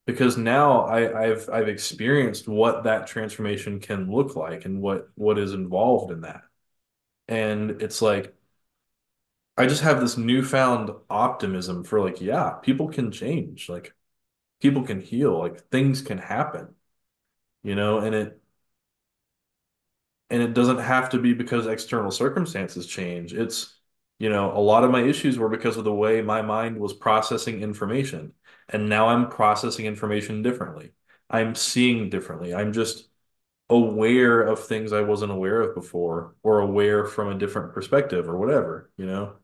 [0.07, 5.39] because now I, I've I've experienced what that transformation can look like and what what
[5.39, 6.43] is involved in that.
[7.29, 8.35] And it's like
[9.57, 13.95] I just have this newfound optimism for like, yeah, people can change, like
[14.63, 16.75] people can heal, like things can happen,
[17.65, 18.43] you know, and it
[20.31, 23.33] and it doesn't have to be because external circumstances change.
[23.35, 23.75] It's,
[24.19, 26.93] you know, a lot of my issues were because of the way my mind was
[26.93, 28.33] processing information.
[28.69, 30.93] And now I'm processing information differently.
[31.29, 32.55] I'm seeing differently.
[32.55, 33.09] I'm just
[33.71, 38.39] aware of things I wasn't aware of before or aware from a different perspective or
[38.39, 39.37] whatever, you know?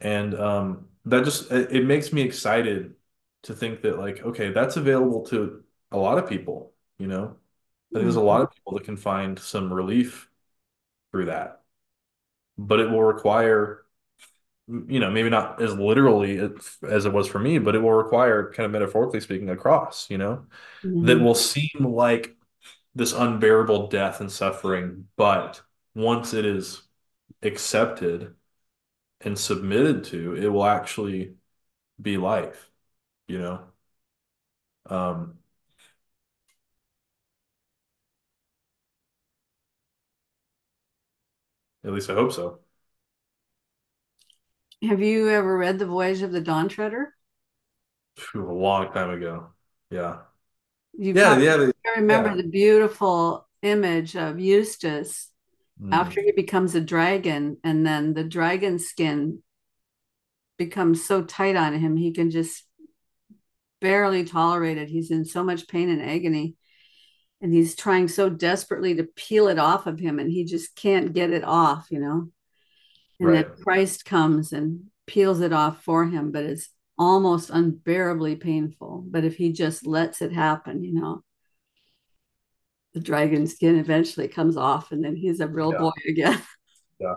[0.00, 2.94] And um, that just it, it makes me excited
[3.44, 7.36] to think that like, okay, that's available to a lot of people, you know?
[7.92, 10.28] I think there's a lot of people that can find some relief
[11.12, 11.62] through that.
[12.58, 13.84] But it will require,
[14.68, 16.38] you know, maybe not as literally
[16.88, 20.10] as it was for me, but it will require, kind of metaphorically speaking, a cross,
[20.10, 20.46] you know,
[20.82, 21.04] Mhm.
[21.06, 22.36] that will seem like
[22.94, 25.08] this unbearable death and suffering.
[25.16, 25.62] But
[25.94, 26.82] once it is
[27.42, 28.34] accepted
[29.22, 31.34] and submitted to, it will actually
[32.02, 32.70] be life,
[33.28, 33.68] you know?
[34.86, 35.38] Um,
[41.84, 42.60] at least I hope so.
[44.82, 47.14] Have you ever read The Voyage of the Dawn Treader?
[48.34, 49.52] A long time ago.
[49.90, 50.20] Yeah.
[50.96, 52.36] You Yeah, yeah, they- remember yeah.
[52.36, 55.30] the beautiful image of Eustace
[55.80, 59.42] Mm, after he becomes a dragon, and then the dragon skin
[60.58, 62.64] becomes so tight on him, he can just
[63.80, 64.88] barely tolerate it.
[64.88, 66.56] He's in so much pain and agony,
[67.42, 71.12] and he's trying so desperately to peel it off of him, and he just can't
[71.14, 72.28] get it off, you know?
[73.20, 73.46] And right.
[73.62, 79.04] Christ comes and peels it off for him, but it's almost unbearably painful.
[79.08, 81.22] But if he just lets it happen, you know,
[82.94, 85.78] the dragon skin eventually comes off and then he's a real Yeah.
[85.78, 86.42] boy again.
[87.00, 87.14] Yeah.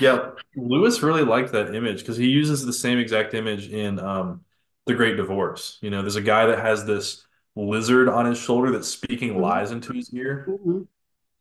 [0.00, 0.30] Yeah.
[0.56, 4.44] Lewis really liked that image because he uses the same exact image in um,
[4.86, 5.78] The Great Divorce.
[5.82, 7.26] You know, there's a guy that has this
[7.56, 9.40] lizard on his shoulder that's speaking Mhm.
[9.40, 10.46] lies into his ear.
[10.48, 10.86] Mhm.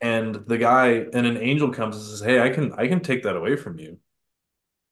[0.01, 3.23] And the guy and an angel comes and says, "Hey, I can I can take
[3.23, 3.99] that away from you."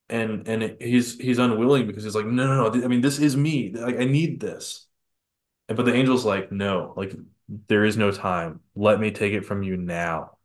[0.10, 2.84] And and it, he's he's unwilling because he's like, "No, no, no.
[2.86, 3.72] I mean, this is me.
[3.74, 4.88] Like I need this."
[5.70, 7.16] And but the angel's like, "No, like
[7.68, 8.62] there is no time.
[8.76, 10.38] Let me take it from you now."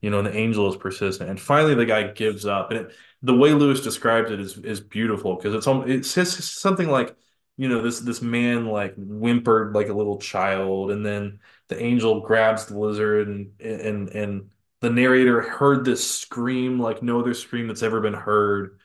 [0.00, 1.30] You know, and the angel is persistent.
[1.30, 2.70] And finally the guy gives up.
[2.70, 6.32] And it, the way Lewis describes it is is beautiful because it's almost it says
[6.48, 7.16] something like,
[7.56, 12.20] you know, this this man like whimpered like a little child, and then the angel
[12.20, 14.50] grabs the lizard and and and
[14.82, 18.80] the narrator heard this scream like no other scream that's ever been heard.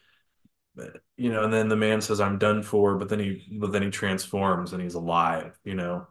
[1.17, 3.81] You know, and then the man says, I'm done for, but then he but then
[3.81, 6.07] he transforms and he's alive, you know.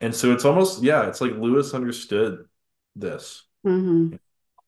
[0.00, 2.46] And so it's almost, yeah, it's like Lewis understood
[2.96, 3.44] this.
[3.64, 4.18] Mhm.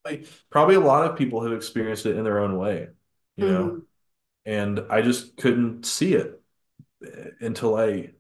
[0.04, 2.88] Like, probably a lot of people have experienced it in their own way,
[3.36, 3.86] you know, Mhm.
[4.44, 6.42] and I just couldn't see it
[7.40, 8.12] until I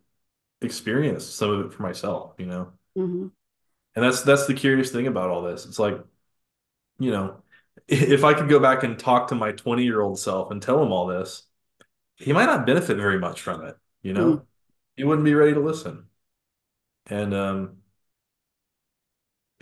[0.62, 2.72] experienced some of it for myself, you know.
[2.96, 3.30] Mhm.
[3.94, 5.66] And that's that's the curious thing about all this.
[5.66, 5.98] It's like,
[6.98, 7.42] you know,
[7.88, 10.82] if I could go back and talk to my 20 year old self and tell
[10.82, 11.44] him all this,
[12.16, 14.44] he might not benefit very much from it, you know.
[14.96, 16.06] He wouldn't be ready to listen.
[17.06, 17.78] And um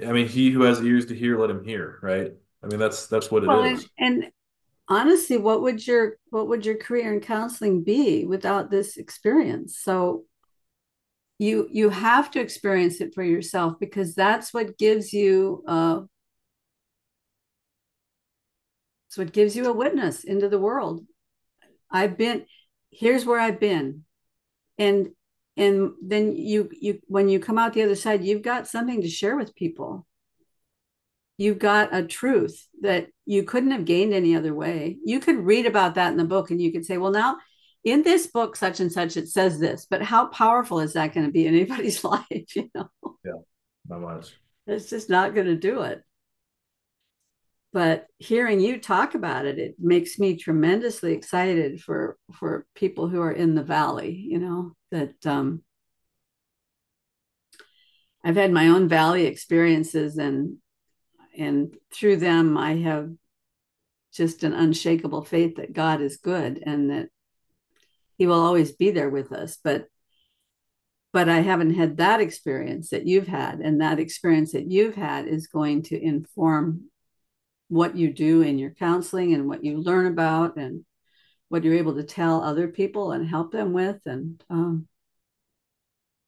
[0.06, 2.32] I mean, he who has ears to hear, let him hear, right?
[2.62, 3.88] I mean, that's that's what it Well, and, is.
[3.98, 4.32] and
[4.88, 9.78] honestly, what would your what would your career in counseling be without this experience?
[9.78, 10.24] So
[11.42, 16.00] you you have to experience it for yourself because that's what gives you uh
[19.08, 21.04] it's what gives you a witness into the world.
[21.90, 22.46] I've been
[22.90, 24.04] here's where I've been.
[24.78, 25.10] And
[25.56, 29.08] and then you you when you come out the other side, you've got something to
[29.08, 30.06] share with people.
[31.38, 34.98] You've got a truth that you couldn't have gained any other way.
[35.04, 37.36] You could read about that in the book and you could say, well, now
[37.84, 41.26] in this book, such and such, it says this, but how powerful is that going
[41.26, 42.54] to be in anybody's life?
[42.56, 42.88] You know,
[43.24, 43.32] Yeah,
[43.88, 44.32] not much.
[44.66, 46.02] it's just not going to do it.
[47.72, 53.20] But hearing you talk about it, it makes me tremendously excited for for people who
[53.22, 54.10] are in the valley.
[54.14, 55.62] You know that um,
[58.22, 60.58] I've had my own valley experiences, and
[61.36, 63.10] and through them, I have
[64.12, 67.08] just an unshakable faith that God is good and that
[68.22, 69.58] He will always be there with us.
[69.64, 69.88] But
[71.12, 75.26] but I haven't had that experience that you've had, and that experience that you've had
[75.26, 76.84] is going to inform
[77.66, 80.84] what you do in your counseling and what you learn about and
[81.48, 84.86] what you're able to tell other people and help them with and um,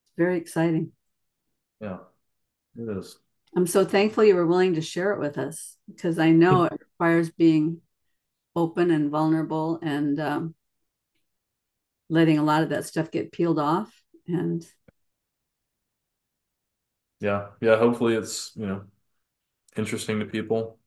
[0.03, 0.91] it's very exciting
[1.81, 1.99] Yeah,
[2.77, 3.19] it is.
[3.55, 6.73] i'm so thankful you were willing to share it with us because i know it
[6.73, 7.81] requires being
[8.57, 10.55] open and vulnerable and um,
[12.09, 13.93] letting a lot of that stuff get peeled off
[14.29, 14.65] and
[17.21, 17.77] Yeah, yeah.
[17.79, 18.85] Hopefully, it's you know
[19.77, 20.79] interesting to people,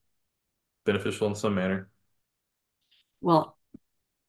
[0.85, 1.89] beneficial in some manner.
[3.21, 3.57] well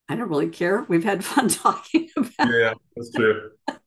[0.09, 3.51] i don't really care we've had fun talking about Yeah, that's true.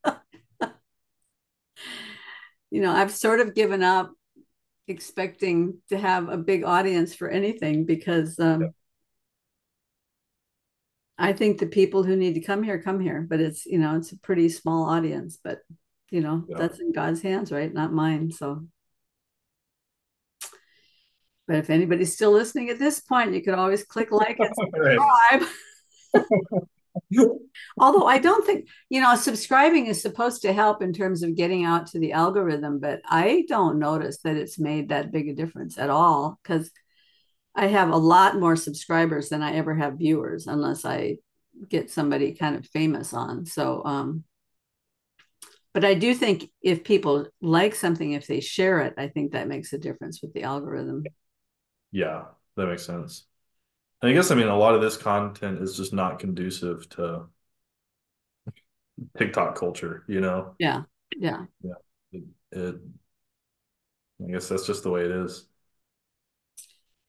[2.71, 4.13] you know i've sort of given up
[4.89, 8.69] expecting to have a big audience for anything because um, Yeah.
[11.19, 13.97] I think the people who need to come here come here, but it's you know
[13.97, 15.61] it's a pretty small audience, but
[16.11, 16.59] you know Yeah.
[16.59, 17.73] that's in God's hands, right?
[17.73, 18.31] Not mine.
[18.33, 18.67] So,
[21.47, 25.43] but if anybody's still listening at this point, you could always click like and subscribe.
[27.79, 31.65] Although I don't think you know subscribing is supposed to help in terms of getting
[31.65, 35.79] out to the algorithm, but I don't notice that it's made that big a difference
[35.79, 36.71] at all because
[37.55, 41.19] I have a lot more subscribers than I ever have viewers, unless I
[41.69, 43.45] get somebody kind of famous on.
[43.45, 44.25] So, um,
[45.75, 49.49] but I do think if people like something, if they share it, I think that
[49.49, 51.05] makes a difference with the algorithm.
[51.91, 52.25] Yeah,
[52.57, 53.27] that makes sense.
[54.01, 57.27] And I guess I mean a lot of this content is just not conducive to
[59.17, 60.55] TikTok culture, you know?
[60.59, 60.83] Yeah,
[61.17, 61.45] yeah.
[61.63, 61.73] Yeah.
[62.13, 62.75] It, it,
[64.23, 65.47] I guess that's just the way it is.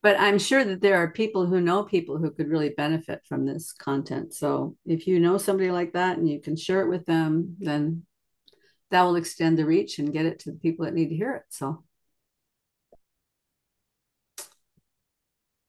[0.03, 3.45] But I'm sure that there are people who know people who could really benefit from
[3.45, 4.33] this content.
[4.33, 8.03] So if you know somebody like that and you can share it with them, then
[8.91, 11.33] that will extend the reach and get it to the people that need to hear
[11.35, 11.43] it.
[11.47, 11.85] So,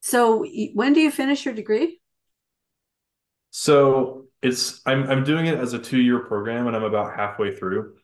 [0.00, 0.44] so
[0.74, 2.00] when do you finish your degree?
[3.52, 7.94] So it's I'm I'm doing it as a two-year program and I'm about halfway through.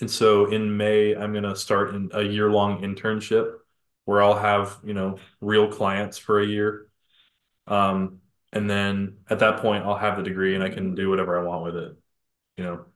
[0.00, 3.54] And so in May, I'm gonna start in a year-long internship
[4.06, 6.88] where I'll have, you know, real clients for a year.
[7.66, 8.20] Um,
[8.52, 11.44] and then at that point I'll have the degree and I can do whatever I
[11.44, 11.96] want with it,
[12.56, 12.86] you know.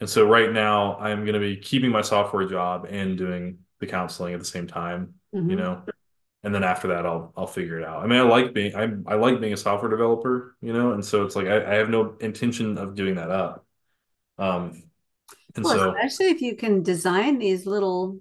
[0.00, 3.86] And so right now I'm going to be keeping my software job and doing the
[3.86, 5.56] counseling at the same time, Mm-hmm.
[5.56, 5.82] you know.
[6.44, 8.02] And then after that I'll I'll figure it out.
[8.02, 11.04] I mean, I like being I I like being a software developer, you know, and
[11.04, 13.66] so it's like I, I have no intention of giving that up.
[14.38, 14.84] Um,
[15.56, 18.20] and Well, so especially if you can design these little,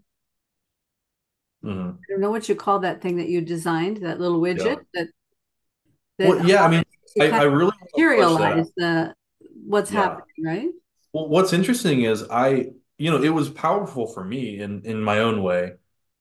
[1.66, 2.06] mhm.
[2.10, 4.84] I don't know what you call that thing that you designed, that little widget Yeah.
[4.94, 5.10] that
[6.20, 6.84] that Well, yeah, I mean,
[7.20, 8.66] I, I really want to flesh that out.
[8.66, 9.14] materialize the
[9.68, 9.92] what's Yeah.
[9.92, 10.70] happening, right?
[11.14, 12.68] Well, what's interesting is I,
[12.98, 15.74] you know, it was powerful for me in in my own way,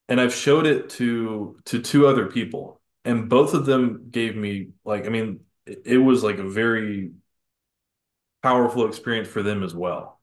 [0.08, 4.70] and I've showed it to to two other people, and both of them gave me
[4.84, 7.12] like, I mean, it, it was like a very
[8.42, 10.13] powerful experience for them as well.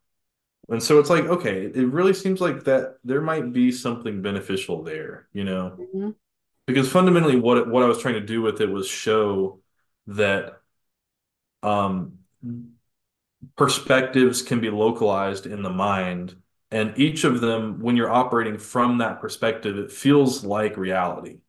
[0.72, 4.84] And so it's like, okay, it really seems like that there might be something beneficial
[4.84, 6.16] there, you know, Mhm.
[6.68, 9.62] because fundamentally what it, what I was trying to do with it was show
[10.08, 10.62] that
[11.64, 12.20] um
[13.56, 16.36] perspectives can be localized in the mind.
[16.72, 21.40] And each of them, when you're operating from that perspective, it feels like reality.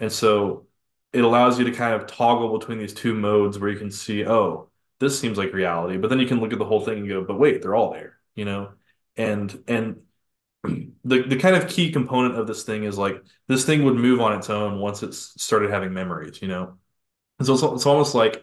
[0.00, 0.66] And so
[1.12, 4.26] it allows you to kind of toggle between these two modes where you can see,
[4.26, 7.08] oh, this seems like reality, but then you can look at the whole thing and
[7.08, 8.70] go, but wait, they're all there, you know?
[9.16, 10.00] And and
[10.64, 14.20] the the kind of key component of this thing is like this thing would move
[14.20, 16.78] on its own once it started having memories, you know?
[17.38, 18.42] And so it's, it's almost like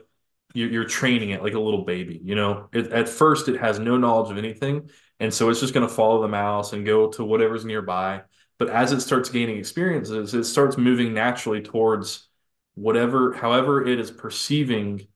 [0.54, 2.22] you're, you're training it like a little baby.
[2.24, 4.90] You know, it, at first it has no knowledge of anything,
[5.20, 8.22] and so it's just going to follow the mouse and go to whatever's nearby.
[8.60, 12.28] But as it starts gaining experiences, it starts moving naturally towards
[12.76, 15.08] whatever, however it is perceiving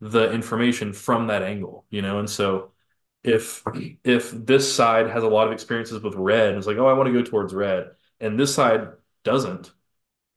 [0.00, 1.84] the information from that angle.
[1.90, 2.72] You know, and so
[3.22, 3.62] if
[4.04, 7.08] if this side has a lot of experiences with red, it's like, oh, I want
[7.08, 7.90] to go towards red,
[8.20, 8.88] and this side
[9.24, 9.72] doesn't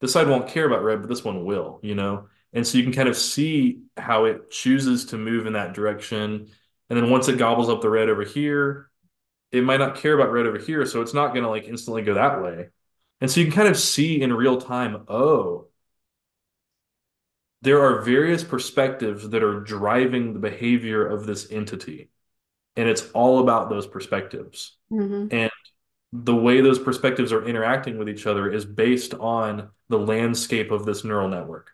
[0.03, 2.27] this side won't care about red, but this one will, you know?
[2.51, 6.49] And so you can kind of see how it chooses to move in that direction.
[6.89, 8.89] And then once it gobbles up the red over here,
[9.53, 10.85] it might not care about red over here.
[10.85, 12.67] So it's not going to like instantly go that way.
[13.21, 15.67] And so you can kind of see in real time, oh,
[17.63, 22.09] there are various perspectives that are driving the behavior of this entity.
[22.75, 24.77] And it's all about those perspectives.
[24.91, 25.31] Mhm.
[25.31, 25.51] And
[26.11, 30.85] the way those perspectives are interacting with each other is based on the landscape of
[30.85, 31.71] this neural network.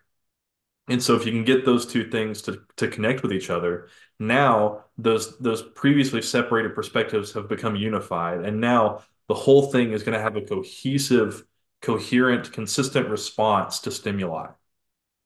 [0.88, 3.88] And so if you can get those two things to, to connect with each other,
[4.18, 8.44] now those those previously separated perspectives have become unified.
[8.44, 11.44] And now the whole thing is going to have a cohesive,
[11.82, 14.48] coherent, consistent response to stimuli,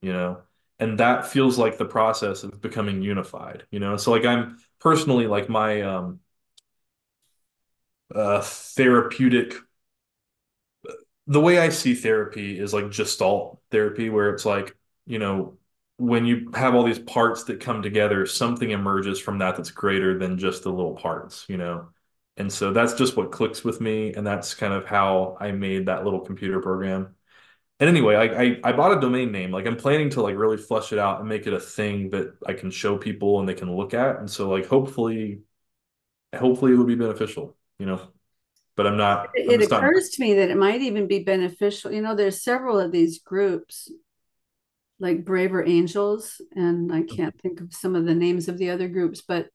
[0.00, 0.42] you know?
[0.80, 3.96] And that feels like the process of becoming unified, you know?
[3.96, 6.20] So like I'm personally like my um
[8.14, 9.54] uh therapeutic
[11.26, 14.76] the way I see therapy is like gestalt therapy, where it's like,
[15.06, 15.56] you know,
[15.96, 20.18] when you have all these parts that come together, something emerges from that that's greater
[20.18, 21.88] than just the little parts, you know?
[22.36, 24.12] And so that's just what clicks with me.
[24.12, 27.14] And that's kind of how I made that little computer program.
[27.80, 29.50] And anyway, I, I, I bought a domain name.
[29.50, 32.34] Like I'm planning to like really flesh it out and make it a thing that
[32.46, 34.20] I can show people and they can look at.
[34.20, 35.40] And so like hopefully,
[36.34, 38.00] hopefully it'll be beneficial, you know?
[38.76, 41.22] But I'm not, I'm It just not occurs to me that it might even be
[41.22, 41.92] beneficial.
[41.92, 43.90] You know, there's several of these groups,
[44.98, 47.14] like Braver Angels, and I mm-hmm.
[47.14, 49.48] can't think of some of the names of the other groups, but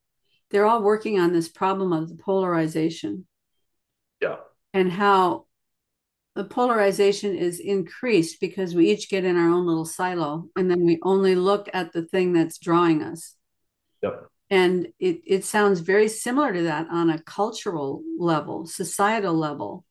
[0.51, 3.27] they're all working on this problem of the polarization
[4.21, 4.37] yeah.
[4.73, 5.45] and how
[6.40, 10.86] the polarization is increased because we each get in our own little silo and then
[10.86, 13.36] we only look at the thing that's drawing us.
[14.02, 14.26] Yep.
[14.49, 19.84] And it, it sounds very similar to that on a cultural level, societal level.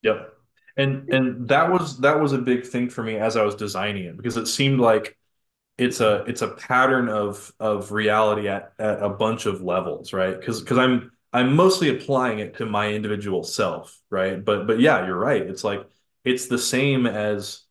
[0.00, 0.32] Yep.
[0.78, 4.04] And and that was that was a big thing for me as I was designing
[4.04, 5.14] it because it seemed like
[5.76, 10.40] it's a it's a pattern of of reality at at a bunch of levels, right?
[10.40, 14.42] Because because I'm I'm mostly applying it to my individual self, right?
[14.44, 15.42] But but yeah, you're right.
[15.42, 15.86] It's like
[16.24, 17.62] it's the same as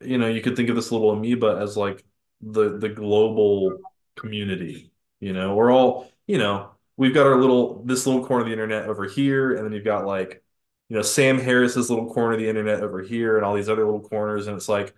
[0.00, 2.04] you know, you could think of this little amoeba as like
[2.40, 3.78] the the global
[4.16, 5.54] community, you know.
[5.54, 9.04] We're all, you know, we've got our little this little corner of the internet over
[9.06, 10.42] here, and then you've got like,
[10.88, 13.84] you know, Sam Harris's little corner of the internet over here, and all these other
[13.84, 14.94] little corners, and it's like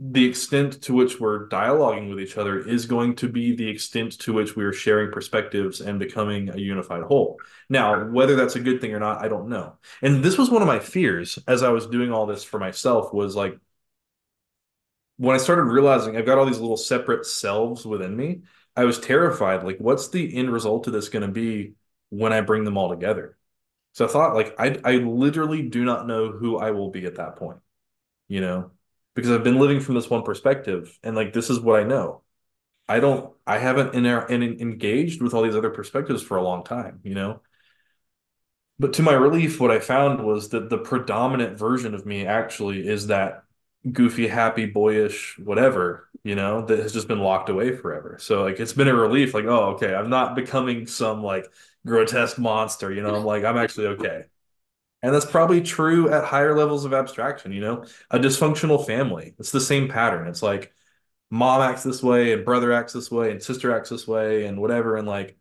[0.00, 4.12] the extent to which we're dialoguing with each other is going to be the extent
[4.20, 7.36] to which we are sharing perspectives and becoming a unified whole.
[7.68, 9.78] Now, whether that's a good thing or not, I don't know.
[10.00, 13.12] And this was one of my fears as I was doing all this for myself
[13.12, 13.58] was like
[15.16, 18.42] when I started realizing I've got all these little separate selves within me,
[18.76, 19.64] I was terrified.
[19.64, 21.74] Like, what's the end result of this going to be
[22.10, 23.36] when I bring them all together?
[23.94, 27.16] So I thought, like, I I literally do not know who I will be at
[27.16, 27.58] that point,
[28.28, 28.70] you know,
[29.14, 32.22] because I've been living from this one perspective, and like this is what I know.
[32.88, 36.64] I don't I haven't in, in, engaged with all these other perspectives for a long
[36.64, 37.42] time, you know.
[38.78, 42.86] But to my relief, what I found was that the predominant version of me actually
[42.86, 43.42] is that
[43.92, 48.18] goofy, happy, boyish, whatever, you know, that has just been locked away forever.
[48.20, 51.46] So like it's been a relief, like, oh, okay, I'm not becoming some like
[51.86, 54.24] grotesque monster, you know, I'm like, I'm actually okay.
[55.02, 59.34] And that's probably true at higher levels of abstraction, you know, a dysfunctional family.
[59.38, 60.26] It's the same pattern.
[60.26, 60.72] It's like
[61.30, 64.60] mom acts this way and brother acts this way and sister acts this way and
[64.60, 64.96] whatever.
[64.96, 65.36] And like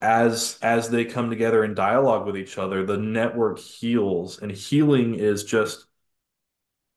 [0.00, 4.40] as as they come together in dialogue with each other, the network heals.
[4.40, 5.86] And healing is just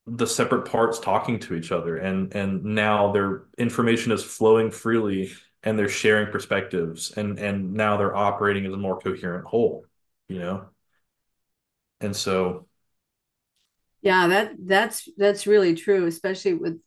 [0.08, 5.32] the separate parts talking to each other and and now their information is flowing freely
[5.64, 9.86] and they're sharing perspectives and and now they're operating as a more coherent whole
[10.28, 10.66] you know
[12.02, 12.68] and so
[14.02, 16.80] yeah that that's that's really true especially with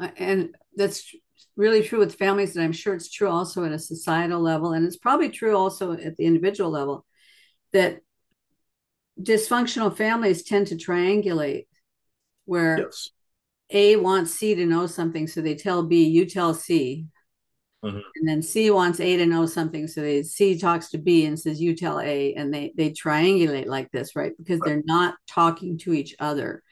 [0.00, 1.14] uh, and that's
[1.56, 4.86] really true with families and i'm sure it's true also at a societal level and
[4.86, 7.04] it's probably true also at the individual level
[7.72, 8.00] that
[9.20, 11.66] dysfunctional families tend to triangulate
[12.44, 13.10] where yes.
[13.70, 17.06] A wants C to know something, so they tell B, you tell C.
[17.84, 17.98] Mm-hmm.
[18.16, 21.38] And then C wants A to know something, so they C talks to B and
[21.38, 24.32] says, "You tell A," and they they triangulate like this, right?
[24.38, 24.68] Because right.
[24.68, 26.62] they're not talking to each other.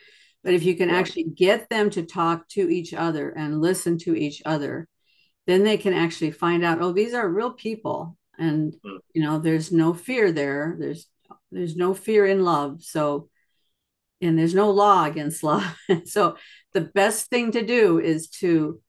[0.44, 4.16] But if you can actually get them to talk to each other and listen to
[4.16, 4.88] each other,
[5.46, 8.96] then they can actually find out, oh, these are real people, and mm-hmm.
[9.12, 10.76] you know, there's no fear there.
[10.78, 11.08] There's
[11.50, 12.82] there's no fear in love.
[12.84, 13.28] So
[14.20, 15.76] and there's no law against love.
[16.04, 16.36] so
[16.72, 18.80] the best thing to do is to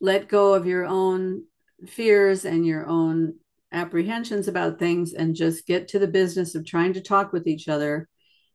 [0.00, 1.44] let go of your own
[1.86, 3.34] fears and your own
[3.72, 7.68] apprehensions about things and just get to the business of trying to talk with each
[7.68, 8.08] other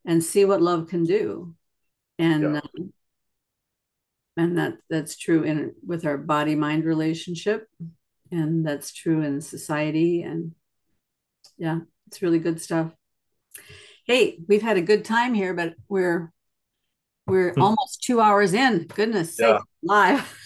[0.05, 1.55] and see what love can do.
[2.19, 2.59] And yeah.
[2.59, 2.93] um,
[4.35, 7.67] and that that's true in with our body mind relationship
[8.31, 10.53] and that's true in society and
[11.57, 12.91] yeah, it's really good stuff
[14.05, 16.31] hey, we've had a good time here, but we're
[17.25, 17.61] we're hmm.
[17.61, 18.85] almost two hours in.
[18.87, 19.57] Goodness yeah.
[19.57, 20.39] sake, live.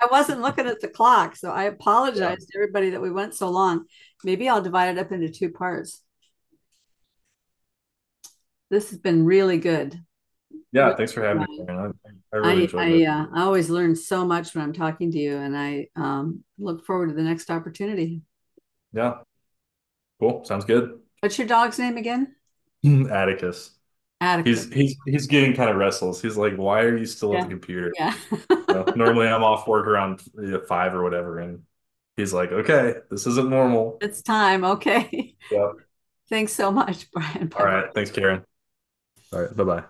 [0.00, 2.34] I wasn't looking at the clock, so I apologize yeah.
[2.34, 3.86] to everybody that we went so long.
[4.24, 6.02] Maybe I'll divide it up into two parts.
[8.70, 10.00] This has been really good.
[10.72, 11.64] Yeah, really thanks for having me.
[11.68, 11.90] I,
[12.32, 15.36] I really I, I, uh, I, always learn so much when I'm talking to you,
[15.36, 18.22] and I um, look forward to the next opportunity.
[18.94, 19.16] Yeah,
[20.18, 20.44] cool.
[20.44, 20.98] Sounds good.
[21.20, 22.34] What's your dog's name again?
[22.84, 23.72] Atticus.
[24.44, 26.20] He's he's he's getting kind of restless.
[26.22, 27.40] He's like, "Why are you still yeah.
[27.40, 28.14] at the computer?" Yeah.
[28.68, 30.22] know, normally I'm off work around
[30.68, 31.62] five or whatever, and
[32.16, 33.98] he's like, "Okay, this isn't normal.
[34.00, 35.36] It's time." Okay.
[35.50, 35.72] Yeah.
[36.28, 37.52] Thanks so much, Ryan.
[37.56, 37.92] All right.
[37.94, 38.44] Thanks, Karen.
[39.32, 39.56] All right.
[39.56, 39.84] Bye bye.